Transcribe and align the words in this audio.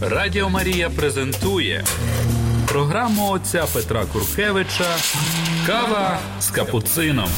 Радіо 0.00 0.48
Марія 0.50 0.90
презентує 0.90 1.84
програму 2.68 3.30
отця 3.30 3.64
Петра 3.74 4.04
Куркевича 4.12 4.96
Кава 5.66 6.18
з 6.40 6.50
капуцином. 6.50 7.28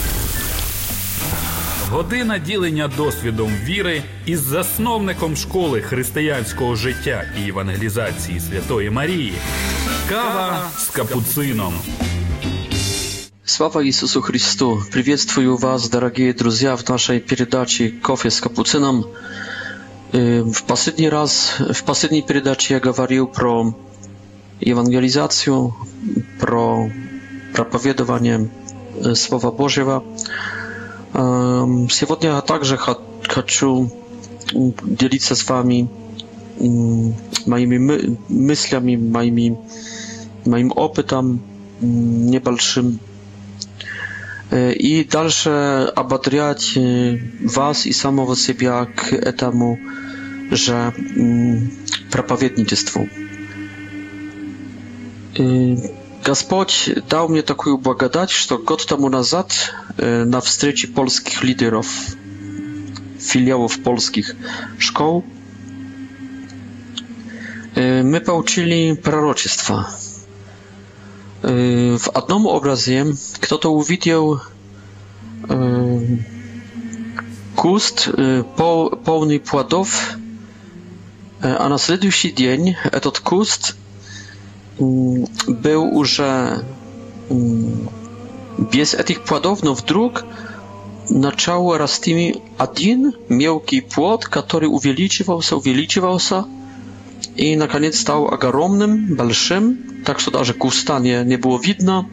Година 1.90 2.38
ділення 2.38 2.88
досвідом 2.96 3.52
віри 3.64 4.02
із 4.26 4.40
засновником 4.40 5.36
школи 5.36 5.80
християнського 5.80 6.76
життя 6.76 7.24
і 7.44 7.48
евангелізації 7.48 8.40
Святої 8.40 8.90
Марії. 8.90 9.34
Кава 10.08 10.68
з 10.78 10.86
капуцином. 10.88 11.74
Слава 13.44 13.82
Ісусу 13.82 14.22
Христу! 14.22 14.82
Приветствую 14.92 15.56
вас, 15.56 15.90
дорогі 15.90 16.32
друзі, 16.32 16.66
в 16.68 16.90
нашей 16.90 17.20
передачі 17.20 17.88
«Кофе 17.88 18.30
з 18.30 18.40
капуцином». 18.40 19.04
В 20.18 20.62
последний 20.62 21.10
раз, 21.10 21.58
в 21.70 21.82
последней 21.82 22.22
передаче 22.22 22.74
я 22.74 22.80
говорил 22.80 23.26
про 23.26 23.74
евангелизацию, 24.60 25.74
про 26.40 26.88
проповедование 27.52 28.48
Слова 29.14 29.50
Божьего. 29.50 30.02
Сегодня 31.12 32.30
я 32.30 32.40
также 32.40 32.78
хочу 32.78 33.92
делиться 34.54 35.34
с 35.34 35.46
вами 35.46 35.90
моими 36.58 38.16
мыслями, 38.30 38.96
моими, 38.96 39.58
моим 40.46 40.72
опытом 40.76 41.42
небольшим 41.82 43.00
и 44.52 45.06
дальше 45.10 45.92
ободрять 45.94 46.78
вас 47.42 47.84
и 47.84 47.92
самого 47.92 48.34
себя 48.34 48.86
к 48.86 49.12
этому 49.12 49.78
że 50.52 50.92
mm, 51.16 51.56
y, 51.56 52.10
propowiednictwu. 52.10 53.08
Gospodź 56.24 56.90
dał 57.08 57.28
mnie 57.28 57.42
taką 57.42 57.76
błagadać, 57.76 58.32
że 58.34 58.58
god 58.64 58.86
temu 58.86 59.08
nazad 59.10 59.70
y, 60.22 60.26
na 60.26 60.40
wstrecie 60.40 60.88
polskich 60.88 61.42
liderów 61.42 61.88
filiałów 63.20 63.78
polskich 63.78 64.36
szkół 64.78 65.22
y, 68.00 68.04
my 68.04 68.20
pouczyli 68.20 68.96
proroctwa. 68.96 69.84
Y, 71.44 71.98
w 71.98 72.06
jednym 72.16 72.46
obrazie, 72.46 73.04
kto 73.40 73.58
to 73.58 73.70
uwidział, 73.70 74.38
kust 77.56 78.10
pełny 79.04 79.40
płodów 79.40 80.14
a 81.42 81.68
na 81.68 81.76
следующий 81.78 82.32
dzień 82.34 82.76
этот 82.92 83.18
куст 83.20 83.74
był 85.48 85.90
już 85.92 86.20
без 88.58 88.94
этих 88.94 89.20
плодов, 89.22 89.62
но 89.62 89.74
вдруг 89.74 90.24
начал 91.10 91.76
расти 91.76 92.36
один 92.58 93.12
мелкий 93.28 93.82
плод, 93.82 94.24
который 94.24 94.66
увеличивался, 94.66 95.56
увеличивался 95.56 96.44
и, 97.36 97.54
наконец, 97.56 97.98
стал 98.00 98.28
огромным, 98.28 99.14
большим, 99.16 99.78
так 100.06 100.20
что 100.20 100.30
даже 100.30 100.54
куста 100.54 100.98
не, 101.00 101.22
не 101.22 101.36
было 101.36 101.58
видно. 101.58 102.08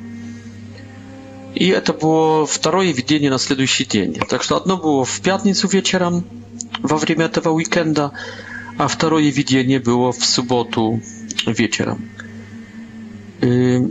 И 1.55 1.69
это 1.69 1.93
было 1.93 2.45
второе 2.45 2.91
видение 2.91 3.29
на 3.29 3.39
следующий 3.39 3.85
день. 3.85 4.15
Так 4.29 4.43
что 4.43 4.57
одно 4.57 4.75
было 4.75 5.05
в 5.05 5.21
пятницу 5.21 5.67
вечером 5.69 6.23
во 6.81 6.97
время 6.97 7.25
этого 7.25 7.49
уикенда, 7.51 8.11
a 8.77 8.87
drugie 8.87 9.31
widzenie 9.31 9.79
było 9.79 10.11
w 10.11 10.25
sobotę 10.25 10.99
wieczorem. 11.47 11.97
Y, 13.43 13.81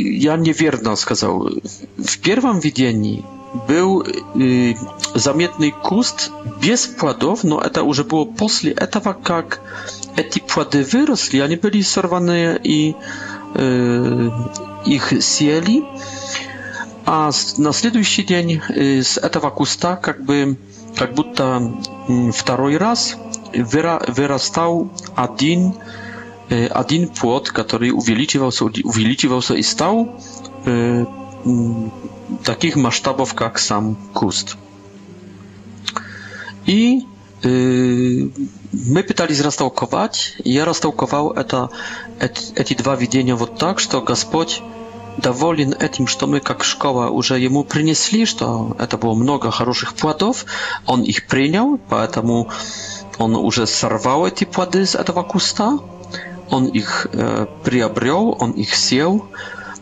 ja 0.00 0.36
niewierno 0.36 0.92
сказал. 0.96 1.50
W 1.98 2.16
pierwszym 2.18 2.60
widzeniu 2.60 3.22
był 3.68 4.02
y, 4.02 4.74
zamietny 5.20 5.72
kust 5.82 6.30
bez 6.62 6.88
płodów, 6.88 7.44
no 7.44 7.60
to 7.70 7.82
już 7.84 8.02
było 8.02 8.26
po 8.26 8.46
tym, 8.48 8.70
jak 8.76 9.50
te 10.30 10.40
płody 10.46 10.84
wyrosły, 10.84 11.44
oni 11.44 11.56
byli 11.56 11.84
sorwane 11.84 12.58
i 12.64 12.94
y, 14.86 14.90
ich 14.90 15.12
sieli. 15.38 15.82
A 17.06 17.30
na 17.58 17.64
następny 17.64 18.02
dzień 18.28 18.60
z 19.02 19.20
tego 19.32 19.50
kusta 19.50 19.98
jakby 20.06 20.54
как 20.96 21.14
будто 21.14 21.72
второй 22.32 22.76
раз 22.76 23.16
вырастал 23.54 24.88
один, 25.14 25.74
один 26.48 27.08
плод, 27.08 27.50
который 27.50 27.90
увеличивался, 27.90 28.64
увеличивался 28.64 29.54
и 29.54 29.62
стал 29.62 30.20
э, 30.64 31.06
таких 32.44 32.76
масштабов, 32.76 33.34
как 33.34 33.58
сам 33.58 33.96
куст. 34.12 34.56
И 36.66 37.04
э, 37.42 38.28
мы 38.72 39.02
пытались 39.02 39.40
растолковать, 39.40 40.34
я 40.44 40.64
растолковал 40.64 41.32
это, 41.32 41.70
эти, 42.20 42.54
эти 42.54 42.74
два 42.74 42.94
видения 42.96 43.34
вот 43.34 43.58
так, 43.58 43.80
что 43.80 44.00
Господь 44.00 44.62
доволен 45.16 45.74
этим, 45.74 46.06
что 46.06 46.26
мы 46.26 46.40
как 46.40 46.64
школа 46.64 47.08
уже 47.08 47.38
ему 47.38 47.64
принесли, 47.64 48.24
что 48.24 48.76
это 48.78 48.96
было 48.96 49.14
много 49.14 49.50
хороших 49.50 49.94
плодов, 49.94 50.44
он 50.86 51.02
их 51.02 51.26
принял, 51.26 51.78
поэтому 51.88 52.48
он 53.18 53.36
уже 53.36 53.66
сорвал 53.66 54.26
эти 54.26 54.44
плоды 54.44 54.86
с 54.86 54.94
этого 54.94 55.22
куста, 55.22 55.78
он 56.50 56.66
их 56.66 57.06
э, 57.12 57.46
приобрел, 57.64 58.36
он 58.40 58.52
их 58.52 58.74
сел, 58.74 59.26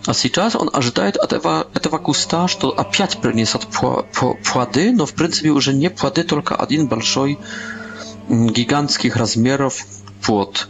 а 0.06 0.14
сейчас 0.14 0.56
он 0.56 0.70
ожидает 0.72 1.16
от 1.16 1.32
этого, 1.32 1.66
этого 1.74 1.98
куста, 1.98 2.48
что 2.48 2.70
опять 2.70 3.18
принесет 3.18 3.66
плоды, 4.42 4.92
но 4.92 5.06
в 5.06 5.12
принципе 5.12 5.50
уже 5.50 5.72
не 5.74 5.90
плоды, 5.90 6.24
только 6.24 6.56
один 6.56 6.88
большой 6.88 7.38
гигантских 8.28 9.16
размеров 9.16 9.84
плод. 10.24 10.68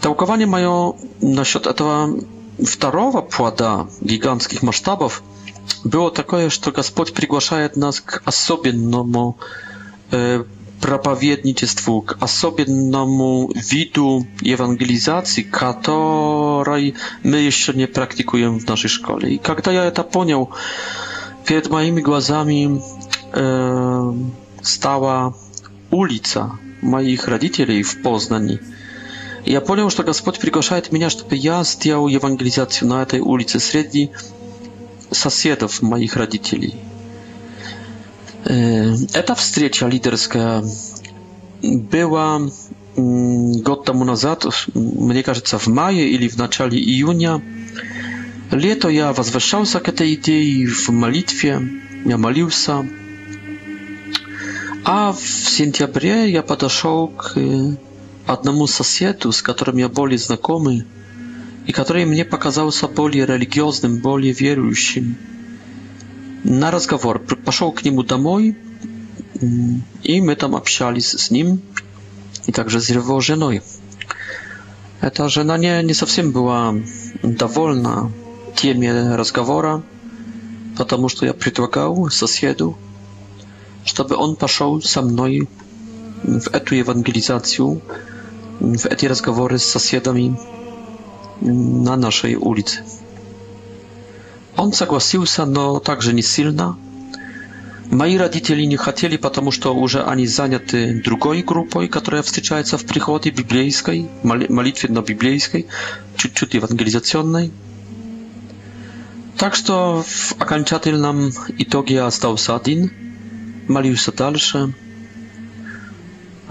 Толкование 0.00 0.46
мое 0.46 0.94
насчет 1.20 1.66
этого 1.66 2.20
второго 2.64 3.20
плода 3.22 3.86
гигантских 4.00 4.62
масштабов 4.62 5.22
было 5.84 6.10
такое, 6.10 6.50
что 6.50 6.72
Господь 6.72 7.14
приглашает 7.14 7.76
нас 7.76 8.00
к 8.00 8.22
особенному 8.24 9.38
э, 10.10 10.44
проповедничеству, 10.80 12.02
к 12.02 12.16
особенному 12.20 13.50
виду 13.54 14.26
евангелизации, 14.40 15.42
который 15.42 16.96
мы 17.22 17.36
еще 17.36 17.72
не 17.72 17.86
практикуем 17.86 18.58
в 18.58 18.66
нашей 18.66 18.88
школе. 18.88 19.34
И 19.34 19.38
когда 19.38 19.70
я 19.72 19.84
это 19.84 20.02
понял, 20.02 20.50
перед 21.44 21.68
моими 21.70 22.00
глазами 22.00 22.82
э, 23.32 24.12
стала 24.62 25.36
улица 25.90 26.58
моих 26.82 27.28
родителей 27.28 27.82
в 27.82 28.02
Познании. 28.02 28.60
Я 29.46 29.60
понял, 29.60 29.88
что 29.90 30.02
Господь 30.02 30.38
приглашает 30.38 30.92
меня, 30.92 31.08
чтобы 31.10 31.34
я 31.36 31.64
сделал 31.64 32.08
евангелизацию 32.08 32.88
на 32.88 33.02
этой 33.02 33.20
улице 33.20 33.58
среди 33.58 34.10
соседов 35.10 35.82
моих 35.82 36.16
родителей. 36.16 36.74
Э, 38.44 38.94
эта 39.14 39.34
встреча 39.34 39.86
лидерская 39.86 40.64
была 41.62 42.40
год 42.96 43.84
тому 43.84 44.04
назад, 44.04 44.44
мне 44.74 45.22
кажется, 45.22 45.58
в 45.58 45.66
мае 45.68 46.08
или 46.08 46.28
в 46.28 46.36
начале 46.36 46.78
июня. 46.78 47.40
Лето 48.50 48.88
я 48.88 49.12
возвращался 49.12 49.80
к 49.80 49.88
этой 49.88 50.14
идее 50.14 50.66
в 50.66 50.88
молитве, 50.90 51.62
я 52.04 52.18
молился. 52.18 52.86
А 54.84 55.12
в 55.12 55.22
сентябре 55.26 56.30
я 56.30 56.42
подошел 56.42 57.08
к 57.08 57.32
э, 57.36 57.76
одному 58.26 58.66
соседу, 58.66 59.32
с 59.32 59.42
которым 59.42 59.76
я 59.76 59.88
более 59.88 60.18
знакомый, 60.18 60.84
и 61.66 61.72
который 61.72 62.04
мне 62.04 62.24
показался 62.24 62.88
более 62.88 63.26
религиозным, 63.26 63.98
более 63.98 64.32
верующим. 64.32 65.16
На 66.44 66.70
разговор 66.70 67.18
пошел 67.20 67.70
к 67.72 67.84
нему 67.84 68.02
домой, 68.02 68.56
и 70.02 70.20
мы 70.20 70.36
там 70.36 70.56
общались 70.56 71.10
с 71.10 71.30
ним, 71.30 71.60
и 72.46 72.52
также 72.52 72.80
с 72.80 72.90
его 72.90 73.20
женой. 73.20 73.62
Эта 75.00 75.28
жена 75.28 75.56
не, 75.56 75.82
не 75.82 75.94
совсем 75.94 76.30
была 76.30 76.74
довольна 77.22 78.10
теме 78.54 79.14
разговора, 79.16 79.82
потому 80.76 81.08
что 81.08 81.26
я 81.26 81.34
предлагал 81.34 82.10
соседу, 82.10 82.76
чтобы 83.84 84.16
он 84.16 84.36
пошел 84.36 84.82
со 84.82 85.02
мной 85.02 85.48
w 86.24 86.54
etui 86.54 86.78
ewangelizacji, 86.78 87.64
w 88.60 88.86
etui 88.86 89.08
rozmowy 89.08 89.58
z 89.58 89.64
sąsiadami 89.64 90.34
mm, 91.42 91.82
na 91.82 91.96
naszej 91.96 92.36
ulicy. 92.36 92.78
On 94.56 94.72
zagłosił 94.72 95.26
się, 95.26 95.46
no 95.46 95.80
także 95.80 96.14
nie 96.14 96.22
silna. 96.22 96.74
Moi 97.92 98.18
rodzice 98.18 98.56
nie 98.56 98.78
chcieli, 98.78 99.18
ponieważ 99.18 99.60
już 99.82 99.94
ani 99.96 100.26
zajęty 100.26 101.00
drugiej 101.04 101.44
grupą, 101.44 101.88
która 101.88 102.22
wstyczaje 102.22 102.64
się 102.66 102.78
w 102.78 102.84
przychodzie 102.84 103.32
biblijskiej, 103.32 104.08
malitwie 104.50 104.88
no 104.90 105.02
biblijskiej, 105.02 105.64
ciut-ciut 106.16 106.54
ewangelizacyjnej. 106.56 107.50
Tak, 109.36 109.56
że 109.56 109.74
w 110.04 110.34
akanciatylnym 110.38 111.30
itogie 111.58 112.00
został 112.02 112.38
się 112.38 112.52
один, 112.54 112.88
молił 113.68 113.96
się 113.96 114.12
dalsze. 114.12 114.68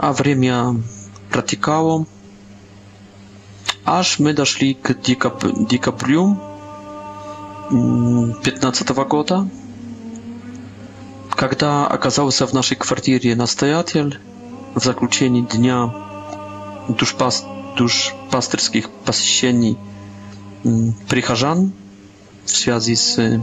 а 0.02 0.14
время 0.14 0.82
протекало. 1.30 2.06
Аж 3.84 4.20
мы 4.20 4.32
дошли 4.34 4.74
к 4.76 4.94
декаб... 5.02 5.44
декабрю 5.68 6.40
15 7.70 8.90
года, 9.10 9.50
когда 11.32 11.86
оказался 11.88 12.48
в 12.48 12.54
нашей 12.54 12.78
квартире 12.78 13.36
настоятель 13.36 14.18
в 14.74 14.82
заключении 14.82 15.42
дня 15.42 15.94
душпас... 16.88 17.44
душпастерских 17.78 18.90
посещений 19.04 19.78
прихожан 21.10 21.74
в 22.46 22.52
связи 22.52 22.96
с, 22.96 23.18
э, 23.18 23.42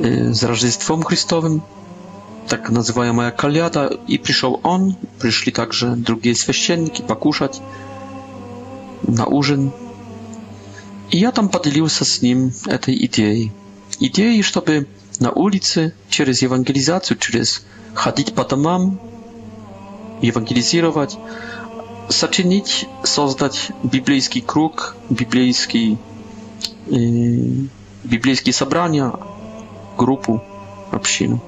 с 0.00 0.42
Рождеством 0.42 1.02
Христовым 1.02 1.62
так 2.48 2.70
называемая 2.70 3.30
колята, 3.30 3.90
и 4.06 4.18
пришел 4.18 4.60
он, 4.62 4.96
пришли 5.20 5.52
также 5.52 5.94
другие 5.96 6.34
священники 6.34 7.02
покушать 7.02 7.60
на 9.02 9.26
ужин. 9.26 9.72
И 11.10 11.18
я 11.18 11.32
там 11.32 11.48
поделился 11.48 12.04
с 12.04 12.22
ним 12.22 12.52
этой 12.66 12.94
идеей. 13.06 13.52
Идеей, 14.00 14.42
чтобы 14.42 14.86
на 15.20 15.30
улице 15.30 15.94
через 16.08 16.42
евангелизацию, 16.42 17.18
через 17.18 17.64
ходить 17.94 18.34
по 18.34 18.44
домам, 18.44 18.98
евангелизировать, 20.22 21.18
сочинить, 22.08 22.86
создать 23.04 23.70
библейский 23.82 24.40
круг, 24.40 24.96
библейский, 25.10 25.98
э, 26.86 27.66
библейские 28.04 28.52
собрания, 28.54 29.12
группу, 29.98 30.42
общину. 30.90 31.42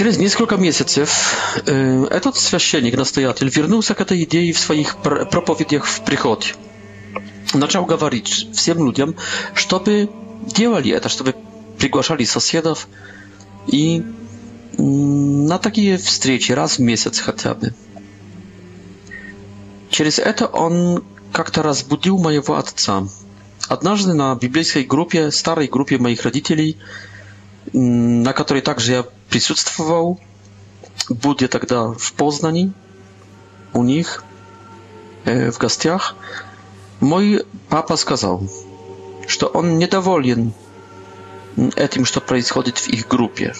Через 0.00 0.16
несколько 0.16 0.56
месяцев 0.56 1.34
э, 1.66 2.06
этот 2.06 2.34
священник-настоятель 2.38 3.50
вернулся 3.50 3.94
к 3.94 4.00
этой 4.00 4.24
идее 4.24 4.54
в 4.54 4.58
своих 4.58 4.96
пр 4.96 5.26
проповедях 5.26 5.84
в 5.84 6.00
приходе. 6.06 6.54
Начал 7.52 7.84
говорить 7.84 8.48
всем 8.54 8.78
людям, 8.82 9.14
чтобы 9.52 10.08
делали 10.46 10.90
это, 10.90 11.10
чтобы 11.10 11.34
приглашали 11.78 12.24
соседов 12.24 12.88
и 13.66 14.02
на 14.78 15.58
такие 15.58 15.98
встречи 15.98 16.52
раз 16.52 16.78
в 16.78 16.80
месяц 16.80 17.18
хотя 17.18 17.52
бы. 17.52 17.74
Через 19.90 20.18
это 20.18 20.46
он 20.46 21.04
как-то 21.30 21.62
разбудил 21.62 22.16
моего 22.16 22.56
отца. 22.56 23.06
Однажды 23.68 24.14
на 24.14 24.34
библейской 24.34 24.82
группе, 24.84 25.30
старой 25.30 25.66
группе 25.66 25.98
моих 25.98 26.22
родителей, 26.22 26.78
на 27.74 28.32
которой 28.32 28.62
также 28.62 28.92
я 28.92 29.04
присутствовал. 29.30 30.20
Будя 31.08 31.48
тогда 31.48 31.86
в 31.92 32.12
Познани, 32.12 32.72
у 33.72 33.82
них, 33.82 34.22
э, 35.24 35.50
в 35.50 35.58
гостях, 35.58 36.14
мой 37.00 37.44
папа 37.68 37.96
сказал, 37.96 38.42
что 39.26 39.46
он 39.46 39.78
недоволен 39.78 40.52
этим, 41.76 42.04
что 42.04 42.20
происходит 42.20 42.78
в 42.78 42.88
их 42.88 43.08
группе, 43.08 43.54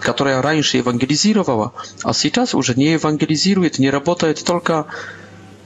которая 0.00 0.40
раньше 0.40 0.76
евангелизировала, 0.78 1.72
а 2.04 2.12
сейчас 2.12 2.54
уже 2.54 2.74
не 2.74 2.92
евангелизирует, 2.92 3.78
не 3.78 3.90
работает 3.90 4.44
только 4.44 4.86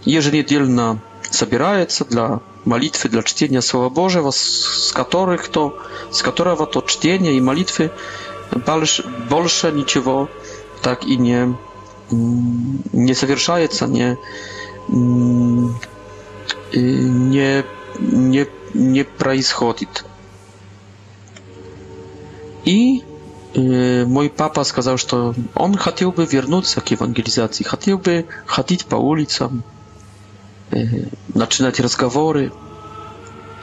еженедельно 0.05 1.00
собирается 1.31 2.05
для 2.06 2.41
молитвы, 2.64 3.08
для 3.11 3.23
чтения 3.23 3.62
Слова 3.62 3.88
Божьего, 3.88 4.31
с, 4.32 4.91
которых 4.93 5.47
то, 5.49 5.79
с 6.11 6.23
которого 6.23 6.67
то 6.67 6.81
чтение 6.81 7.37
и 7.37 7.41
молитвы 7.41 7.91
больш, 8.67 9.02
больше 9.29 9.73
ничего 9.73 10.29
так 10.82 11.05
и 11.05 11.17
не, 11.17 11.56
не 12.11 13.14
совершается, 13.14 13.87
не, 13.87 14.17
не, 14.88 15.70
не, 17.99 18.47
не 18.75 19.02
происходит. 19.05 20.05
И 22.64 23.02
э, 23.55 24.05
мой 24.06 24.29
папа 24.31 24.64
сказал, 24.64 24.97
что 24.97 25.32
он 25.55 25.76
хотел 25.76 26.11
бы 26.12 26.25
вернуться 26.25 26.81
к 26.81 26.91
евангелизации, 26.91 27.62
хотел 27.64 27.99
бы 27.99 28.26
ходить 28.47 28.87
по 28.87 28.97
улицам, 28.97 29.64
э, 30.70 30.79
начинать 31.35 31.79
разговоры. 31.81 32.52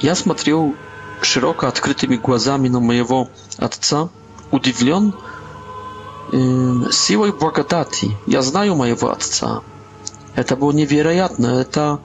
Я 0.02 0.14
смотрел 0.16 0.76
широко 1.22 1.66
открытыми 1.68 2.16
глазами 2.18 2.68
на 2.70 2.80
моего 2.80 3.30
отца– 3.58 4.10
удивлен 4.52 5.14
э, 6.34 6.92
силой 6.92 7.32
благодати. 7.32 8.16
Я 8.26 8.42
знаю 8.42 8.76
моего 8.76 9.12
отца. 9.12 9.62
Это 10.36 10.56
было 10.56 10.72
невероятно. 10.72 11.48
Это, 11.48 12.00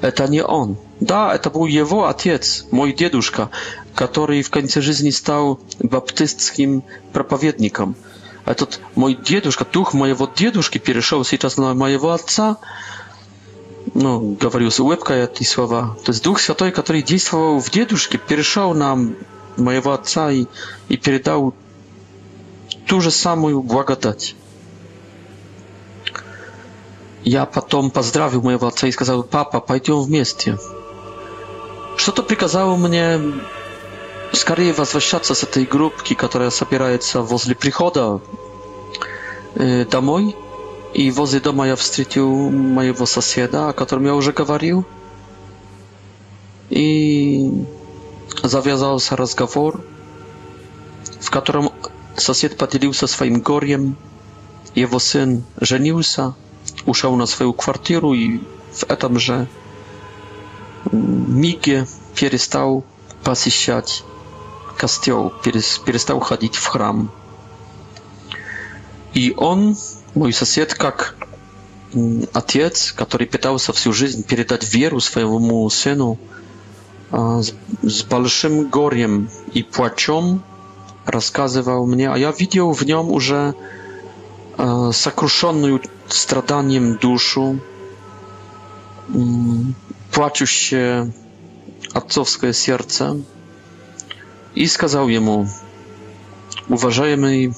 это 0.00 0.26
не 0.28 0.42
он. 0.42 0.76
Да, 1.00 1.34
это 1.34 1.50
был 1.50 1.66
его 1.66 2.08
отец, 2.08 2.66
мой 2.70 2.92
дедушка, 2.92 3.50
который 3.94 4.42
в 4.42 4.50
конце 4.50 4.80
жизни 4.80 5.10
стал 5.10 5.60
баптистским 5.78 6.82
проповедником. 7.12 7.94
Этот 8.46 8.80
мой 8.94 9.14
дедушка, 9.14 9.66
дух 9.70 9.92
моего 9.92 10.26
дедушки 10.34 10.78
перешел 10.78 11.24
сейчас 11.24 11.56
на 11.58 11.74
моего 11.74 12.10
отца. 12.12 12.56
Ну, 13.94 14.36
говорю 14.40 14.70
с 14.70 14.80
улыбкой 14.80 15.24
эти 15.24 15.44
слова. 15.44 15.96
То 16.04 16.10
есть 16.12 16.24
Дух 16.24 16.38
Святой, 16.40 16.70
который 16.72 17.02
действовал 17.02 17.60
в 17.60 17.70
дедушке, 17.70 18.18
перешел 18.18 18.74
на 18.74 18.98
моего 19.56 19.92
отца 19.92 20.30
и, 20.30 20.46
и 20.88 20.96
передал 20.96 21.54
ту 22.86 23.00
же 23.00 23.10
самую 23.10 23.62
благодать. 23.62 24.34
Я 27.24 27.44
потом 27.44 27.90
поздравил 27.90 28.40
моего 28.42 28.68
отца 28.68 28.86
и 28.86 28.92
сказал, 28.92 29.24
папа, 29.24 29.60
пойдем 29.60 30.00
вместе. 30.00 30.58
Что-то 31.96 32.22
приказало 32.22 32.76
мне 32.76 33.20
скорее 34.32 34.72
возвращаться 34.72 35.34
с 35.34 35.42
этой 35.42 35.64
группки, 35.64 36.14
которая 36.14 36.50
собирается 36.50 37.22
возле 37.22 37.54
прихода 37.56 38.20
э, 39.54 39.84
домой. 39.84 40.36
И 40.94 41.10
возле 41.10 41.40
дома 41.40 41.66
я 41.66 41.74
встретил 41.74 42.30
моего 42.50 43.06
соседа, 43.06 43.68
о 43.68 43.72
котором 43.72 44.04
я 44.06 44.14
уже 44.14 44.32
говорил. 44.32 44.84
И 46.70 47.64
завязался 48.44 49.16
разговор, 49.16 49.80
в 51.20 51.30
котором 51.30 51.70
Сосед 52.20 52.56
поделился 52.56 53.06
своим 53.06 53.40
горем, 53.40 53.96
его 54.74 54.98
сын 54.98 55.44
женился, 55.60 56.34
ушел 56.86 57.14
на 57.16 57.26
свою 57.26 57.52
квартиру 57.52 58.14
и 58.14 58.38
в 58.72 58.90
этом 58.90 59.18
же 59.18 59.46
миге 60.92 61.86
перестал 62.18 62.84
посещать 63.22 64.02
костел, 64.78 65.30
перестал 65.40 66.20
ходить 66.20 66.54
в 66.56 66.66
храм. 66.66 67.10
И 69.14 69.32
он, 69.36 69.74
мой 70.14 70.32
сосед, 70.34 70.74
как 70.74 71.16
отец, 72.34 72.92
который 72.92 73.26
пытался 73.26 73.72
всю 73.72 73.92
жизнь 73.94 74.22
передать 74.24 74.70
веру 74.74 75.00
своему 75.00 75.68
сыну, 75.70 76.18
с 77.10 78.02
большим 78.04 78.68
горем 78.68 79.30
и 79.54 79.62
плачом 79.62 80.42
рассказывал 81.06 81.86
мне, 81.86 82.08
а 82.08 82.18
я 82.18 82.30
видел 82.32 82.72
в 82.72 82.82
нем 82.84 83.10
уже 83.10 83.54
э, 84.58 84.90
сокрушенную 84.92 85.80
страданием 86.08 86.96
душу, 86.96 87.60
э, 89.08 89.12
плачущее 90.12 91.12
отцовское 91.92 92.52
сердце, 92.52 93.16
и 94.54 94.66
сказал 94.66 95.06
ему, 95.08 95.48
уважаемый 96.68 97.54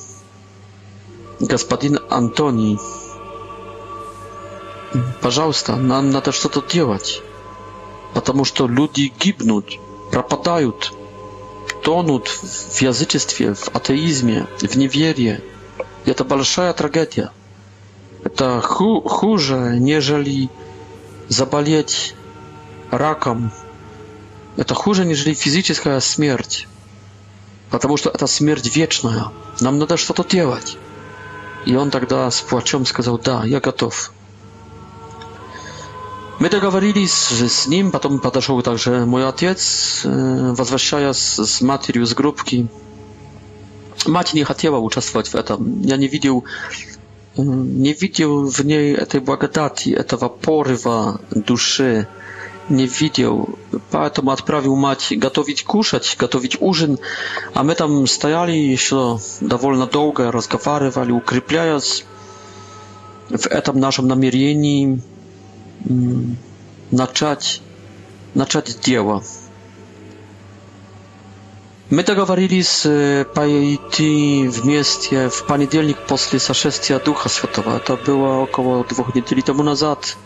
господин 1.40 1.98
Антоний, 2.10 2.78
пожалуйста, 5.22 5.76
нам 5.76 6.10
надо 6.10 6.32
что-то 6.32 6.60
делать, 6.70 7.22
потому 8.14 8.44
что 8.44 8.66
люди 8.68 9.10
гибнут, 9.18 9.78
пропадают, 10.12 10.92
тонут 11.82 12.28
в 12.28 12.80
язычестве, 12.82 13.54
в 13.54 13.68
атеизме, 13.74 14.46
в 14.60 14.74
неверии. 14.76 15.40
Это 16.04 16.24
большая 16.24 16.72
трагедия. 16.72 17.30
Это 18.24 18.60
ху 18.60 19.00
хуже, 19.02 19.76
нежели 19.78 20.48
заболеть 21.28 22.14
раком. 22.90 23.52
Это 24.56 24.74
хуже, 24.74 25.04
нежели 25.04 25.34
физическая 25.34 26.00
смерть. 26.00 26.66
Потому 27.70 27.96
что 27.96 28.10
это 28.10 28.26
смерть 28.26 28.74
вечная. 28.74 29.26
Нам 29.60 29.78
надо 29.78 29.96
что-то 29.96 30.24
делать. 30.24 30.76
И 31.66 31.76
он 31.76 31.90
тогда 31.90 32.30
с 32.30 32.40
плачом 32.40 32.86
сказал, 32.86 33.18
да, 33.18 33.44
я 33.44 33.60
готов. 33.60 34.12
Мы 36.38 36.50
договорились 36.50 37.12
с 37.14 37.66
ним, 37.66 37.90
потом 37.90 38.18
подошел 38.20 38.62
также 38.62 39.04
мой 39.04 39.28
отец, 39.28 40.02
возвращаясь 40.04 41.16
с 41.36 41.60
матерью 41.62 42.06
с 42.06 42.14
группки. 42.14 42.68
Мать 44.06 44.34
не 44.34 44.44
хотела 44.44 44.78
участвовать 44.78 45.28
в 45.28 45.34
этом. 45.34 45.80
Я 45.80 45.96
не 45.96 46.06
видел, 46.06 46.44
не 47.36 47.92
видел 47.92 48.48
в 48.48 48.60
ней 48.64 48.94
этой 48.94 49.18
благодати, 49.18 49.88
этого 49.90 50.28
порыва 50.28 51.20
души. 51.30 52.06
Не 52.68 52.86
видел. 52.86 53.58
Поэтому 53.90 54.30
отправил 54.30 54.76
мать 54.76 55.12
готовить 55.16 55.64
кушать, 55.64 56.16
готовить 56.18 56.58
ужин. 56.60 56.98
А 57.54 57.64
мы 57.64 57.74
там 57.74 58.06
стояли 58.06 58.52
еще 58.52 59.18
довольно 59.40 59.86
долго, 59.86 60.30
разговаривали, 60.30 61.10
укрепляясь 61.10 62.04
в 63.30 63.46
этом 63.46 63.80
нашем 63.80 64.06
намерении 64.06 65.02
начать, 66.90 67.62
начать 68.34 68.78
дело. 68.82 69.22
Мы 71.90 72.02
договорились 72.04 72.86
пойти 73.34 74.46
вместе 74.46 75.30
в 75.30 75.46
понедельник 75.46 75.96
после 76.06 76.38
сошествия 76.38 76.98
Духа 76.98 77.30
Святого. 77.30 77.76
Это 77.76 77.96
было 77.96 78.40
около 78.42 78.84
двух 78.84 79.14
недель 79.14 79.42
тому 79.42 79.62
назад. 79.62 80.16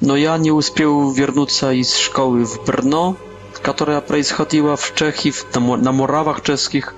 Но 0.00 0.16
я 0.16 0.36
не 0.38 0.52
успел 0.52 1.10
вернуться 1.12 1.72
из 1.72 1.94
школы 1.96 2.44
в 2.44 2.64
Брно, 2.64 3.16
которая 3.62 4.00
происходила 4.00 4.76
в 4.76 4.92
Чехии, 4.94 5.32
на 5.58 5.92
Муравах 5.92 6.42
чешских. 6.42 6.94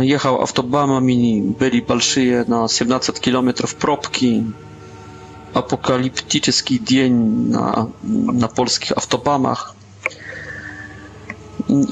Jechał 0.00 0.40
autobamami, 0.40 1.42
byli 1.60 1.82
большие 1.82 2.44
na 2.48 2.68
17 2.68 3.12
kilometrów 3.20 3.74
probki, 3.74 4.42
apokaliptyczny 5.54 6.78
dzień 6.82 7.12
na, 7.50 7.86
na 8.32 8.48
polskich 8.48 8.92
autobamach 8.98 9.74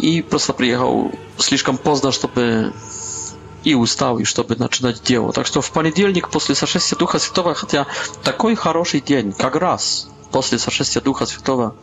i 0.00 0.22
prosto 0.22 0.28
prostu 0.30 0.54
przyjechał 0.54 1.10
слишком 1.38 1.78
поздно, 1.78 2.12
żeby 2.12 2.72
i 3.64 3.74
ustał, 3.74 4.18
i 4.18 4.26
żeby 4.26 4.54
zaczynać 4.54 4.98
dzieło. 4.98 5.32
Tak, 5.32 5.46
że 5.46 5.62
w 5.62 5.70
poniedziałek 5.70 6.28
po 6.28 6.40
6 6.40 6.94
Ducha 6.98 7.18
Świętego, 7.18 7.54
chociaż 7.54 7.86
taki 8.22 8.46
хороший 8.56 9.02
dzień, 9.04 9.32
jak 9.38 9.54
raz 9.54 10.06
po 10.32 10.42
Sarzestie 10.42 11.00
Ducha 11.00 11.26
Świętego, 11.26 11.74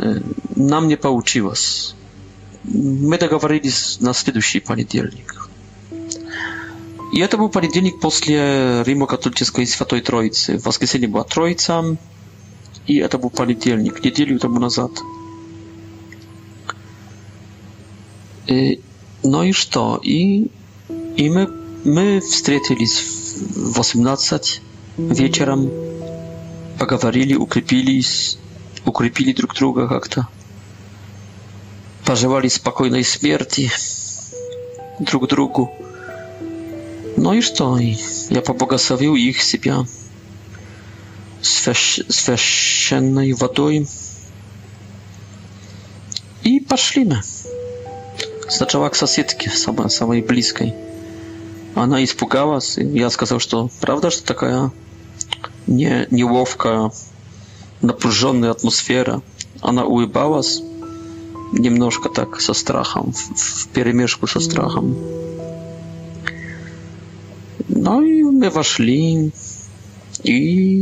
y, 0.00 0.22
nam 0.56 0.88
nie 0.88 0.96
pouczyło. 0.96 1.52
My 3.08 3.18
dogovorili 3.18 3.70
na 4.00 4.12
следующий 4.14 4.60
poniedziałek. 4.60 5.34
И 7.14 7.20
это 7.20 7.36
был 7.38 7.48
понедельник 7.48 8.00
после 8.00 8.82
Римо-католической 8.84 9.64
Святой 9.68 10.00
Троицы. 10.00 10.58
В 10.58 10.64
воскресенье 10.64 11.06
была 11.06 11.22
Троица, 11.22 11.96
и 12.88 12.96
это 12.96 13.18
был 13.18 13.30
понедельник, 13.30 14.02
неделю 14.02 14.40
тому 14.40 14.58
назад. 14.58 14.90
И, 18.48 18.54
э, 18.54 18.80
ну 19.22 19.44
и 19.44 19.52
что? 19.52 20.00
И, 20.02 20.50
и 21.16 21.30
мы, 21.30 21.46
мы 21.84 22.18
встретились 22.18 23.04
в 23.38 23.78
18 23.78 24.60
вечером, 24.98 25.70
поговорили, 26.80 27.34
укрепились, 27.34 28.38
укрепили 28.84 29.32
друг 29.32 29.54
друга 29.54 29.86
как-то. 29.86 30.26
Пожелали 32.04 32.48
спокойной 32.48 33.04
смерти 33.04 33.70
друг 34.98 35.28
другу. 35.28 35.70
No 37.18 37.34
iż 37.34 37.52
to? 37.52 37.76
Ja 38.30 38.42
pobłogosławił 38.42 39.16
ich 39.16 39.42
siebie 39.42 39.76
święconej 42.36 43.34
wodą 43.34 43.68
i 46.44 46.60
poszliśmy. 46.60 47.20
Zaczęła 48.58 48.90
k 48.90 48.96
sąsiedki, 48.96 49.50
samej 49.90 50.22
bliskiej. 50.22 50.72
Ona 51.76 52.00
i 52.00 52.06
spukała, 52.06 52.58
ja 52.94 53.08
сказал, 53.10 53.40
że 53.40 53.48
to 53.48 53.68
prawda, 53.80 54.10
że 54.10 54.16
to 54.16 54.26
taka 54.34 54.70
nie, 55.68 56.06
niełowka, 56.12 56.90
napróżona 57.82 58.50
atmosfera. 58.50 59.20
Ona 59.62 59.84
ujbała 59.84 60.42
się, 60.42 60.60
niemnożka 61.52 62.08
tak, 62.08 62.42
ze 62.42 62.54
strachem, 62.54 63.12
w, 63.12 63.40
w 63.62 63.68
pierymieszku 63.68 64.26
strachem. 64.26 64.94
No 67.68 68.00
i 68.02 68.22
my 68.24 68.50
weszli 68.50 69.30
i 70.24 70.80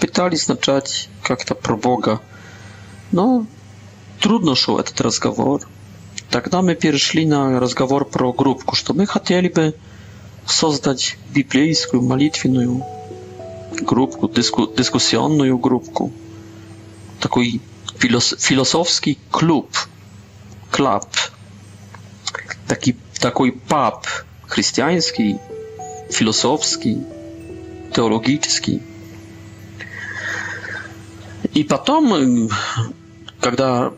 pytali 0.00 0.36
znaczać, 0.36 1.08
jak 1.30 1.44
ta 1.44 1.54
proboga. 1.54 2.18
No, 3.12 3.44
trudno 4.20 4.54
szło 4.54 4.82
ten 4.82 4.94
rozmowę. 5.00 5.58
Tak 6.30 6.52
no, 6.52 6.58
na 6.58 6.62
my 6.62 6.76
przyszli 6.76 7.26
na 7.26 7.60
rozmowę 7.60 8.00
pro 8.04 8.32
grupku, 8.32 8.76
że 8.76 8.94
my 8.94 9.06
chcieliby 9.06 9.72
stworzyć 10.46 11.18
biblijską, 11.32 12.02
malitwinną 12.02 12.80
grupkę, 13.82 14.28
dysku, 14.28 14.66
dyskusyjną 14.66 15.58
grupkę, 15.58 16.08
taki 17.20 17.60
filos, 17.98 18.34
filozofski 18.46 19.16
klub, 19.30 19.88
klub, 20.70 21.06
taki, 22.68 22.94
taki 23.20 23.52
pub 23.52 24.24
chrześcijański, 24.46 25.36
filozofski, 26.12 27.02
теологический. 27.94 28.82
И 31.54 31.64
потом, 31.64 32.50
когда 33.40 33.92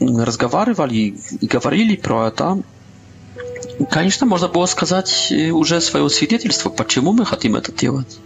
разговаривали 0.00 1.14
и 1.40 1.46
говорили 1.46 1.96
про 1.96 2.28
это, 2.28 2.60
конечно, 3.90 4.26
можно 4.26 4.48
было 4.48 4.66
сказать 4.66 5.32
уже 5.52 5.80
свое 5.80 6.08
свидетельство, 6.08 6.70
почему 6.70 7.12
мы 7.12 7.24
хотим 7.24 7.56
это 7.56 7.72
делать. 7.72 8.18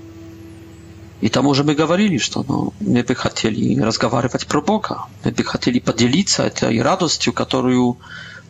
И 1.21 1.29
там 1.29 1.47
уже 1.47 1.63
мы 1.63 1.75
говорили, 1.77 2.19
что 2.19 2.45
ну, 2.49 2.73
мы 2.81 3.03
бы 3.05 3.15
хотели 3.15 3.79
разговаривать 3.81 4.47
про 4.47 4.61
Бога, 4.61 5.05
мы 5.25 5.31
бы 5.31 5.45
хотели 5.45 5.79
поделиться 5.79 6.43
этой 6.43 6.83
радостью, 6.83 7.33
которую 7.33 7.97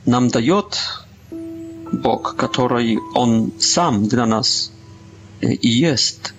нам 0.06 0.28
дает 0.28 0.78
Бог, 1.90 2.34
который 2.36 2.98
Он 3.14 3.52
сам 3.60 4.06
для 4.08 4.24
нас 4.24 4.71
i 5.42 5.78
jest. 5.78 6.32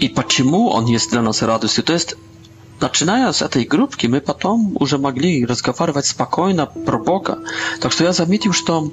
И 0.00 0.08
почему 0.08 0.68
он 0.70 0.86
есть 0.86 1.10
для 1.10 1.22
нас 1.22 1.42
радостью? 1.42 1.84
То 1.84 1.92
есть, 1.92 2.14
начиная 2.80 3.32
с 3.32 3.42
этой 3.42 3.64
группки, 3.64 4.06
мы 4.06 4.20
потом 4.20 4.76
уже 4.80 4.98
могли 4.98 5.44
разговаривать 5.46 6.06
спокойно 6.06 6.66
про 6.66 6.98
Бога. 6.98 7.38
Так 7.80 7.92
что 7.92 8.04
я 8.04 8.12
заметил, 8.12 8.52
что 8.52 8.92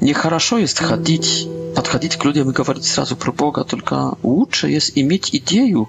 нехорошо 0.00 0.58
есть 0.58 0.78
ходить, 0.78 1.46
подходить 1.76 2.16
к 2.16 2.24
людям 2.24 2.50
и 2.50 2.52
говорить 2.52 2.84
сразу 2.84 3.16
про 3.16 3.32
Бога, 3.32 3.64
только 3.64 4.16
лучше 4.22 4.68
есть 4.68 4.92
иметь 4.96 5.30
идею 5.34 5.88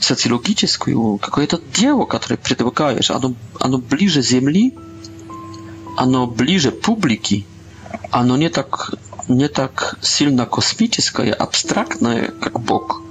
социологическую, 0.00 1.18
какое-то 1.18 1.60
дело, 1.74 2.06
которое 2.06 2.36
предлагаешь. 2.36 3.10
Оно, 3.10 3.34
оно 3.60 3.78
ближе 3.78 4.22
земли, 4.22 4.74
оно 5.96 6.26
ближе 6.26 6.72
публики, 6.72 7.46
оно 8.10 8.36
не 8.36 8.48
так, 8.48 8.94
не 9.28 9.48
так 9.48 9.98
сильно 10.00 10.46
космическое, 10.46 11.32
абстрактное, 11.32 12.32
как 12.40 12.60
Бог. 12.60 13.02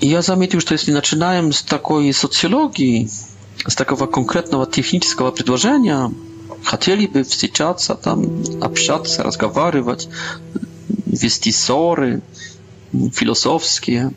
И 0.00 0.08
я 0.08 0.22
заметил, 0.22 0.60
что 0.60 0.72
если 0.72 0.92
начинаем 0.92 1.52
с 1.52 1.62
такой 1.62 2.12
социологии, 2.12 3.08
с 3.66 3.74
такого 3.74 4.06
конкретного 4.06 4.66
технического 4.66 5.30
предложения, 5.30 6.12
хотели 6.64 7.06
бы 7.06 7.24
встречаться, 7.24 7.94
там, 7.94 8.36
общаться, 8.62 9.22
разговаривать, 9.22 10.08
вести 11.06 11.50
ссоры 11.52 12.22
философские, 13.12 14.12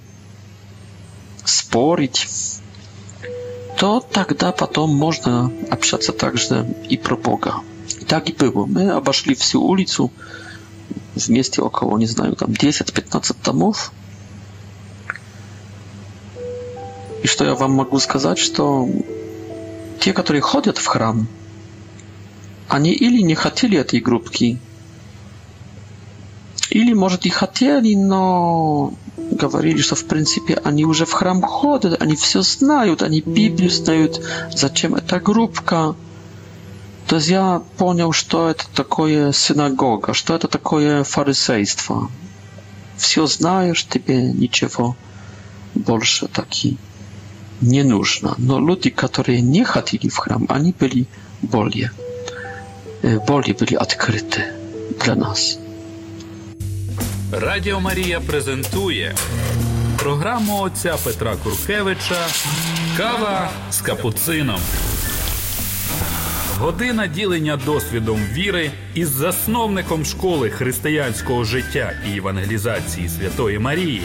спорить, 1.46 2.27
то 3.77 4.00
тогда 4.01 4.51
потом 4.51 4.94
можно 4.94 5.51
общаться 5.72 6.12
также 6.12 6.75
и 6.89 6.96
про 6.98 7.15
Бога. 7.15 7.56
так 8.10 8.28
и 8.30 8.34
было. 8.34 8.66
Мы 8.66 8.89
обошли 8.89 9.36
всю 9.36 9.62
улицу, 9.62 10.12
вместе 11.16 11.62
около, 11.62 11.98
не 11.98 12.08
знаю, 12.08 12.36
там 12.36 12.50
10-15 12.50 13.36
домов. 13.46 13.92
И 17.24 17.28
что 17.28 17.46
я 17.46 17.54
вам 17.54 17.74
могу 17.74 18.00
сказать, 18.00 18.39
что 18.39 18.89
те, 20.00 20.13
которые 20.13 20.42
ходят 20.42 20.78
в 20.80 20.86
храм, 20.88 21.28
они 22.68 22.92
или 22.94 23.22
не 23.22 23.36
хотели 23.36 23.78
этой 23.78 24.00
группки, 24.00 24.58
или, 26.72 26.94
может, 26.94 27.25
и 27.25 27.30
хотели, 27.30 27.96
но 27.96 28.94
говорили, 29.32 29.82
что, 29.82 29.96
в 29.96 30.06
принципе, 30.06 30.54
они 30.63 30.86
уже 30.86 31.06
в 31.06 31.12
храм 31.12 31.42
ходят, 31.42 32.01
они 32.01 32.16
все 32.16 32.42
знают, 32.42 33.01
они 33.04 33.22
Библию 33.25 33.70
знают, 33.70 34.22
зачем 34.54 34.96
эта 34.96 35.20
группка. 35.20 35.96
То 37.10 37.16
есть 37.16 37.28
я 37.30 37.60
понял, 37.78 38.12
что 38.13 38.51
это 38.51 38.66
такое 38.70 39.32
синагога, 39.34 40.13
что 40.13 40.36
это 40.36 40.48
такое 40.48 41.04
фарисейство. 41.04 42.08
Все 42.98 43.25
знаешь, 43.25 43.84
тебе 43.88 44.22
ничего 44.22 44.96
больше 45.74 46.28
таки 46.28 46.78
не 47.62 47.82
нужно. 47.82 48.36
Но 48.38 48.60
люди, 48.60 48.92
которые 48.92 49.42
не 49.42 49.63
ходили 49.63 50.08
в 50.08 50.18
храм, 50.18 50.46
они 50.50 50.72
были 50.80 51.08
более, 51.42 51.92
более 53.01 53.56
были 53.56 53.74
открыты 53.74 54.44
для 55.04 55.16
нас. 55.16 55.58
Радіо 57.32 57.80
Марія 57.80 58.20
презентує 58.20 59.16
програму 59.98 60.62
отця 60.62 60.96
Петра 61.04 61.36
Куркевича 61.36 62.28
Кава 62.98 63.50
з 63.72 63.78
капуцином. 63.82 64.60
Година 66.62 67.08
ділення 67.08 67.60
досвідом 67.66 68.20
віри 68.34 68.72
із 68.94 69.10
засновником 69.10 70.06
школи 70.06 70.50
християнського 70.50 71.44
життя 71.44 71.92
і 72.13 72.18
евангелізації 72.18 73.10
Святої 73.10 73.60
Марії. 73.60 74.01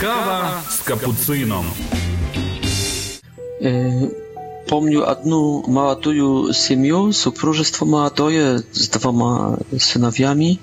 Кава 0.00 0.60
з 0.70 0.78
капуцином. 0.80 1.66
Е, 3.62 3.94
помню 4.68 5.00
одну 5.02 5.64
молодую 5.68 6.54
сім'ю 6.54 7.12
супружество 7.12 7.86
молодое 7.86 8.58
з 8.72 8.88
двома 8.90 9.58
синов'ями, 9.78 10.58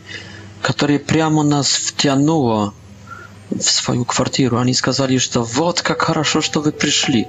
которое 0.61 0.99
прямо 0.99 1.43
нас 1.43 1.77
втягнуло. 1.77 2.73
w 3.57 3.63
swoją 3.69 4.05
квартиру. 4.05 4.57
Они 4.57 4.73
сказали, 4.73 5.17
что 5.19 5.43
вот 5.43 5.81
как 5.81 6.01
хорошо, 6.01 6.41
что 6.41 6.61
вы 6.61 6.71
пришли. 6.71 7.27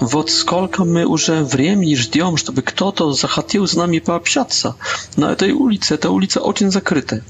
Вот 0.00 0.30
сколько 0.30 0.84
мы 0.84 1.04
уже 1.06 1.42
времени 1.44 1.94
ждем, 1.96 2.36
чтобы 2.36 2.62
кто-то 2.62 3.12
захотел 3.12 3.66
с 3.66 3.74
нами 3.76 3.98
пообщаться. 4.00 4.74
На 5.16 5.32
этой 5.32 5.52
улице, 5.52 5.94
эта 5.94 6.10
улица 6.10 6.40
очень 6.40 6.70
закрыта. 6.70 7.20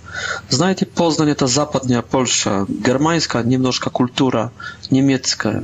Знаете, 0.50 0.86
Познань 0.86 1.30
это 1.30 1.46
западная 1.46 2.02
Польша, 2.02 2.66
германская 2.68 3.44
немножко 3.44 3.90
культура, 3.90 4.50
немецкая. 4.90 5.62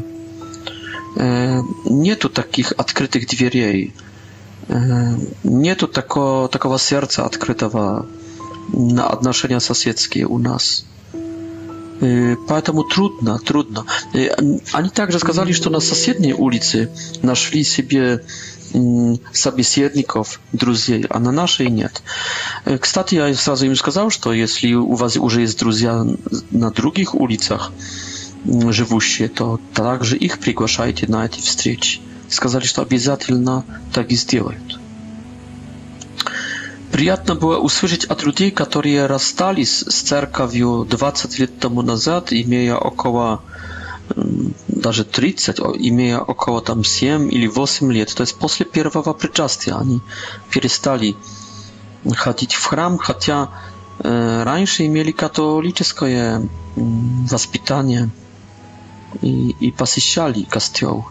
Нету 1.85 2.28
таких 2.30 2.73
открытых 2.76 3.26
дверей. 3.26 3.92
Нету 5.44 5.88
такого, 5.88 6.49
такого 6.49 6.78
сердца 6.78 7.25
открытого 7.25 8.06
на 8.73 9.08
отношения 9.08 9.61
соседские 9.61 10.26
у 10.26 10.38
нас. 10.38 10.85
Поэтому 12.00 12.85
трудно, 12.85 13.38
трудно. 13.38 13.85
Они 14.73 14.88
также 14.90 15.19
сказали, 15.19 15.52
что 15.52 15.71
на 15.71 15.81
соседней 15.81 16.33
улице 16.33 16.90
нашли 17.23 17.64
себе 17.64 18.25
собеседников, 19.33 20.40
друзей, 20.52 21.07
а 21.09 21.19
на 21.19 21.33
нашей 21.33 21.71
нет. 21.71 22.02
Кстати, 22.81 23.14
я 23.14 23.35
сразу 23.35 23.67
им 23.67 23.75
сказал, 23.75 24.11
что 24.11 24.33
если 24.33 24.75
у 24.75 24.95
вас 24.95 25.17
уже 25.17 25.40
есть 25.40 25.59
друзья 25.59 26.05
на 26.50 26.71
других 26.71 27.14
улицах 27.14 27.73
живущие, 28.45 29.28
то 29.28 29.59
также 29.75 30.17
их 30.19 30.38
приглашайте 30.38 31.07
на 31.09 31.25
эти 31.25 31.40
встречи. 31.40 32.00
Сказали, 32.28 32.64
что 32.67 32.83
обязательно 32.83 33.64
так 33.93 34.11
и 34.12 34.17
сделают. 34.17 34.77
Приятно 36.92 37.35
было 37.35 37.59
услышать 37.59 38.04
от 38.07 38.23
людей, 38.23 38.50
которые 38.50 39.07
расстались 39.07 39.80
с 39.87 40.02
церковью 40.02 40.87
20 40.88 41.38
лет 41.38 41.59
тому 41.59 41.83
назад, 41.83 42.33
имея 42.33 42.76
около 42.76 43.42
даже 44.68 45.04
30, 45.04 45.61
имея 45.61 46.18
около 46.18 46.62
там 46.62 46.83
7 46.85 47.30
или 47.30 47.47
8 47.47 47.92
лет. 47.92 48.14
То 48.14 48.23
есть 48.23 48.37
после 48.38 48.64
первого 48.64 49.12
причастия 49.12 49.75
они 49.75 50.00
перестали 50.50 51.14
ходить 52.14 52.54
в 52.54 52.64
храм, 52.64 52.97
хотя 52.97 53.50
раньше 53.99 54.87
имели 54.87 55.11
католическое 55.12 56.49
воспитание 56.75 58.08
и, 59.21 59.50
и 59.60 59.71
посещали 59.73 60.45
костел. 60.45 61.06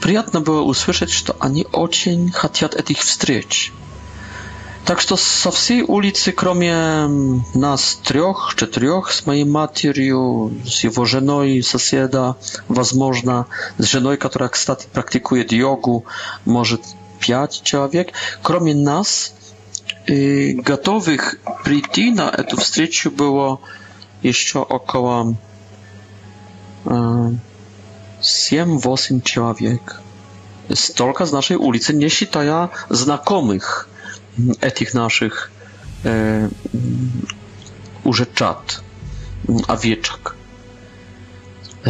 Приятно 0.00 0.40
было 0.40 0.62
услышать, 0.62 1.10
что 1.10 1.34
они 1.40 1.66
очень 1.72 2.30
хотят 2.30 2.74
этих 2.76 3.00
встреч. 3.00 3.72
Так 4.84 5.00
что 5.00 5.16
со 5.16 5.50
всей 5.50 5.80
улицы, 5.80 6.30
кроме 6.32 7.06
нас 7.54 7.94
трех, 8.02 8.52
четырех, 8.54 9.12
с 9.12 9.24
моей 9.24 9.44
матерью, 9.44 10.52
с 10.66 10.84
его 10.84 11.06
женой, 11.06 11.62
соседа, 11.62 12.36
возможно, 12.68 13.46
с 13.78 13.84
женой, 13.86 14.18
которая, 14.18 14.50
кстати, 14.50 14.86
практикует 14.92 15.52
йогу, 15.52 16.04
может, 16.44 16.82
пять 17.18 17.62
человек, 17.62 18.12
кроме 18.42 18.74
нас, 18.74 19.32
готовых 20.06 21.36
прийти 21.64 22.10
на 22.10 22.28
эту 22.28 22.58
встречу 22.58 23.10
было 23.10 23.60
еще 24.20 24.58
около 24.58 25.34
7-8 26.84 27.38
человек. 29.22 30.02
Столько 30.70 31.24
с 31.24 31.32
нашей 31.32 31.56
улицы, 31.56 31.94
не 31.94 32.08
считая 32.08 32.68
знакомых 32.90 33.88
etich 34.60 34.94
naszych 34.94 35.50
e, 36.04 36.48
a 39.68 39.76
wieczak. 39.76 40.34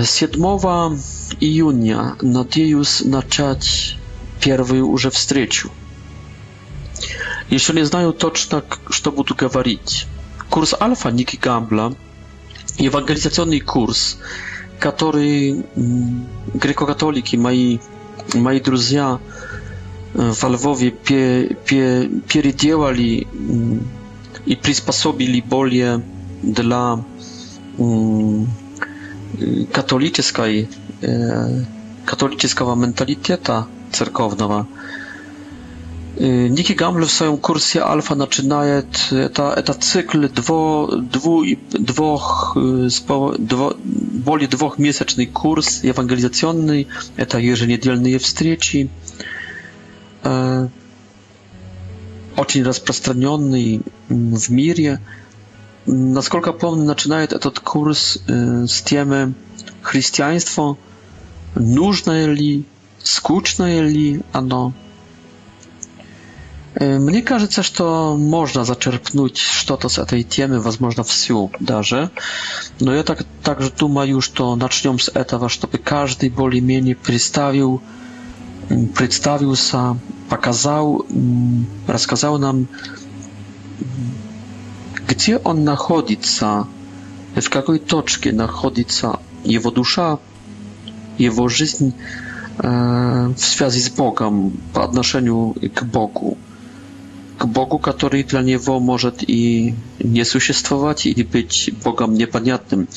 Siedmowa 0.04 0.90
i 1.40 1.54
junia 1.54 2.16
nadjejus 2.22 3.04
naczać 3.04 3.96
pierwszy 4.40 4.84
urze 4.84 5.10
w 5.10 5.18
streciu. 5.18 5.70
Jeszcze 7.50 7.74
nie 7.74 7.86
znają 7.86 8.12
toczna, 8.12 8.62
co 9.02 9.12
tu 9.24 9.34
gawarić. 9.34 10.06
Kurs 10.50 10.74
alfa 10.80 11.10
Niki 11.10 11.38
Gambla, 11.38 11.90
ewangelizacyjny 12.80 13.60
kurs, 13.60 14.16
który 14.80 15.54
mm, 15.76 16.24
grekokatoliki, 16.54 17.38
moi, 17.38 17.78
moi 18.34 18.60
друзья, 18.60 19.18
Walwowie 20.14 20.56
Lwowie 20.56 20.92
pie, 20.92 21.18
mm, 22.94 23.80
i 24.46 24.56
przysposobili 24.56 25.42
bolje 25.42 26.00
dla 26.44 26.98
mm, 27.78 28.46
katolickiej 29.72 30.24
mentality, 31.02 32.54
mentaliteta 32.76 33.66
cerkownego. 33.92 34.64
E, 36.20 36.50
Niki 36.50 36.76
Gamble 36.76 37.06
w 37.06 37.10
swoją 37.10 37.36
kursie 37.38 37.84
Alfa 37.84 38.14
zaczyna 38.16 38.64
eta, 39.56 39.74
cykl 39.80 40.28
dwu, 40.34 40.88
dwoch, 41.86 42.54
e, 42.86 42.90
spo, 42.90 43.32
dwóch 44.50 44.78
miesięczny 44.78 45.26
kurs 45.26 45.84
ewangelizacyjny, 45.84 46.84
eta 47.16 47.38
jeżeli 47.38 47.70
niedzielny 47.72 48.10
je 48.10 48.18
очень 52.36 52.62
распространенный 52.64 53.82
в 54.08 54.48
мире. 54.50 55.00
Насколько 55.86 56.52
помню, 56.52 56.84
начинает 56.84 57.32
этот 57.32 57.60
курс 57.60 58.18
с 58.26 58.82
темы 58.82 59.34
христианство, 59.82 60.78
нужное 61.54 62.26
ли, 62.32 62.64
скучное 63.02 63.82
ли 63.82 64.22
оно. 64.32 64.72
Мне 66.80 67.22
кажется, 67.22 67.62
что 67.62 68.16
можно 68.16 68.64
зачерпнуть 68.64 69.36
что-то 69.36 69.88
с 69.88 69.98
этой 69.98 70.24
темы, 70.24 70.58
возможно, 70.58 71.04
всю 71.04 71.52
даже. 71.60 72.10
Но 72.80 72.92
я 72.94 73.04
так, 73.04 73.24
также 73.44 73.70
думаю, 73.70 74.20
что 74.20 74.56
начнем 74.56 74.98
с 74.98 75.08
этого, 75.10 75.48
чтобы 75.48 75.78
каждый 75.78 76.30
более-менее 76.30 76.96
представил, 76.96 77.80
представился, 78.94 79.96
показал, 80.28 81.04
рассказал 81.86 82.38
нам, 82.38 82.68
где 85.06 85.38
он 85.38 85.64
находится, 85.64 86.66
в 87.34 87.50
какой 87.50 87.78
точке 87.78 88.32
находится 88.32 89.18
его 89.44 89.70
душа, 89.70 90.18
его 91.18 91.48
жизнь 91.48 91.94
в 92.58 93.34
связи 93.36 93.80
с 93.80 93.90
Богом, 93.90 94.52
по 94.72 94.84
отношению 94.84 95.54
к 95.74 95.82
Богу. 95.84 96.38
Bogu, 97.42 97.78
который 97.78 98.22
для 98.22 98.40
него 98.42 98.78
может 98.80 99.22
и 99.28 99.74
не 99.98 100.24
существовать, 100.24 101.06
или 101.06 101.22
быть 101.24 101.70
Богом 101.84 102.14
непонятным. 102.14 102.88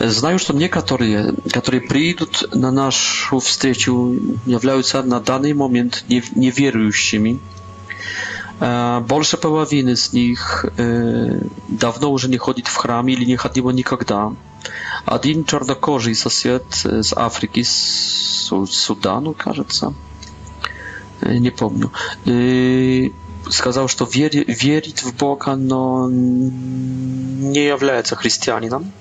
Знаю, 0.00 0.38
что 0.38 0.54
некоторые, 0.54 1.34
которые 1.52 1.82
приедут 1.82 2.54
на 2.54 2.70
нашу 2.72 3.40
встречу, 3.40 4.16
являются 4.46 5.02
на 5.02 5.20
данный 5.20 5.52
момент 5.52 6.04
неверующими. 6.08 7.38
Больше 8.58 9.36
половины 9.36 9.90
из 9.90 10.12
них 10.12 10.64
давно 11.68 12.10
уже 12.12 12.28
не 12.28 12.38
ходит 12.38 12.68
в 12.68 12.76
храм 12.76 13.06
или 13.08 13.24
не 13.24 13.36
ходило 13.36 13.70
никогда. 13.70 14.32
Один 15.04 15.44
чернокожий 15.44 16.14
сосед 16.14 16.64
с 16.86 17.12
Африки, 17.14 17.62
с 17.62 18.48
Судану, 18.70 19.34
кажется, 19.34 19.92
не 21.20 21.50
помню, 21.50 21.90
сказал, 23.50 23.88
что 23.88 24.04
верить, 24.04 24.62
верить 24.62 25.02
в 25.02 25.14
Бога, 25.16 25.54
но 25.56 26.08
не 26.10 27.66
является 27.66 28.16
христианином. 28.16 28.92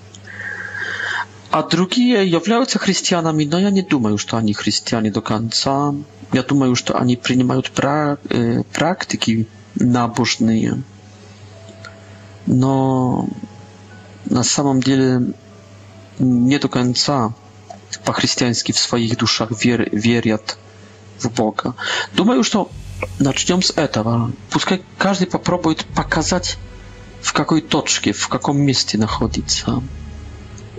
А 1.52 1.64
другие 1.64 2.28
являются 2.28 2.80
христианами, 2.80 3.46
но 3.46 3.60
я 3.60 3.70
не 3.70 3.84
думаю, 3.84 4.18
что 4.18 4.38
они 4.38 4.54
христиане 4.54 5.12
до 5.12 5.22
конца. 5.22 5.94
Я 6.32 6.42
думаю, 6.42 6.76
что 6.76 6.98
они 6.98 7.16
принимают 7.16 7.70
практики 7.72 9.48
набожные. 9.76 10.82
Но 12.48 13.28
на 14.26 14.44
самом 14.44 14.82
деле 14.82 15.34
не 16.18 16.58
до 16.58 16.68
конца 16.70 17.34
по-христиански 18.04 18.72
в 18.72 18.80
своих 18.80 19.18
душах 19.18 19.52
вер, 19.64 19.88
верят 19.92 20.58
в 21.20 21.30
Бога. 21.32 21.76
Думаю, 22.16 22.44
что 22.44 22.72
начнем 23.20 23.62
с 23.62 23.72
этого. 23.72 24.32
Пускай 24.52 24.82
каждый 24.98 25.28
попробует 25.28 25.86
показать, 25.96 26.58
в 27.22 27.32
какой 27.34 27.62
точке, 27.62 28.12
в 28.14 28.28
каком 28.28 28.60
месте 28.60 28.98
находится. 28.98 29.82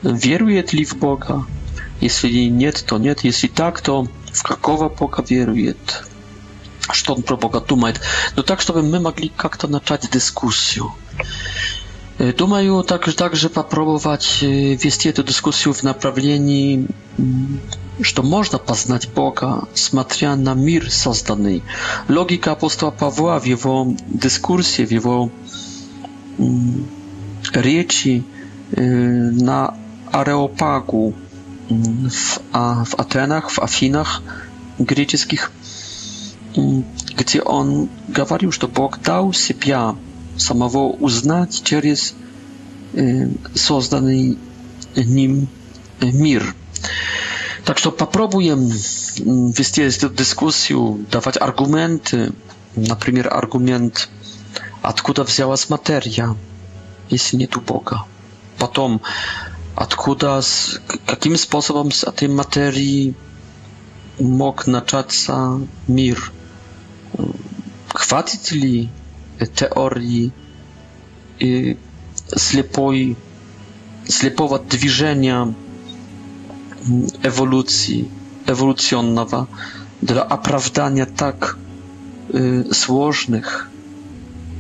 Верует 0.03 0.73
ли 0.73 0.85
в 0.85 0.97
Бога? 0.97 1.47
Если 2.01 2.31
нет, 2.49 2.85
то 2.87 2.99
нет. 2.99 3.21
Если 3.25 3.47
так, 3.49 3.81
то 3.81 4.07
в 4.33 4.43
какого 4.43 4.89
Бога 4.91 5.25
верует? 5.27 6.05
Что 6.91 7.15
он 7.15 7.23
про 7.23 7.37
Бога 7.37 7.61
думает? 7.61 8.01
Но 8.37 8.43
так, 8.43 8.61
чтобы 8.61 8.83
мы 8.83 9.01
могли 9.01 9.31
как-то 9.35 9.69
начать 9.69 10.11
дискуссию. 10.11 10.93
Думаю, 12.19 12.83
так, 12.85 13.13
также 13.13 13.49
попробовать 13.49 14.39
вести 14.41 15.09
эту 15.09 15.25
дискуссию 15.25 15.75
в 15.75 15.83
направлении, 15.83 16.87
что 18.01 18.23
можно 18.23 18.59
познать 18.59 19.09
Бога, 19.13 19.67
смотря 19.75 20.37
на 20.37 20.55
мир 20.55 20.91
созданный. 20.93 21.65
Логика 22.09 22.53
апостола 22.53 22.93
Павла 22.93 23.41
в 23.41 23.45
его 23.47 23.95
дискурсе, 24.07 24.87
в 24.87 24.93
его 24.93 25.31
речи 27.53 28.23
на 28.77 29.77
Ареопагу 30.13 31.15
в, 31.69 32.39
в 32.53 32.95
Атенах, 32.97 33.51
в 33.51 33.59
Афинах 33.59 34.23
греческих, 34.79 35.51
где 37.17 37.43
он 37.43 37.89
говорил, 38.07 38.53
что 38.53 38.69
Бог 38.69 39.01
дал 39.03 39.33
себя 39.33 39.97
самого 40.37 40.89
узнать 40.91 41.63
через 41.65 42.15
созданный 43.55 44.39
ним 44.97 45.49
мир. 46.01 46.55
Так 47.65 47.79
что 47.79 47.91
попробуем 47.91 48.67
вести 48.69 49.83
эту 49.83 50.11
дискуссию, 50.11 51.05
давать 51.11 51.41
аргументы, 51.41 52.33
например, 52.77 53.29
аргумент, 53.33 54.09
откуда 54.83 55.25
взялась 55.25 55.71
материя, 55.71 56.37
если 57.09 57.37
нет 57.39 57.57
у 57.57 57.61
Бога. 57.63 58.05
Потом, 58.59 59.01
откуда, 59.77 60.43
каким 61.07 61.37
способом 61.37 61.91
с 61.91 62.05
этой 62.05 62.29
материи 62.29 63.15
мог 64.21 64.67
начаться 64.67 65.59
мир. 65.89 66.33
Хватит 67.89 68.53
ли 68.53 68.91
теории 69.55 70.33
и 71.39 71.77
слепой, 72.35 73.17
слепого 74.07 74.59
движения 74.59 75.53
ewolucji, 77.23 78.09
ewolucjonnego 78.47 79.47
dla 80.03 80.23
оправдания 80.29 81.07
tak 81.07 81.57
y, 82.35 82.65
сложных, 82.75 83.69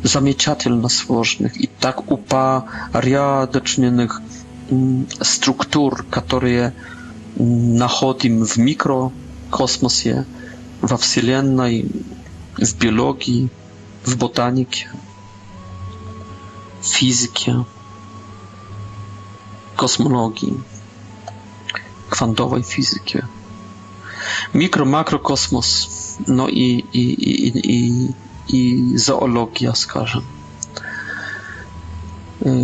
замечательно 0.02 0.88
сложных 0.88 1.60
и 1.60 1.66
так 1.80 2.10
упорядоченных 2.10 4.22
y, 4.70 5.06
структур, 5.20 6.06
которые 6.10 6.72
находим 7.36 8.44
в 8.46 8.56
микрокосмосе, 8.56 10.24
во 10.80 10.96
Вселенной, 10.96 11.90
в 12.56 12.78
биологии, 12.78 13.48
w 14.06 14.14
botanikę, 14.16 14.86
fizykę, 16.82 17.64
kosmologii, 19.76 20.60
kwantowej 22.10 22.62
fizykę, 22.62 23.26
mikro, 24.54 24.84
makrokosmos, 24.84 25.88
no 26.28 26.48
i, 26.48 26.84
i, 26.92 27.00
i, 27.00 27.48
i, 27.58 27.92
i, 28.48 28.56
i 28.56 28.82
zoologia, 28.98 29.74
skażę. 29.74 30.20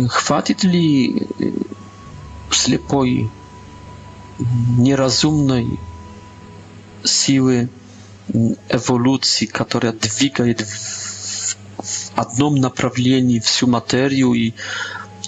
Chwatit 0.09 0.63
y, 0.63 0.69
nierozumnej 4.77 5.67
siły 7.05 7.67
y, 8.35 8.55
ewolucji, 8.67 9.47
która 9.47 9.91
dwiga 9.91 10.43
одном 12.15 12.55
направлении 12.55 13.39
всю 13.39 13.67
материю 13.67 14.33
и, 14.33 14.53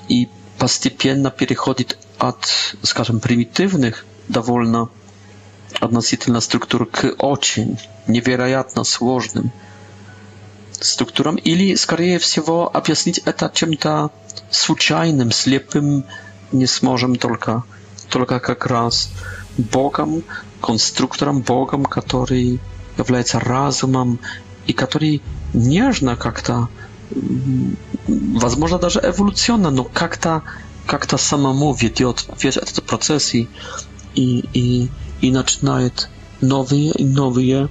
и 0.10 0.30
постепенно 0.58 1.32
переходит 1.32 1.98
от, 2.18 2.76
скажем, 2.84 3.20
примитивных 3.20 4.06
довольно 4.28 4.90
относительно 5.80 6.40
структур 6.40 6.86
к 6.86 7.12
очень 7.18 7.78
невероятно 8.08 8.84
сложным 8.84 9.52
структурам, 10.80 11.36
или, 11.36 11.76
скорее 11.76 12.20
всего, 12.20 12.70
объяснить 12.76 13.20
это 13.20 13.50
чем-то 13.54 14.12
случайным, 14.52 15.32
слепым 15.32 16.06
не 16.52 16.68
сможем 16.68 17.16
только, 17.16 17.64
только 18.10 18.40
как 18.40 18.66
раз 18.68 19.10
Богом, 19.58 20.24
конструктором 20.62 21.42
Богом, 21.42 21.86
который 21.86 22.60
является 22.98 23.40
разумом 23.40 24.20
и 24.68 24.74
который 24.74 25.22
нежно 25.54 26.16
как-то, 26.16 26.70
возможно, 28.08 28.80
даже 28.80 29.00
эволюционно, 29.00 29.72
но 29.72 29.84
как-то 29.84 30.44
как-то 30.88 31.18
самому 31.18 31.74
ведет 31.74 32.26
весь 32.42 32.58
этот 32.58 32.84
процесс 32.84 33.34
и, 33.34 33.48
и, 34.16 34.44
и, 34.54 34.90
и 35.22 35.32
начинает 35.32 36.10
новые 36.42 36.92
и 36.92 37.06
новые 37.06 37.70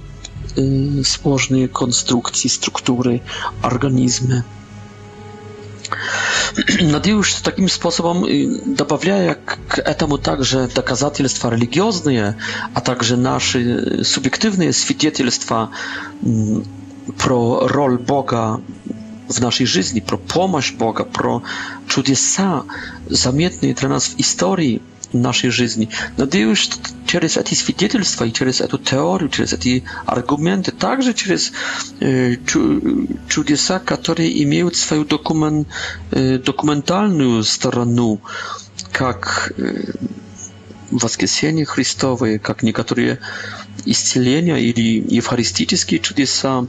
э, 0.57 1.03
сложные 1.03 1.67
конструкции, 1.67 2.47
структуры, 2.47 3.21
организмы. 3.61 4.43
Надеюсь, 6.81 7.27
что 7.27 7.43
таким 7.43 7.69
способом, 7.69 8.25
добавляя 8.75 9.37
к 9.67 9.79
этому 9.79 10.17
также 10.17 10.67
доказательства 10.73 11.51
религиозные, 11.53 12.35
а 12.73 12.81
также 12.81 13.15
наши 13.15 14.03
субъективные 14.03 14.73
свидетельства 14.73 15.69
про 17.17 17.67
роль 17.67 17.97
Бога 17.97 18.59
в 19.29 19.41
нашей 19.41 19.65
жизни, 19.65 19.99
про 19.99 20.17
помощь 20.17 20.73
Бога, 20.73 21.03
про 21.03 21.41
чудеса, 21.87 22.63
заметные 23.09 23.73
для 23.73 23.89
нас 23.89 24.07
в 24.07 24.19
истории 24.19 24.81
нашей 25.13 25.49
жизни. 25.51 25.89
Надеюсь, 26.17 26.57
что 26.57 26.79
через 27.05 27.37
эти 27.37 27.53
свидетельства 27.53 28.25
и 28.25 28.31
через 28.33 28.61
эту 28.61 28.77
теорию, 28.79 29.29
через 29.29 29.53
эти 29.53 29.83
аргументы, 30.05 30.71
также 30.71 31.13
через 31.13 31.53
э, 32.01 32.35
чу 32.47 33.07
чудеса, 33.27 33.79
которые 33.79 34.43
имеют 34.43 34.75
свою 34.75 35.05
документ, 35.05 35.67
э, 36.11 36.39
документальную 36.39 37.43
сторону, 37.43 38.19
как 38.91 39.53
э, 39.57 39.93
воскресения 40.93 41.65
Христовые, 41.65 42.39
как 42.39 42.63
некоторые 42.63 43.19
исцеления 43.85 44.57
или 44.57 45.03
евхаристические 45.15 45.99
чудеса, 45.99 46.65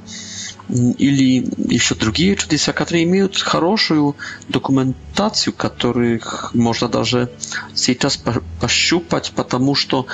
или 0.70 1.46
еще 1.72 1.94
другие 1.94 2.36
чудеса, 2.36 2.72
которые 2.72 3.04
имеют 3.04 3.36
хорошую 3.40 4.16
документацию, 4.48 5.52
которых 5.52 6.54
можно 6.54 6.88
даже 6.88 7.30
сейчас 7.74 8.18
пощупать, 8.60 9.32
потому 9.36 9.74
что 9.74 10.06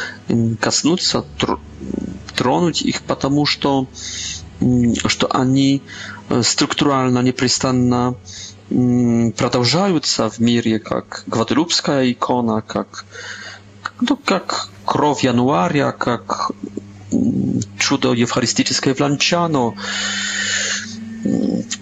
коснуться, 0.60 1.24
тронуть 2.34 2.82
их, 2.82 3.02
потому 3.02 3.46
что, 3.46 3.86
что 5.06 5.28
они 5.30 5.82
э, 6.28 6.42
структурально, 6.42 7.20
непрестанно 7.22 8.16
продолжаются 9.36 10.30
в 10.30 10.38
мире, 10.40 10.78
как 10.78 11.24
Гваделупская 11.26 12.10
икона, 12.12 12.60
как 12.62 13.04
ну, 14.00 14.16
как 14.16 14.70
кровь 14.84 15.22
януаря, 15.24 15.92
как 15.96 16.50
чудо 17.78 18.12
евхаристическое 18.12 18.94
в 18.94 19.00
Ланчано, 19.00 19.74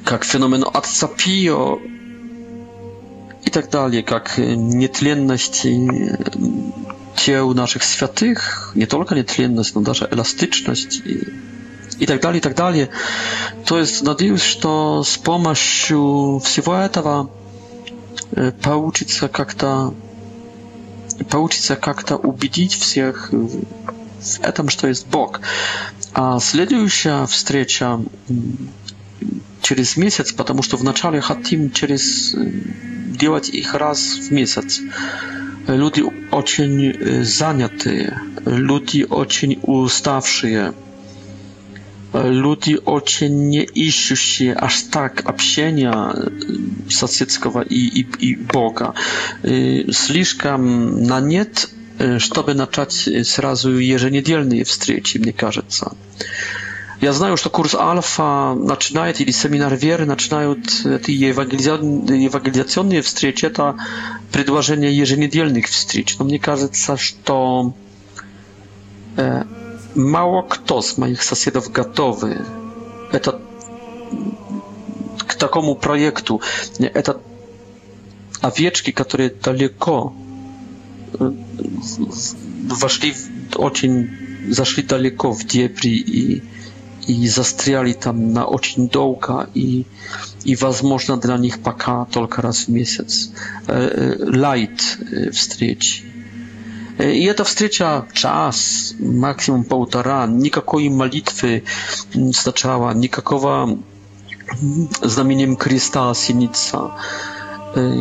как 0.05 0.25
феномен 0.25 0.65
Ацапио 0.73 1.79
и 3.45 3.51
так 3.51 3.71
далее, 3.71 4.03
как 4.03 4.35
нетленность 4.39 5.67
тел 7.17 7.55
наших 7.55 7.83
святых, 7.83 8.73
не 8.75 8.87
только 8.87 9.15
нетленность, 9.15 9.75
но 9.75 9.83
даже 9.83 10.09
эластичность 10.11 11.03
и, 11.05 11.25
и 11.99 12.07
так 12.07 12.21
далее, 12.21 12.39
и 12.41 12.43
так 12.43 12.55
далее. 12.55 12.91
То 13.65 13.79
есть 13.79 14.03
надеюсь, 14.03 14.43
что 14.43 15.03
с 15.05 15.17
помощью 15.19 16.41
всего 16.45 16.77
этого 16.77 17.31
получится 18.63 19.29
как-то 19.29 19.95
получится 21.25 21.77
как-то 21.77 22.17
убедить 22.17 22.73
всех 22.73 23.31
в 23.33 23.65
этом, 24.43 24.69
что 24.69 24.89
есть 24.89 25.07
Бог. 25.09 25.41
А 26.15 26.39
следующая 26.41 27.27
встреча 27.27 28.01
через 29.63 29.97
месяц, 29.97 30.33
потому 30.33 30.63
что 30.63 30.77
вначале 30.77 31.21
хотим 31.21 31.71
через 31.71 32.35
э, 32.35 32.51
делать 33.19 33.49
их 33.51 33.75
раз 33.75 34.01
в 34.15 34.31
месяц. 34.33 34.81
Люди 35.67 36.03
очень 36.31 36.91
э, 36.93 37.25
заняты, 37.25 38.17
люди 38.47 39.07
очень 39.09 39.59
уставшие. 39.63 40.73
люди 42.15 42.77
очень 42.85 43.49
не 43.51 43.63
ищущие 43.65 44.55
аж 44.59 44.83
так 44.83 45.23
общения 45.29 46.15
соседского 46.91 47.63
и, 47.63 47.77
и, 47.77 48.07
и 48.21 48.37
Бога. 48.37 48.95
Слишком 49.43 51.03
на 51.05 51.21
нет, 51.21 51.69
чтобы 52.19 52.55
начать 52.55 53.09
сразу 53.27 53.71
еженедельные 53.71 54.65
встречи, 54.65 55.19
мне 55.19 55.33
кажется. 55.33 55.93
Я 57.01 57.13
знаю, 57.13 57.37
что 57.37 57.51
курс 57.51 57.77
Альфа 57.77 58.55
начинает, 58.57 59.21
или 59.21 59.31
семинар 59.31 59.77
веры 59.77 60.05
начинают 60.05 60.67
эти 60.85 61.13
евангелизационные 61.13 63.03
встречи, 63.03 63.45
это 63.45 63.77
предложение 64.33 64.97
еженедельных 64.97 65.67
встреч. 65.67 66.19
Но 66.19 66.25
мне 66.25 66.41
кажется, 66.41 66.97
что 66.97 67.73
mało 69.99 70.43
kto 70.43 70.83
z 70.83 70.99
moich 70.99 71.25
sąsiadów 71.25 71.73
gotowy 71.73 72.43
to, 73.23 73.39
k 75.27 75.35
takomu 75.35 75.75
projektu. 75.77 76.41
To 77.05 77.19
owieczki, 78.43 78.93
które 78.93 79.31
daleko 79.43 80.13
e, 81.21 82.75
weszli 82.81 83.15
w 83.15 83.29
zaszli 84.51 84.85
daleko 84.85 85.33
w 85.35 85.45
Diebri 85.45 86.19
i, 86.29 86.41
i 87.09 87.29
zastriali 87.29 87.95
tam 87.95 88.33
na 88.33 88.47
ocień 88.49 88.89
dołka 88.89 89.47
i, 89.55 89.85
i 90.45 90.57
można 90.83 91.17
dla 91.17 91.37
nich 91.37 91.59
paka 91.59 92.07
tylko 92.11 92.43
raz 92.43 92.65
w 92.65 92.69
miesiąc. 92.69 93.33
E, 93.69 93.73
e, 93.73 94.17
light 94.27 94.99
wstrzeci. 95.33 96.03
I 96.99 97.25
это 97.27 97.45
встреча 97.45 98.05
час, 98.13 98.95
максимум 98.99 99.65
полтора, 99.65 100.27
никакой 100.27 100.89
молитвы 100.89 101.63
сначала, 102.33 102.93
никакого 102.93 103.79
знаменем 105.03 105.57
креста 105.57 106.13
синица. 106.15 106.93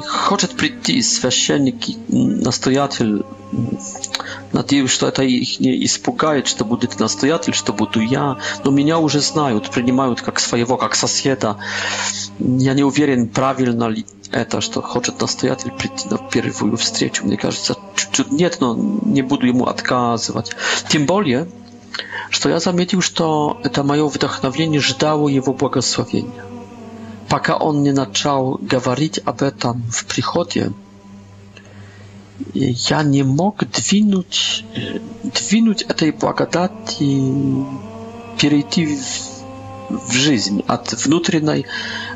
Хочет 0.07 0.55
прийти 0.57 1.01
священник, 1.01 1.75
настоятель, 2.07 3.23
Надеюсь, 4.53 4.89
что 4.89 5.07
это 5.07 5.23
их 5.23 5.59
не 5.59 5.85
испугает, 5.85 6.47
что 6.47 6.63
будет 6.65 6.99
настоятель, 6.99 7.53
что 7.53 7.73
буду 7.73 7.99
я. 8.01 8.37
Но 8.63 8.71
меня 8.71 8.97
уже 8.97 9.19
знают, 9.19 9.69
принимают 9.69 10.21
как 10.21 10.39
своего, 10.39 10.77
как 10.77 10.95
соседа. 10.95 11.57
Я 12.39 12.73
не 12.73 12.83
уверен, 12.83 13.27
правильно 13.27 13.87
ли 13.89 14.05
это, 14.31 14.61
что 14.61 14.81
хочет 14.81 15.19
настоятель 15.21 15.71
прийти 15.71 16.07
на 16.09 16.17
первую 16.17 16.77
встречу. 16.77 17.25
Мне 17.25 17.35
кажется, 17.37 17.75
czy 18.17 18.25
nie, 18.31 18.49
no, 18.61 18.75
nie 19.05 19.23
buduję 19.23 19.53
mu 19.53 19.65
odkazywać. 19.65 20.49
Tym 20.89 21.05
bardziej, 21.05 21.37
że 22.31 22.49
ja 22.49 22.59
zamietił, 22.59 23.01
że 23.01 23.09
to, 23.11 23.57
to 23.73 23.83
moje 23.83 24.09
wytchnowienie 24.09 24.79
ждало 24.81 25.27
jego 25.29 25.53
błogosławienia. 25.53 26.43
Paka 27.29 27.59
on 27.59 27.83
nie 27.83 27.93
zaczął 27.95 28.57
gawarić, 28.61 29.19
aby 29.25 29.51
tam 29.51 29.81
w 29.91 30.05
przychodzie, 30.05 30.69
ja 32.89 33.03
nie 33.03 33.23
mógł 33.23 33.65
dwinuć, 33.65 34.65
dwinuć 35.35 35.85
tej 35.95 36.13
błagadati, 36.13 37.21
pierytiwi, 38.37 38.97
в 39.89 40.11
жизнь, 40.11 40.63
от 40.67 40.91
внутренней 41.05 41.65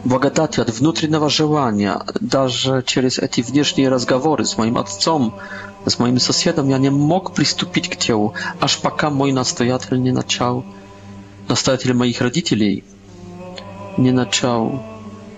благодати, 0.03 0.59
от 0.59 0.69
внутреннего 0.69 1.29
желания. 1.29 2.01
Даже 2.19 2.83
через 2.85 3.19
эти 3.19 3.41
внешние 3.41 3.89
разговоры 3.89 4.45
с 4.45 4.57
моим 4.57 4.77
отцом, 4.77 5.35
с 5.85 5.97
моим 5.99 6.19
соседом 6.19 6.69
я 6.69 6.77
не 6.77 6.89
мог 6.89 7.33
приступить 7.33 7.89
к 7.89 7.97
делу, 7.97 8.33
аж 8.59 8.77
пока 8.79 9.09
мой 9.09 9.31
настоятель 9.31 10.01
не 10.01 10.11
начал, 10.11 10.63
настоятель 11.47 11.93
моих 11.93 12.21
родителей, 12.21 12.83
не 13.97 14.11
начал 14.11 14.81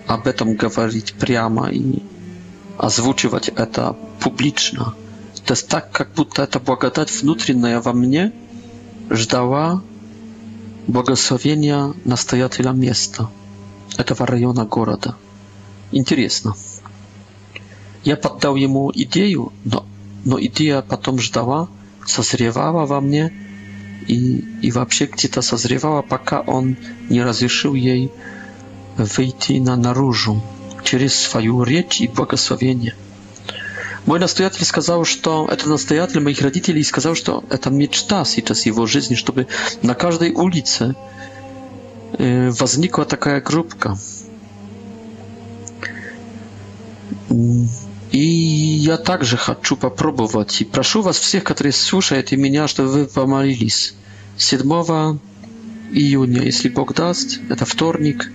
об 0.06 0.26
этом 0.26 0.54
говорить 0.54 1.14
прямо 1.14 1.70
и 1.70 2.02
озвучивать 2.78 3.48
это 3.48 3.96
публично. 4.20 4.92
To 5.46 5.52
jest 5.52 5.68
tak, 5.68 5.92
jak 5.98 6.10
будто 6.16 6.42
эта 6.42 6.58
благодать 6.58 7.22
внутренняя 7.22 7.78
во 7.80 7.92
мне 7.92 8.32
ждала 9.10 9.82
благословения 10.86 11.92
настоятеля 12.04 12.70
места, 12.72 13.30
этого 13.96 14.26
района 14.26 14.64
города. 14.64 15.16
Интересно. 15.92 16.54
Я 18.04 18.16
поддал 18.16 18.56
ему 18.56 18.90
идею, 18.94 19.52
но, 19.64 19.86
но 20.24 20.38
идея 20.40 20.82
потом 20.82 21.18
ждала, 21.18 21.68
созревала 22.06 22.86
во 22.86 23.00
мне 23.00 23.32
и, 24.06 24.44
и 24.62 24.70
вообще 24.72 25.06
где-то 25.06 25.40
созревала, 25.40 26.02
пока 26.02 26.40
он 26.40 26.76
не 27.08 27.22
разрешил 27.22 27.74
ей 27.74 28.12
выйти 28.98 29.54
на 29.60 29.76
наружу 29.76 30.42
через 30.84 31.14
свою 31.14 31.62
речь 31.64 32.02
и 32.02 32.08
благословение. 32.08 32.94
Мой 34.06 34.18
настоятель 34.18 34.64
сказал, 34.64 35.04
что 35.04 35.48
это 35.50 35.68
настоятель 35.68 36.20
моих 36.20 36.40
родителей 36.42 36.82
сказал, 36.84 37.14
что 37.14 37.42
это 37.50 37.70
мечта 37.70 38.24
сейчас 38.24 38.66
его 38.66 38.86
жизни, 38.86 39.14
чтобы 39.14 39.46
на 39.82 39.94
каждой 39.94 40.32
улице 40.32 40.94
возникла 42.18 43.06
такая 43.06 43.40
группка. 43.40 43.96
И 48.12 48.18
я 48.24 48.96
также 48.98 49.36
хочу 49.36 49.76
попробовать. 49.76 50.60
И 50.60 50.64
прошу 50.64 51.02
вас 51.02 51.18
всех, 51.18 51.42
которые 51.42 51.72
слушают 51.72 52.30
и 52.32 52.36
меня, 52.36 52.68
чтобы 52.68 52.90
вы 52.90 53.06
помолились. 53.06 53.94
7 54.36 54.60
июня, 55.90 56.42
если 56.42 56.68
Бог 56.68 56.94
даст, 56.94 57.40
это 57.48 57.64
вторник, 57.64 58.30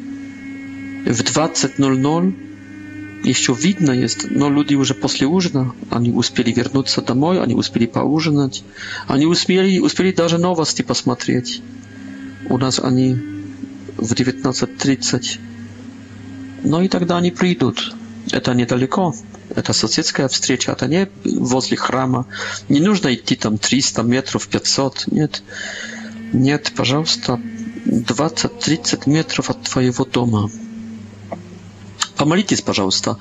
в 1.05 1.11
20.00 1.21 2.47
еще 3.23 3.53
видно 3.53 3.91
есть, 3.91 4.29
но 4.31 4.49
люди 4.49 4.75
уже 4.75 4.93
после 4.93 5.27
ужина, 5.27 5.73
они 5.89 6.11
успели 6.11 6.51
вернуться 6.51 7.01
домой, 7.01 7.41
они 7.41 7.53
успели 7.53 7.85
поужинать, 7.85 8.63
они 9.07 9.25
успели, 9.25 9.79
успели 9.79 10.11
даже 10.11 10.37
новости 10.37 10.81
посмотреть. 10.81 11.61
У 12.49 12.57
нас 12.57 12.79
они 12.79 13.15
в 13.97 14.13
19.30. 14.13 15.39
Ну 16.63 16.81
и 16.81 16.87
тогда 16.87 17.17
они 17.17 17.31
придут. 17.31 17.93
Это 18.31 18.53
недалеко. 18.53 19.13
Это 19.55 19.73
соседская 19.73 20.27
встреча, 20.27 20.71
это 20.71 20.87
не 20.87 21.07
возле 21.25 21.75
храма. 21.75 22.25
Не 22.69 22.79
нужно 22.79 23.13
идти 23.13 23.35
там 23.35 23.57
300 23.57 24.03
метров, 24.03 24.47
500, 24.47 25.07
нет. 25.07 25.43
Нет, 26.31 26.71
пожалуйста, 26.75 27.41
20-30 27.85 29.09
метров 29.09 29.49
от 29.49 29.63
твоего 29.63 30.05
дома. 30.05 30.49
Помолитесь, 32.19 32.61
пожалуйста, 32.61 33.15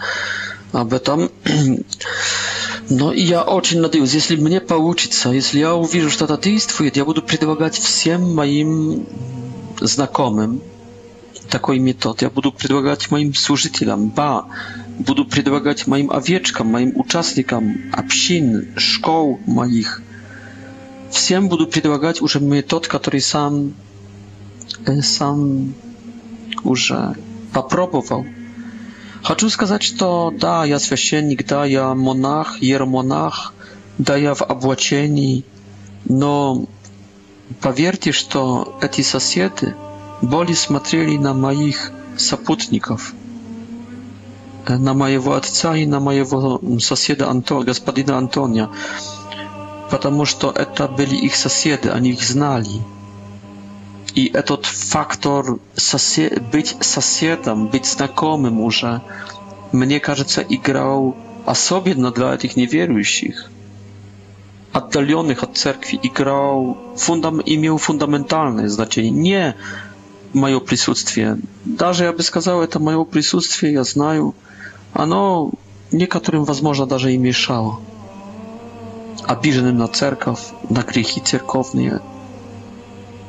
об 0.72 0.92
этом. 0.92 1.30
Но 2.90 3.12
я 3.12 3.44
очень 3.44 3.78
надеюсь, 3.80 4.12
если 4.12 4.34
мне 4.34 4.60
получится, 4.60 5.30
если 5.30 5.60
я 5.60 5.76
увижу, 5.76 6.10
что 6.10 6.24
это 6.24 6.36
действует, 6.36 6.96
я 6.96 7.04
буду 7.04 7.22
предлагать 7.22 7.78
всем 7.78 8.34
моим 8.34 9.06
знакомым 9.80 10.60
такой 11.48 11.78
метод. 11.78 12.22
Я 12.22 12.28
буду 12.30 12.50
предлагать 12.50 13.08
моим 13.12 13.34
служителям, 13.34 14.08
ба, 14.08 14.46
буду 14.98 15.24
предлагать 15.24 15.86
моим 15.86 16.10
овечкам, 16.10 16.66
моим 16.66 16.92
участникам 16.98 17.80
общин, 17.92 18.74
школ 18.78 19.38
моих. 19.46 20.02
Всем 21.12 21.48
буду 21.48 21.68
предлагать 21.68 22.20
уже 22.20 22.40
метод, 22.40 22.88
который 22.88 23.20
сам, 23.20 23.74
сам 25.02 25.72
уже 26.64 27.14
попробовал. 27.52 28.26
Хочу 29.22 29.50
сказать, 29.50 29.82
что 29.82 30.32
да, 30.34 30.64
я 30.64 30.78
священник, 30.78 31.46
да, 31.46 31.64
я 31.64 31.94
монах, 31.94 32.60
ермонах, 32.62 33.52
да, 33.98 34.16
я 34.16 34.34
в 34.34 34.42
облачении, 34.42 35.44
но 36.04 36.64
поверьте, 37.60 38.12
что 38.12 38.78
эти 38.80 39.02
соседи 39.02 39.74
более 40.22 40.56
смотрели 40.56 41.16
на 41.16 41.34
моих 41.34 41.90
сопутников, 42.16 43.12
на 44.68 44.94
моего 44.94 45.34
отца 45.34 45.76
и 45.76 45.84
на 45.84 45.98
моего 46.00 46.60
соседа 46.78 47.28
Антон, 47.28 47.64
господина 47.64 48.18
Антония, 48.18 48.70
потому 49.90 50.26
что 50.26 50.50
это 50.50 50.86
были 50.86 51.16
их 51.16 51.34
соседи, 51.34 51.88
они 51.88 52.10
их 52.10 52.22
знали. 52.22 52.68
I 54.16 54.30
ten 54.32 54.56
faktor 54.64 55.44
być 56.52 56.76
sąsiadem, 56.86 57.68
być 57.68 57.86
znakomym, 57.86 58.60
już, 58.64 58.84
mnie 59.72 60.00
кажется, 60.00 60.42
grał 60.64 61.12
na 61.96 62.10
dla 62.10 62.36
tych 62.36 62.56
niewierujących, 62.56 63.50
oddalonych 64.72 65.42
od 65.42 65.58
cerkwi, 65.58 65.98
grał 66.14 66.76
i 67.46 67.58
miał 67.58 67.78
fundamentalne 67.78 68.70
znaczenie. 68.70 69.10
Nie 69.12 69.54
moje 70.34 70.60
присутствие. 70.60 71.36
Nawet 71.78 71.98
ja 72.00 72.12
bym 72.12 72.22
сказал, 72.22 72.66
to 72.66 72.80
moje 72.80 73.04
присутствие, 73.06 73.72
ja 73.72 73.84
знаю, 73.84 74.34
ono 74.94 75.50
niektórym, 75.92 76.44
возможно, 76.44 76.86
даже 76.86 77.12
i 77.12 77.18
mieszało. 77.18 77.80
a 79.26 79.34
на 79.34 79.62
na 79.62 79.72
на 79.72 79.72
na 79.82 79.88
церковные. 80.84 81.98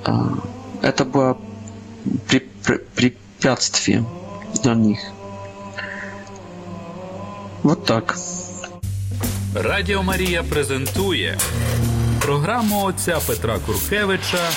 Uh... 0.07 0.41
это 0.81 1.05
было 1.05 1.37
при, 2.27 2.39
при, 2.39 2.77
препятствие 2.95 4.05
для 4.63 4.73
них. 4.75 4.99
Вот 7.63 7.85
так. 7.85 8.17
Радіо 9.55 10.03
Марія 10.03 10.43
презентує 10.43 11.37
програму 12.21 12.83
отця 12.83 13.19
Петра 13.27 13.59
Куркевича 13.65 14.49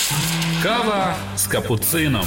Кава 0.63 1.17
з 1.37 1.47
капуцином. 1.47 2.27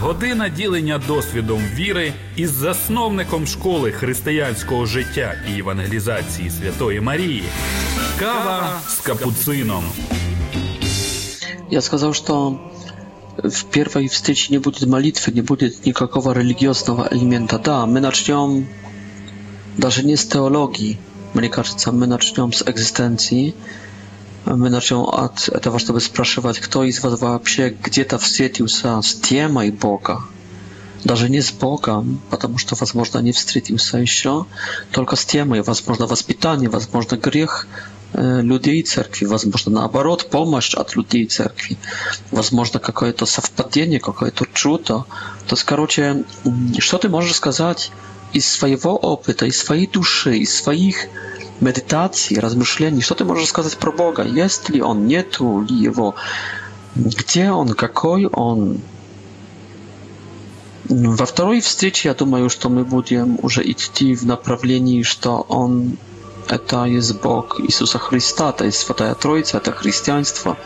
Година 0.00 0.48
ділення 0.48 0.98
досвідом 1.06 1.60
віри 1.74 2.12
із 2.36 2.50
засновником 2.50 3.46
школи 3.46 3.92
християнського 3.92 4.86
життя 4.86 5.34
і 5.54 5.58
евангелізації 5.58 6.50
Святої 6.50 7.00
Марії. 7.00 7.42
Кава 8.18 8.72
з 8.88 8.94
капуцином. 8.96 9.84
Я 11.70 11.82
сказал, 11.82 12.14
что 12.14 12.58
в 13.36 13.64
первой 13.66 14.08
встрече 14.08 14.52
не 14.52 14.58
будет 14.58 14.88
молитвы, 14.88 15.32
не 15.32 15.42
будет 15.42 15.84
никакого 15.84 16.32
религиозного 16.32 17.08
элемента. 17.10 17.58
Да, 17.58 17.84
мы 17.84 18.00
начнем 18.00 18.66
даже 19.76 20.02
не 20.02 20.16
с 20.16 20.24
теологии, 20.26 20.98
мне 21.34 21.50
кажется, 21.50 21.92
мы 21.92 22.06
начнем 22.06 22.52
с 22.52 22.62
экзистенции. 22.62 23.54
Мы 24.46 24.70
начнем 24.70 25.00
от 25.00 25.48
этого, 25.50 25.78
чтобы 25.78 26.00
спрашивать, 26.00 26.58
кто 26.58 26.84
из 26.84 27.02
вас 27.02 27.20
вообще 27.20 27.68
где-то 27.68 28.18
встретился 28.18 29.02
с 29.02 29.14
темой 29.14 29.70
Бога. 29.70 30.22
Даже 31.04 31.28
не 31.28 31.42
с 31.42 31.52
Богом, 31.52 32.20
потому 32.30 32.56
что, 32.56 32.76
возможно, 32.76 33.18
не 33.18 33.32
встретился 33.32 33.98
еще, 33.98 34.46
только 34.90 35.16
с 35.16 35.24
темой, 35.26 35.60
возможно, 35.62 36.06
воспитание, 36.06 36.70
возможно, 36.70 37.16
грех, 37.16 37.66
Э, 38.14 38.40
людей 38.40 38.82
церкви, 38.82 39.26
возможно, 39.26 39.72
наоборот, 39.72 40.28
помощь 40.30 40.74
от 40.74 40.96
людей 40.96 41.26
церкви, 41.26 41.76
возможно, 42.30 42.80
какое-то 42.80 43.26
совпадение, 43.26 44.00
какое-то 44.00 44.46
чудо. 44.52 45.04
То 45.46 45.52
есть, 45.52 45.64
короче, 45.64 46.24
что 46.78 46.98
ты 46.98 47.08
можешь 47.08 47.36
сказать 47.36 47.92
из 48.32 48.46
своего 48.50 48.96
опыта, 48.96 49.44
из 49.46 49.58
своей 49.60 49.86
души, 49.86 50.38
из 50.38 50.54
своих 50.54 51.06
медитаций, 51.60 52.38
размышлений, 52.38 53.02
что 53.02 53.14
ты 53.14 53.24
можешь 53.24 53.48
сказать 53.48 53.76
про 53.76 53.92
Бога? 53.92 54.22
Есть 54.24 54.70
ли 54.70 54.80
Он, 54.80 55.06
нету 55.06 55.66
ли 55.68 55.76
Его? 55.76 56.14
Где 56.94 57.50
Он, 57.50 57.70
какой 57.74 58.26
Он? 58.26 58.80
Во 60.88 61.26
второй 61.26 61.60
встрече, 61.60 62.08
я 62.08 62.14
думаю, 62.14 62.48
что 62.48 62.70
мы 62.70 62.84
будем 62.84 63.38
уже 63.42 63.68
идти 63.70 64.14
в 64.14 64.24
направлении, 64.24 65.02
что 65.02 65.40
Он 65.48 65.98
это 66.52 66.84
есть 66.84 67.20
Бог 67.22 67.60
Иисуса 67.60 67.98
Христа, 67.98 68.52
то 68.52 68.64
есть 68.64 68.78
Святая 68.80 69.14
Троица, 69.14 69.58
это 69.58 69.72
христианство. 69.72 70.56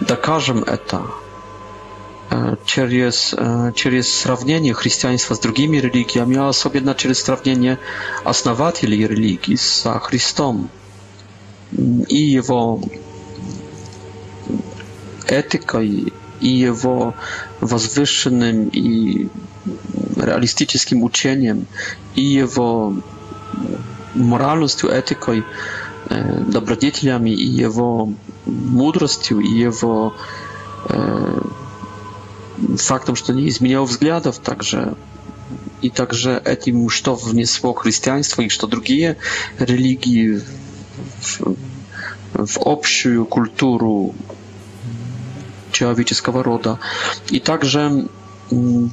Докажем 0.00 0.64
это 0.64 1.02
через, 2.64 3.34
через 3.74 4.12
сравнение 4.14 4.74
христианства 4.74 5.34
с 5.34 5.38
другими 5.38 5.78
религиями, 5.78 6.36
а 6.36 6.48
особенно 6.48 6.94
через 6.94 7.22
сравнение 7.22 7.78
основателей 8.24 9.06
религий 9.06 9.56
со 9.56 9.98
Христом 9.98 10.68
и 11.72 12.16
его 12.22 12.82
этикой, 15.26 16.12
и 16.40 16.48
его 16.48 17.14
возвышенным 17.60 18.68
и 18.68 19.28
реалистическим 20.16 21.02
учением, 21.02 21.66
и 22.14 22.22
его 22.22 22.94
moralnostju, 24.14 24.90
etikoj, 24.92 25.38
e, 25.38 25.42
dobrodjetljami 26.46 27.32
i 27.32 27.56
jego 27.56 28.08
mudrostju 28.70 29.40
i 29.40 29.58
jego 29.60 30.12
e, 30.90 30.94
faktom 32.88 33.16
że 33.16 33.34
nije 33.34 33.48
izminjao 33.48 33.84
vzgljadov, 33.84 34.38
takže 34.42 34.86
i 35.82 35.90
także 35.90 36.40
etim 36.44 36.90
što 36.90 37.14
vnjesvo 37.14 37.72
chrześcijaństwo 37.72 38.42
i 38.42 38.50
što 38.50 38.66
drugije 38.66 39.14
religije 39.58 40.38
v, 41.22 41.44
v 42.34 42.54
opšuju 42.66 43.24
kulturu 43.24 44.12
čovječeskog 45.72 46.36
roda. 46.36 46.76
I 47.30 47.40
także 47.40 47.88
mm, 48.52 48.90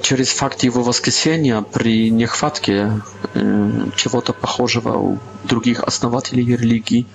через 0.00 0.28
факт 0.32 0.62
его 0.62 0.82
воскресения 0.82 1.60
при 1.60 2.10
нехватке 2.10 3.02
чего-то 3.96 4.32
похожего 4.32 4.96
у 4.96 5.18
других 5.44 5.82
основателей 5.84 6.46
религии, 6.56 7.06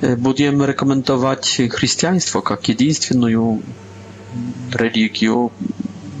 будем 0.00 0.64
рекомендовать 0.64 1.60
христианство 1.70 2.40
как 2.40 2.68
единственную 2.68 3.62
религию 4.72 5.52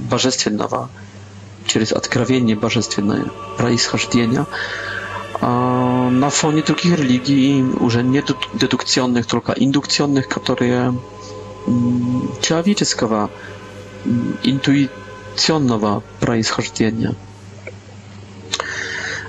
божественного, 0.08 0.88
через 1.66 1.92
откровение 1.92 2.54
божественное 2.56 3.24
происхождения, 3.56 4.46
на 5.40 6.30
фоне 6.30 6.62
других 6.62 6.96
религий, 6.96 7.62
уже 7.80 8.02
не 8.02 8.22
дедукционных, 8.54 9.26
только 9.26 9.52
индукционных, 9.52 10.28
которые 10.28 10.94
человеческого 12.40 13.30
интуиционного 14.04 16.02
происхождения. 16.20 17.14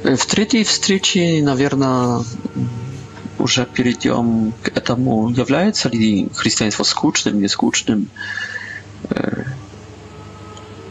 В 0.04 0.26
третьей 0.26 0.64
встрече, 0.64 1.42
наверное, 1.44 2.24
уже 3.40 3.66
перейдем 3.66 4.54
к 4.62 4.68
этому, 4.70 5.30
является 5.30 5.90
ли 5.90 6.28
христианство 6.36 6.84
скучным, 6.84 7.40
не 7.42 7.48
скучным, 7.48 8.10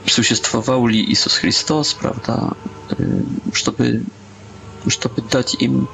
существовал 0.07 0.87
ли 0.87 1.05
Иисус 1.05 1.35
Христос, 1.37 1.95
правда, 1.95 2.57
чтобы, 3.53 4.05
чтобы 4.87 5.23
дать 5.23 5.55
им 5.55 5.89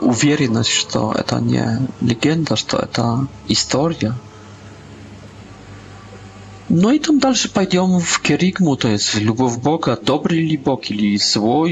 уверенность, 0.00 0.70
что 0.70 1.12
это 1.12 1.40
не 1.40 1.80
легенда, 2.00 2.54
что 2.56 2.78
это 2.78 3.26
история, 3.48 4.14
no 6.70 6.92
i 6.92 7.00
tam 7.00 7.18
dalszy 7.18 7.48
pójdziemy 7.48 8.00
w 8.00 8.22
kierigmu, 8.22 8.76
to 8.76 8.88
jest 8.88 9.20
lubów 9.20 9.62
Boga, 9.62 9.96
dobry 10.02 10.36
li 10.36 10.58
Bog, 10.58 10.82
li 10.90 11.18
zły, 11.18 11.70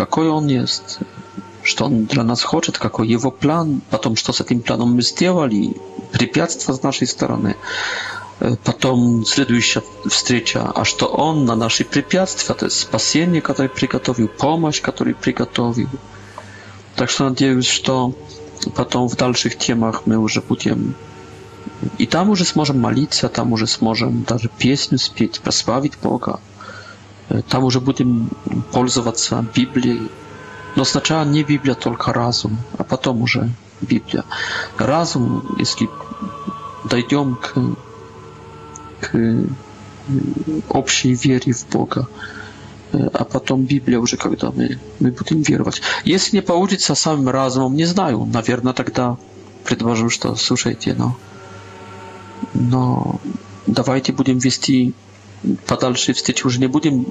jaki 0.00 0.20
on 0.20 0.50
jest, 0.50 0.98
co 1.76 1.84
on 1.84 2.04
dla 2.04 2.24
nas 2.24 2.42
chce, 2.44 2.72
tak 2.72 2.84
jaki 2.84 3.12
jego 3.12 3.30
plan, 3.32 3.80
potem 3.90 4.16
co 4.16 4.32
z 4.32 4.44
tym 4.46 4.60
planem 4.62 4.94
my 4.94 5.02
zrobili, 5.02 5.74
przepiactwa 6.12 6.72
z 6.72 6.82
naszej 6.82 7.08
strony, 7.08 7.54
e, 8.42 8.56
potem 8.64 9.20
następna 9.20 9.58
wstrzecia, 10.10 10.74
aż 10.74 10.94
to 10.94 11.12
on 11.12 11.44
na 11.44 11.56
naszej 11.56 11.86
przepiactwa, 11.86 12.54
to 12.54 12.66
jest 12.66 12.76
spasienie, 12.76 13.42
które 13.42 13.68
przygotował, 13.68 14.28
pomoc, 14.38 14.80
który 14.80 15.14
przygotował. 15.14 15.86
Tak 16.96 17.10
że 17.10 17.24
nadzieję, 17.24 17.62
że 17.62 17.80
potem 18.74 19.08
w 19.08 19.16
dalszych 19.16 19.56
temach 19.56 20.06
my 20.06 20.14
już 20.14 20.40
będziemy 20.48 20.92
И 22.00 22.06
там 22.06 22.30
уже 22.30 22.44
сможем 22.44 22.80
молиться, 22.80 23.28
там 23.28 23.52
уже 23.52 23.66
сможем 23.66 24.22
даже 24.22 24.50
песню 24.62 24.98
спеть, 24.98 25.40
прославить 25.40 25.92
Бога. 26.02 26.38
Э, 27.28 27.40
там 27.48 27.64
уже 27.64 27.80
будем 27.80 28.30
пользоваться 28.72 29.44
Библией. 29.56 30.08
Но 30.76 30.84
сначала 30.84 31.24
не 31.24 31.42
Библия, 31.44 31.74
только 31.74 32.12
разум, 32.12 32.58
а 32.78 32.84
потом 32.84 33.22
уже 33.22 33.50
Библия. 33.80 34.24
Разум, 34.78 35.42
если 35.60 35.88
дойдем 36.90 37.36
к, 37.36 37.54
к 39.00 39.14
э, 39.14 39.44
общей 40.68 41.14
вере 41.14 41.52
в 41.52 41.68
Бога, 41.72 42.06
э, 42.92 43.08
а 43.12 43.24
потом 43.24 43.62
Библия 43.64 43.98
уже, 43.98 44.16
когда 44.16 44.50
мы, 44.50 44.78
мы 45.00 45.10
будем 45.10 45.42
веровать. 45.42 45.82
Если 46.06 46.36
не 46.38 46.42
получится 46.42 46.94
самым 46.94 47.28
разумом, 47.30 47.74
не 47.76 47.86
знаю, 47.86 48.24
наверное, 48.24 48.72
тогда 48.72 49.16
предложу, 49.64 50.10
что 50.10 50.36
слушайте, 50.36 50.94
но... 50.98 51.04
Ну, 51.04 51.14
но 52.54 53.20
давайте 53.66 54.12
будем 54.12 54.38
вести 54.38 54.94
подальше 55.66 56.12
встречи, 56.14 56.46
уже 56.46 56.60
не 56.60 56.66
будем 56.66 57.06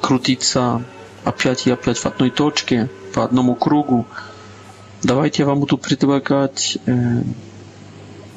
крутиться 0.00 0.82
опять 1.24 1.66
и 1.66 1.70
опять 1.70 1.98
в 1.98 2.06
одной 2.06 2.30
точке, 2.30 2.90
по 3.14 3.24
одному 3.24 3.54
кругу. 3.54 4.06
Давайте 5.02 5.42
я 5.42 5.46
вам 5.48 5.60
буду 5.60 5.78
предлагать 5.78 6.78
э, 6.86 7.22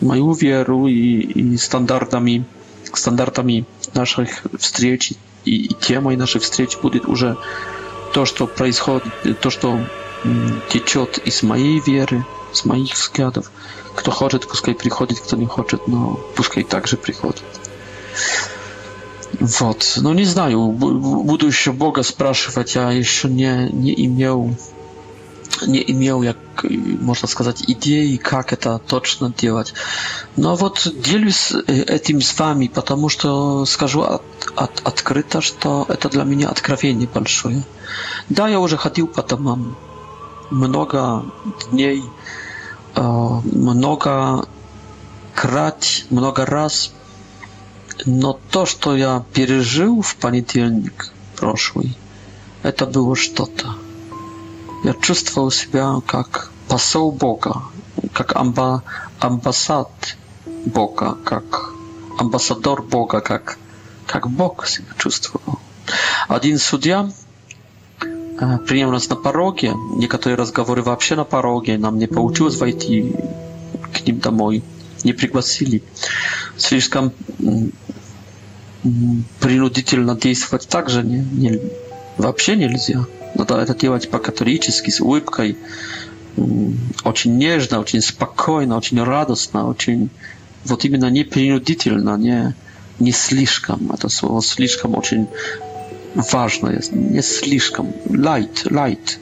мою 0.02 0.34
веру 0.34 0.88
и, 0.88 0.94
и 1.20 1.58
стандартами, 1.58 2.46
стандартами 2.94 3.66
наших 3.94 4.46
встреч 4.60 5.14
и, 5.46 5.66
и 5.66 5.74
темой 5.74 6.16
нашей 6.18 6.40
встречи 6.42 6.78
будет 6.82 7.06
уже 7.08 7.38
то, 8.14 8.26
что 8.26 8.46
происходит, 8.48 9.12
то, 9.42 9.50
что 9.50 9.80
течет 10.70 11.18
из 11.20 11.44
моей 11.44 11.80
веры, 11.80 12.26
с 12.54 12.66
моих 12.66 12.94
взглядов. 12.94 13.52
Kto 14.00 14.12
chce, 14.16 14.40
tylko 14.40 14.58
skaj 14.58 14.76
przychodzi, 14.76 15.16
kto 15.16 15.36
nie 15.36 15.48
chce, 15.48 15.78
no 15.88 16.16
puskaj 16.36 16.66
także 16.66 16.98
przychodzi. 16.98 17.44
Wot, 19.42 19.96
no 20.04 20.14
nie 20.14 20.26
znaju, 20.26 20.72
budu 21.26 21.52
się 21.52 21.74
Boga 21.74 22.04
spraszywać, 22.04 22.76
ja 22.76 22.92
jeszcze 22.92 23.30
nie, 23.30 23.70
nie 23.74 23.94
imiał, 23.94 24.54
nie 25.68 25.82
imiał, 25.82 26.24
jak 26.24 26.38
y, 26.66 26.70
można 27.02 27.28
skazać, 27.28 27.62
idei, 27.68 28.20
jak 28.32 28.56
to 28.56 28.80
toczno 28.80 29.32
działać. 29.38 29.74
No 30.38 30.58
wot, 30.58 30.84
dzielę 31.02 31.32
się 31.32 31.56
y, 31.96 32.00
tym 32.00 32.22
z 32.22 32.34
wami, 32.34 32.70
потому 32.70 33.10
что 33.10 33.66
скажу 33.66 34.04
odkryta, 34.84 35.42
że 35.42 35.52
to, 35.54 35.86
to 36.00 36.10
dla 36.10 36.26
mnie 36.26 36.50
odkrawienie 36.50 37.08
большое. 37.08 37.62
Da, 38.30 38.50
ja 38.50 38.58
już 38.58 38.74
chodził 38.74 39.08
po 39.08 39.38
mam 39.38 39.76
mnoga 40.52 41.22
dni, 41.72 42.04
Э, 42.96 43.28
много 43.52 44.46
крат, 45.36 45.86
много 46.12 46.46
раз, 46.46 46.92
но 48.06 48.34
то, 48.52 48.66
что 48.66 48.96
я 48.96 49.24
пережил 49.34 50.02
в 50.02 50.16
понедельник 50.18 51.12
прошлый, 51.38 51.98
это 52.64 52.86
было 52.86 53.16
что-то. 53.16 53.76
Я 54.84 54.94
чувствовал 54.94 55.52
себя 55.52 55.98
как 56.06 56.52
посол 56.68 57.12
Бога, 57.12 57.64
как 58.14 58.36
амба, 58.36 58.84
амбассад 59.20 59.90
Бога, 60.66 61.18
как 61.26 61.72
амбассадор 62.18 62.82
Бога, 62.84 63.22
как, 63.22 63.58
как 64.08 64.30
Бог 64.30 64.68
себя 64.68 64.94
чувствовал. 64.98 65.60
Один 66.28 66.60
судья 66.60 67.10
Э, 68.40 68.58
Приняв 68.60 68.92
нас 68.92 69.10
на 69.10 69.16
пороге, 69.16 69.74
некоторые 69.96 70.38
разговоры 70.38 70.82
вообще 70.82 71.16
на 71.16 71.24
пороге, 71.24 71.78
нам 71.78 71.98
не 71.98 72.08
получилось 72.08 72.58
войти 72.58 73.14
к 73.94 74.06
ним 74.06 74.20
домой, 74.20 74.64
не 75.04 75.14
пригласили. 75.14 75.84
Слишком 76.58 77.12
принудительно 79.40 80.16
действовать 80.16 80.68
также 80.68 81.04
не, 81.04 81.20
не, 81.20 81.60
вообще 82.18 82.56
нельзя. 82.56 83.06
Надо 83.36 83.56
это 83.58 83.76
делать 83.76 84.10
по-католически, 84.10 84.90
с 84.90 85.02
улыбкой, 85.02 85.58
очень 87.04 87.38
нежно, 87.38 87.80
очень 87.80 88.02
спокойно, 88.02 88.78
очень 88.78 89.04
радостно, 89.04 89.70
очень 89.70 90.10
вот 90.66 90.86
именно 90.86 91.10
не 91.10 91.24
принудительно, 91.24 92.16
не, 92.18 92.56
не 93.00 93.12
слишком. 93.12 93.92
Это 93.92 94.08
слово 94.10 94.42
слишком 94.42 94.96
очень 94.96 95.28
важно, 96.16 96.72
не 96.92 97.22
слишком, 97.22 97.88
light, 98.08 98.66
light, 98.70 99.18